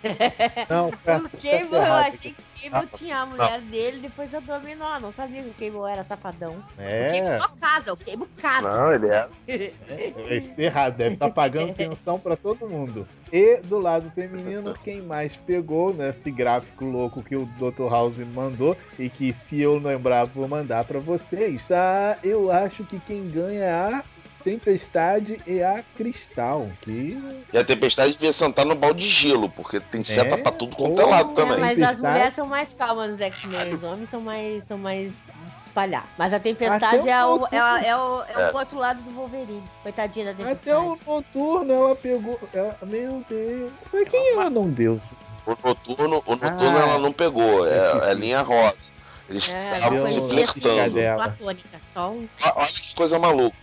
Não, 0.69 0.91
cara, 0.91 1.19
O 1.27 1.29
Cable, 1.31 1.77
é 1.77 1.79
eu 1.79 1.93
achei 1.93 2.33
que 2.33 2.43
Cable 2.63 2.89
tinha 2.97 3.19
a 3.19 3.27
mulher 3.27 3.61
dele, 3.61 4.01
depois 4.01 4.35
a 4.35 4.41
Dominó. 4.41 4.99
Não 5.01 5.11
sabia 5.11 5.43
que 5.43 5.49
o 5.49 5.55
Cable 5.55 5.91
era 5.91 6.03
safadão. 6.03 6.53
O 6.53 6.77
Cable 6.77 7.19
É, 7.19 7.39
só 7.39 7.49
casa, 7.61 7.93
o 7.93 7.97
Cable 7.97 8.27
casa. 8.41 8.69
Não, 8.69 8.93
ele 8.93 9.09
é. 9.09 9.27
é 9.49 10.55
errado, 10.59 10.97
deve 10.97 11.15
estar 11.15 11.31
pagando 11.31 11.73
pensão 11.75 12.19
pra 12.19 12.37
todo 12.37 12.69
mundo. 12.69 13.07
E 13.33 13.59
do 13.59 13.79
lado 13.79 14.11
feminino, 14.11 14.75
quem 14.85 15.03
mais 15.03 15.37
pegou 15.37 15.93
nesse 15.93 16.31
gráfico 16.31 16.85
louco 16.85 17.23
que 17.23 17.37
o 17.37 17.47
Dr. 17.59 17.91
House 17.91 18.17
mandou 18.19 18.77
e 18.99 19.09
que 19.09 19.33
se 19.33 19.61
eu 19.61 19.79
lembrar 19.79 20.25
vou 20.25 20.49
mandar 20.49 20.85
pra 20.85 21.01
vocês, 21.01 21.67
tá? 21.67 22.19
Eu 22.23 22.51
acho 22.51 22.85
que 22.85 22.99
quem 23.01 23.29
ganha 23.29 23.65
é 23.65 23.73
a 23.73 24.05
Tempestade 24.45 25.41
e 25.47 25.63
a 25.63 25.83
Cristal, 25.97 26.69
que 26.83 27.19
E 27.53 27.57
a 27.59 27.65
tempestade 27.65 28.13
devia 28.13 28.33
sentar 28.33 28.67
no 28.67 28.75
balde 28.75 29.03
de 29.03 29.09
gelo, 29.09 29.49
porque 29.49 29.81
tem 29.81 30.05
seta 30.05 30.35
É? 30.35 30.37
pra 30.37 30.53
tudo 30.53 30.77
quanto 30.77 31.01
é 31.01 31.05
lado 31.05 31.31
É, 31.31 31.35
também. 31.35 31.59
mas 31.59 31.81
as 31.81 32.01
mulheres 32.01 32.35
são 32.35 32.47
mais 32.47 32.75
calmas 32.75 33.09
nos 33.11 33.21
X-Men, 33.23 33.73
os 33.75 33.83
homens 33.83 34.09
são 34.11 34.21
mais, 34.21 34.65
são 34.65 34.77
mais 34.77 35.29
espalhados. 35.43 36.11
Mas 36.19 36.33
a 36.33 36.37
Até 36.37 36.51
Tempestade 36.51 37.09
é 37.09 37.25
o, 37.25 37.29
outro- 37.31 37.49
é, 37.57 37.63
o- 37.63 37.77
é 37.79 37.97
o, 37.97 38.23
é 38.23 38.33
É. 38.49 38.51
o 38.53 38.57
outro 38.59 38.79
lado 38.79 39.03
do 39.03 39.11
Wolverine. 39.13 39.63
Coitadinha 39.83 40.27
da 40.27 40.31
até 40.33 40.45
Tempestade. 40.45 40.77
o 40.79 40.99
noturno 41.07 41.73
ela 41.73 41.97
pegou. 41.97 42.39
ela- 42.53 42.77
meu 42.83 43.25
Deus. 43.29 43.73
Mas 43.93 44.09
quem 44.11 44.33
ela 44.33 44.51
não 44.51 44.69
deu? 44.69 45.01
O 45.47 45.57
noturno, 45.67 46.23
o 46.27 46.37
noturno 46.37 46.79
Ah, 46.79 46.83
ela 46.83 46.99
não 46.99 47.13
pegou, 47.13 47.67
é, 47.67 47.71
é 48.09 48.11
é 48.11 48.15
linha 48.15 48.43
rosa. 48.43 48.93
Eles 49.29 49.55
É, 49.55 49.73
estavam 49.73 50.05
se 50.05 50.21
flertando. 50.29 50.95
platônica, 51.17 51.79
só 51.81 52.11
um. 52.11 52.29
Olha 52.57 52.67
que 52.67 52.95
coisa 52.95 53.19
maluca. 53.19 53.57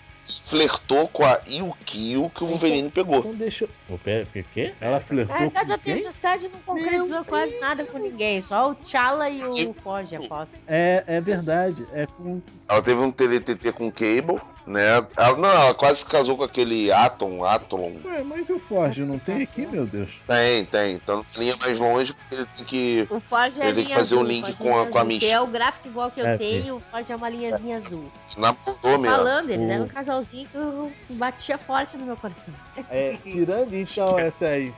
Flertou 0.47 1.07
com 1.07 1.25
a 1.25 1.39
Yukio 1.47 2.29
que 2.29 2.43
o 2.43 2.47
Wolverine 2.47 2.91
pegou. 2.91 3.19
Então 3.19 3.33
deixa 3.33 3.65
eu. 3.65 3.69
Ô, 3.89 3.97
pera, 3.97 4.23
o 4.23 4.43
quê? 4.53 4.73
Ela 4.79 4.99
flertou 4.99 5.33
Na 5.33 5.41
verdade, 5.41 5.73
a 5.73 5.77
com? 5.77 5.83
Tempestade 5.83 6.49
não 6.49 6.59
concretizou 6.59 7.25
quase 7.25 7.59
nada 7.59 7.85
com 7.85 7.97
ninguém, 7.97 8.39
só 8.39 8.69
o 8.69 8.75
T'Challa 8.75 9.29
e 9.29 9.43
o 9.65 9.73
Forge, 9.73 10.15
aposto. 10.15 10.55
É, 10.67 11.03
é 11.07 11.19
verdade. 11.19 11.85
É 11.91 12.05
com. 12.05 12.39
Ela 12.69 12.81
teve 12.83 13.01
um 13.01 13.11
TTT 13.11 13.71
com 13.71 13.87
o 13.87 13.91
Cable, 13.91 14.39
né? 14.65 15.05
Ela, 15.17 15.37
não, 15.37 15.49
ela 15.49 15.73
quase 15.73 16.05
casou 16.05 16.37
com 16.37 16.43
aquele 16.43 16.91
Atom, 16.91 17.43
Atom. 17.43 17.93
Ué, 18.05 18.23
mas 18.23 18.49
o 18.49 18.59
Forge 18.59 19.03
não 19.03 19.17
tem 19.19 19.41
aqui, 19.43 19.65
meu 19.65 19.85
Deus. 19.85 20.11
Tem, 20.27 20.65
tem. 20.65 20.95
Então 20.95 21.17
não 21.17 21.25
linha 21.41 21.55
mais 21.59 21.79
longe, 21.79 22.13
porque 22.13 22.35
ele 22.35 22.45
tem 22.45 22.65
que. 22.65 23.07
O 23.09 23.19
Forge 23.19 23.61
é 23.61 23.65
Ele 23.67 23.75
tem 23.77 23.85
que 23.85 23.93
fazer 23.93 24.15
o 24.15 24.19
azul, 24.19 24.29
link 24.29 24.41
Forge 24.45 24.57
com 24.57 24.69
é 24.69 24.71
a- 24.71 24.75
linha 24.79 24.91
com 24.91 24.97
a 24.99 25.05
que 25.05 25.25
é 25.29 25.41
o 25.41 25.47
gráfico 25.47 25.87
igual 25.87 26.11
que 26.11 26.21
eu 26.21 26.25
É, 26.27 26.37
tenho, 26.37 26.75
o 26.75 26.79
Forge 26.79 27.11
é 27.11 27.15
uma 27.15 27.29
linhazinha 27.29 27.77
azul. 27.77 28.03
Namorou 28.37 28.99
mesmo. 28.99 29.05
Falando, 29.05 29.49
eles 29.49 29.67
O- 29.67 29.71
eram 29.71 29.83
um 29.85 29.87
casalzinho 29.87 30.47
que 30.47 30.55
eu 30.55 30.91
batia 31.11 31.57
forte 31.57 31.97
no 31.97 32.05
meu 32.05 32.17
coração. 32.17 32.53
É, 32.89 33.17
tirando 33.23 33.73
então 33.73 34.17
essas, 34.19 34.73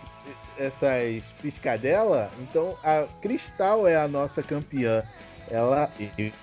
essas 0.57 1.23
piscadelas, 1.41 2.29
então 2.39 2.77
a 2.83 3.05
Cristal 3.21 3.87
é 3.87 3.95
a 3.95 4.07
nossa 4.07 4.41
campeã. 4.41 5.03
Ela, 5.51 5.91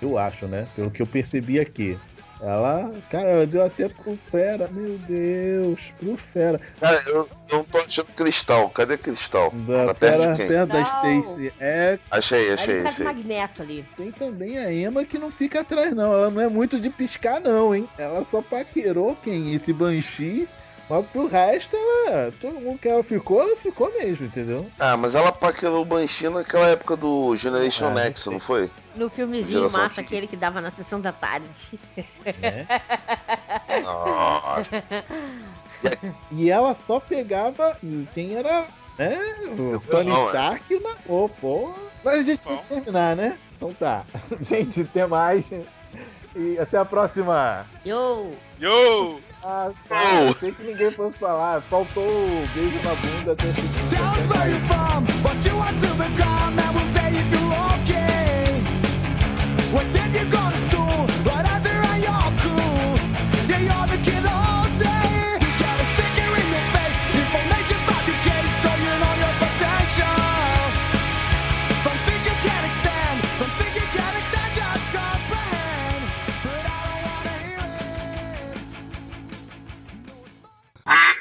eu 0.01 0.17
acho, 0.17 0.47
né? 0.47 0.67
Pelo 0.75 0.91
que 0.91 1.01
eu 1.01 1.07
percebi 1.07 1.59
aqui. 1.59 1.97
Ela, 2.41 2.91
cara, 3.09 3.29
ela 3.29 3.45
deu 3.45 3.63
até 3.63 3.87
pro 3.87 4.17
Fera, 4.31 4.67
meu 4.71 4.97
Deus, 5.07 5.93
pro 5.99 6.17
Fera. 6.33 6.59
Cara, 6.79 6.99
eu 7.07 7.29
eu 7.51 7.57
não 7.57 7.63
tô 7.63 7.77
achando 7.77 8.07
cristal. 8.15 8.69
Cadê 8.69 8.97
cristal? 8.97 9.51
Da 9.51 9.87
Tá 9.87 9.93
perto 9.95 10.35
Fera 10.37 10.65
da. 10.65 10.81
Stacy. 10.81 11.53
É, 11.59 11.99
Achei, 12.09 12.39
Aí 12.47 12.53
achei, 12.53 12.73
ele 12.75 12.83
tá 12.83 12.89
achei. 12.89 13.05
magneto 13.05 13.61
ali. 13.61 13.85
tem 13.95 14.11
também 14.11 14.57
a 14.57 14.73
Emma 14.73 15.05
que 15.05 15.19
não 15.19 15.29
fica 15.31 15.59
atrás, 15.61 15.93
não. 15.93 16.11
Ela 16.13 16.29
não 16.31 16.41
é 16.41 16.47
muito 16.47 16.79
de 16.79 16.89
piscar, 16.89 17.39
não, 17.39 17.75
hein? 17.75 17.87
Ela 17.97 18.23
só 18.23 18.41
paquerou 18.41 19.15
quem? 19.23 19.53
Esse 19.53 19.71
Banshee. 19.71 20.47
Mas 20.89 21.05
pro 21.07 21.27
resto, 21.27 21.75
ela. 21.75 22.31
Todo 22.41 22.59
mundo 22.59 22.79
que 22.79 22.87
ela 22.89 23.03
ficou, 23.03 23.41
ela 23.41 23.55
ficou 23.55 23.89
mesmo, 23.93 24.25
entendeu? 24.25 24.65
Ah, 24.79 24.97
mas 24.97 25.13
ela 25.15 25.31
paquerou 25.31 25.83
o 25.83 25.85
Banshee 25.85 26.27
naquela 26.27 26.67
época 26.67 26.97
do 26.97 27.33
Generation 27.35 27.85
Ah, 27.87 27.91
Next, 27.93 28.29
não 28.29 28.39
foi? 28.39 28.69
No 28.95 29.09
filmezinho 29.09 29.59
Geração 29.59 29.83
massa, 29.83 30.01
X. 30.01 30.07
aquele 30.07 30.27
que 30.27 30.35
dava 30.35 30.59
na 30.61 30.69
sessão 30.71 30.99
da 30.99 31.11
tarde. 31.13 31.79
Nossa. 33.83 34.83
E 36.31 36.49
ela 36.49 36.75
só 36.75 36.99
pegava 36.99 37.77
quem 38.13 38.35
era, 38.35 38.67
né? 38.97 39.17
O 39.57 39.79
Tony 39.79 40.09
Não, 40.09 40.23
é. 40.23 40.25
Stark 40.27 40.79
na 40.79 40.95
pô, 41.07 41.29
pô. 41.39 41.73
Mas 42.03 42.19
a 42.19 42.23
gente 42.23 42.39
tem 42.39 42.57
que 42.57 42.63
terminar, 42.67 43.15
né? 43.15 43.37
Então 43.55 43.73
tá. 43.73 44.03
Gente, 44.41 44.81
até 44.81 45.05
mais. 45.07 45.45
E 46.35 46.57
até 46.59 46.77
a 46.77 46.85
próxima. 46.85 47.65
Yo! 47.85 48.31
Yo! 48.59 49.19
Ah, 49.43 49.69
Oh. 49.89 50.33
sei 50.39 50.51
que 50.51 50.63
ninguém 50.63 50.91
fosse 50.91 51.17
falar. 51.17 51.61
Faltou 51.63 52.05
o 52.07 52.47
beijo 52.53 52.75
na 52.83 52.93
bunda 52.95 53.31
até 53.33 53.45
segunda. 53.47 53.89
Tell 53.89 54.03
us 54.05 54.27
where 54.29 54.49
you're 54.49 54.65
from, 54.67 55.05
what 55.23 55.47
you 55.47 55.57
want 55.57 55.79
to 55.79 55.87
become, 55.95 56.59
and 56.59 56.75
we'll 56.75 56.87
say 56.93 57.09
if 57.17 57.31
you're 57.31 57.53
okay. 57.81 58.00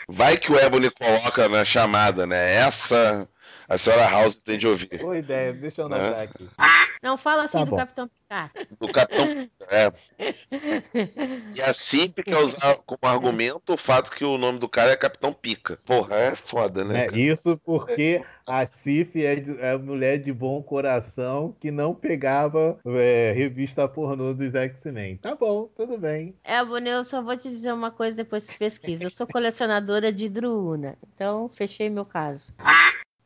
Vai 0.09 0.37
que 0.37 0.53
o 0.53 0.59
Ebony 0.59 0.91
coloca 0.91 1.49
na 1.49 1.65
chamada, 1.65 2.27
né? 2.27 2.57
Essa 2.57 3.29
a 3.69 3.79
senhora 3.79 4.09
House 4.09 4.43
tem 4.43 4.59
de 4.59 4.67
ouvir. 4.67 4.99
Boa 4.99 5.17
ideia, 5.17 5.53
deixa 5.53 5.81
eu 5.81 5.87
anotar 5.87 6.23
aqui. 6.23 6.49
Não 7.03 7.17
fala 7.17 7.45
assim 7.45 7.59
Tá 7.59 7.65
do 7.65 7.71
bom. 7.71 7.77
Capitão 7.77 8.09
Picard. 8.09 8.53
Do 8.79 8.89
Capitão. 8.93 9.27
É. 9.73 9.93
E 11.57 11.63
a 11.63 11.73
CIP 11.73 12.25
quer 12.25 12.37
usar 12.39 12.75
como 12.85 12.99
argumento 13.05 13.73
o 13.73 13.77
fato 13.77 14.11
que 14.11 14.25
o 14.25 14.37
nome 14.37 14.59
do 14.59 14.69
cara 14.69 14.91
é 14.91 14.97
Capitão 14.97 15.33
Pica. 15.33 15.79
Porra, 15.85 16.17
é 16.17 16.35
foda, 16.37 16.85
né? 16.85 17.07
É, 17.07 17.17
isso 17.17 17.57
porque 17.59 18.21
a 18.49 18.67
Cif 18.67 19.25
é, 19.25 19.37
de- 19.37 19.61
é 19.61 19.77
mulher 19.79 20.19
de 20.19 20.33
bom 20.33 20.61
coração 20.61 21.55
que 21.61 21.71
não 21.71 21.95
pegava 21.95 22.81
é, 22.85 23.33
revista 23.33 23.87
pornô 23.87 24.35
dos 24.35 24.53
X-Men. 24.55 25.19
Tá 25.19 25.37
bom, 25.37 25.69
tudo 25.77 25.97
bem. 25.97 26.35
É, 26.43 26.65
Bonnie, 26.65 26.91
eu 26.91 27.05
só 27.05 27.23
vou 27.23 27.37
te 27.37 27.49
dizer 27.49 27.73
uma 27.73 27.93
coisa 27.93 28.17
depois 28.17 28.49
que 28.51 28.59
pesquisa. 28.59 29.05
Eu 29.05 29.11
sou 29.11 29.27
colecionadora 29.27 30.13
de 30.13 30.29
Druuna. 30.29 30.99
Então, 31.15 31.49
fechei 31.49 31.89
meu 31.89 32.05
caso. 32.05 32.53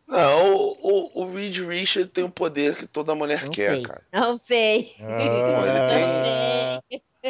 Não, 0.06 0.54
o, 0.54 1.10
o, 1.22 1.32
Reed 1.34 1.56
Richard 1.66 2.10
tem 2.10 2.24
o 2.24 2.30
poder 2.30 2.76
que 2.76 2.86
toda 2.86 3.14
mulher 3.14 3.44
Não 3.44 3.50
quer, 3.50 3.74
sei. 3.74 3.82
cara. 3.82 4.02
Não 4.12 4.36
sei. 4.36 4.94
Ah, 5.00 6.80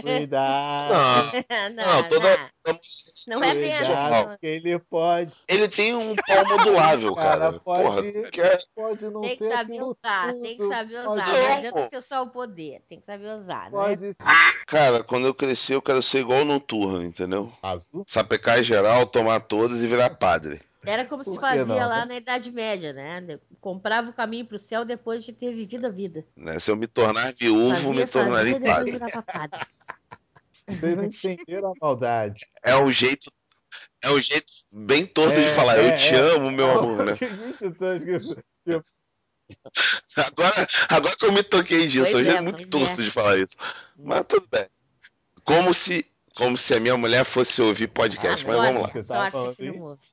cuidado. 0.03 0.95
Não, 1.51 1.71
não, 1.71 1.85
não, 2.01 2.09
toda. 2.09 2.37
não. 2.67 2.79
Não 3.29 3.45
é 3.45 3.55
mesmo. 3.55 3.95
ele 4.43 4.79
pode, 4.79 5.33
Ele 5.49 5.69
tem 5.69 5.95
um 5.95 6.17
pau 6.17 6.45
modulável, 6.49 7.15
cara, 7.15 7.39
cara. 7.39 7.61
pode, 7.61 7.83
Porra, 8.13 8.31
quer. 8.31 8.59
pode 8.75 9.05
não 9.05 9.21
Tem 9.21 9.37
que 9.37 9.49
saber 9.49 9.83
usar, 9.83 10.33
tudo, 10.33 10.43
tem 10.43 10.57
que 10.57 10.67
saber 10.67 10.95
usar. 10.99 11.05
pode- 11.05 11.31
Não 11.31 11.53
adianta 11.57 11.89
ter 11.89 12.03
só 12.03 12.23
o 12.23 12.29
poder, 12.31 12.83
tem 12.89 12.99
que 13.01 13.07
saber 13.07 13.35
usar, 13.35 13.65
né? 13.65 13.71
Pode 13.71 14.17
Cara, 14.67 15.05
quando 15.05 15.27
eu 15.27 15.35
crescer, 15.35 15.75
eu 15.75 15.83
quero 15.83 16.03
ser 16.03 16.19
igual 16.21 16.41
o 16.41 16.45
Noturno, 16.45 17.05
entendeu? 17.05 17.53
azul. 17.63 18.05
Sapecar 18.07 18.63
geral, 18.63 19.07
tomar 19.07 19.41
todas 19.41 19.83
e 19.83 19.87
virar 19.87 20.11
padre. 20.11 20.61
Era 20.87 21.05
como 21.05 21.23
se 21.25 21.39
fazia 21.39 21.65
não, 21.65 21.89
lá 21.89 22.01
né? 22.01 22.07
na 22.07 22.17
Idade 22.17 22.51
Média, 22.53 22.93
né? 22.93 23.21
De- 23.21 23.41
Comprava 23.61 24.11
o 24.11 24.13
caminho 24.13 24.47
pro 24.47 24.59
céu 24.59 24.85
depois 24.85 25.25
de 25.25 25.33
ter 25.33 25.55
vivido 25.55 25.87
a 25.87 25.91
vida. 25.91 26.25
Né? 26.37 26.59
Se 26.61 26.71
eu 26.71 26.77
me 26.77 26.87
tornar 26.87 27.33
viúvo, 27.35 27.75
Fazia, 27.75 27.91
me 27.93 28.07
tornarei 28.07 28.61
padre. 28.61 28.99
Vocês 30.69 30.97
não 30.97 31.05
entenderam 31.05 31.73
a 31.73 31.75
maldade. 31.81 32.41
É 32.63 32.77
um 32.77 32.91
jeito. 32.91 33.31
É 34.03 34.11
um 34.11 34.21
jeito 34.21 34.53
bem 34.71 35.07
torto 35.07 35.35
de 35.35 35.45
É, 35.47 35.55
falar, 35.55 35.79
é, 35.79 35.89
eu 35.93 35.97
te 35.97 36.15
é. 36.15 36.19
amo, 36.37 36.51
meu 36.51 36.71
amor, 36.71 37.05
né? 37.05 37.13
Agora, 40.17 40.69
agora 40.89 41.17
que 41.17 41.25
eu 41.25 41.33
me 41.33 41.43
toquei 41.43 41.87
disso, 41.87 42.13
Pois 42.13 42.15
hoje 42.15 42.29
é, 42.31 42.35
é, 42.37 42.41
muito 42.41 42.69
torto 42.71 43.01
é. 43.01 43.05
de 43.05 43.11
falar 43.11 43.39
isso. 43.39 43.57
Mas 43.97 44.25
tudo 44.27 44.47
bem. 44.51 44.67
Como 45.45 45.75
se, 45.75 46.07
como 46.35 46.57
se 46.57 46.75
a 46.75 46.81
minha 46.81 46.97
mulher 46.97 47.25
fosse 47.25 47.61
ouvir 47.61 47.89
podcast, 47.89 48.47
mas 48.47 48.57
Ah, 48.57 48.63
vamos 48.73 48.83
lá. 48.83 49.31
Sorte 49.31 49.57
que 49.57 49.71
não 49.71 49.81
ouve. 49.81 50.01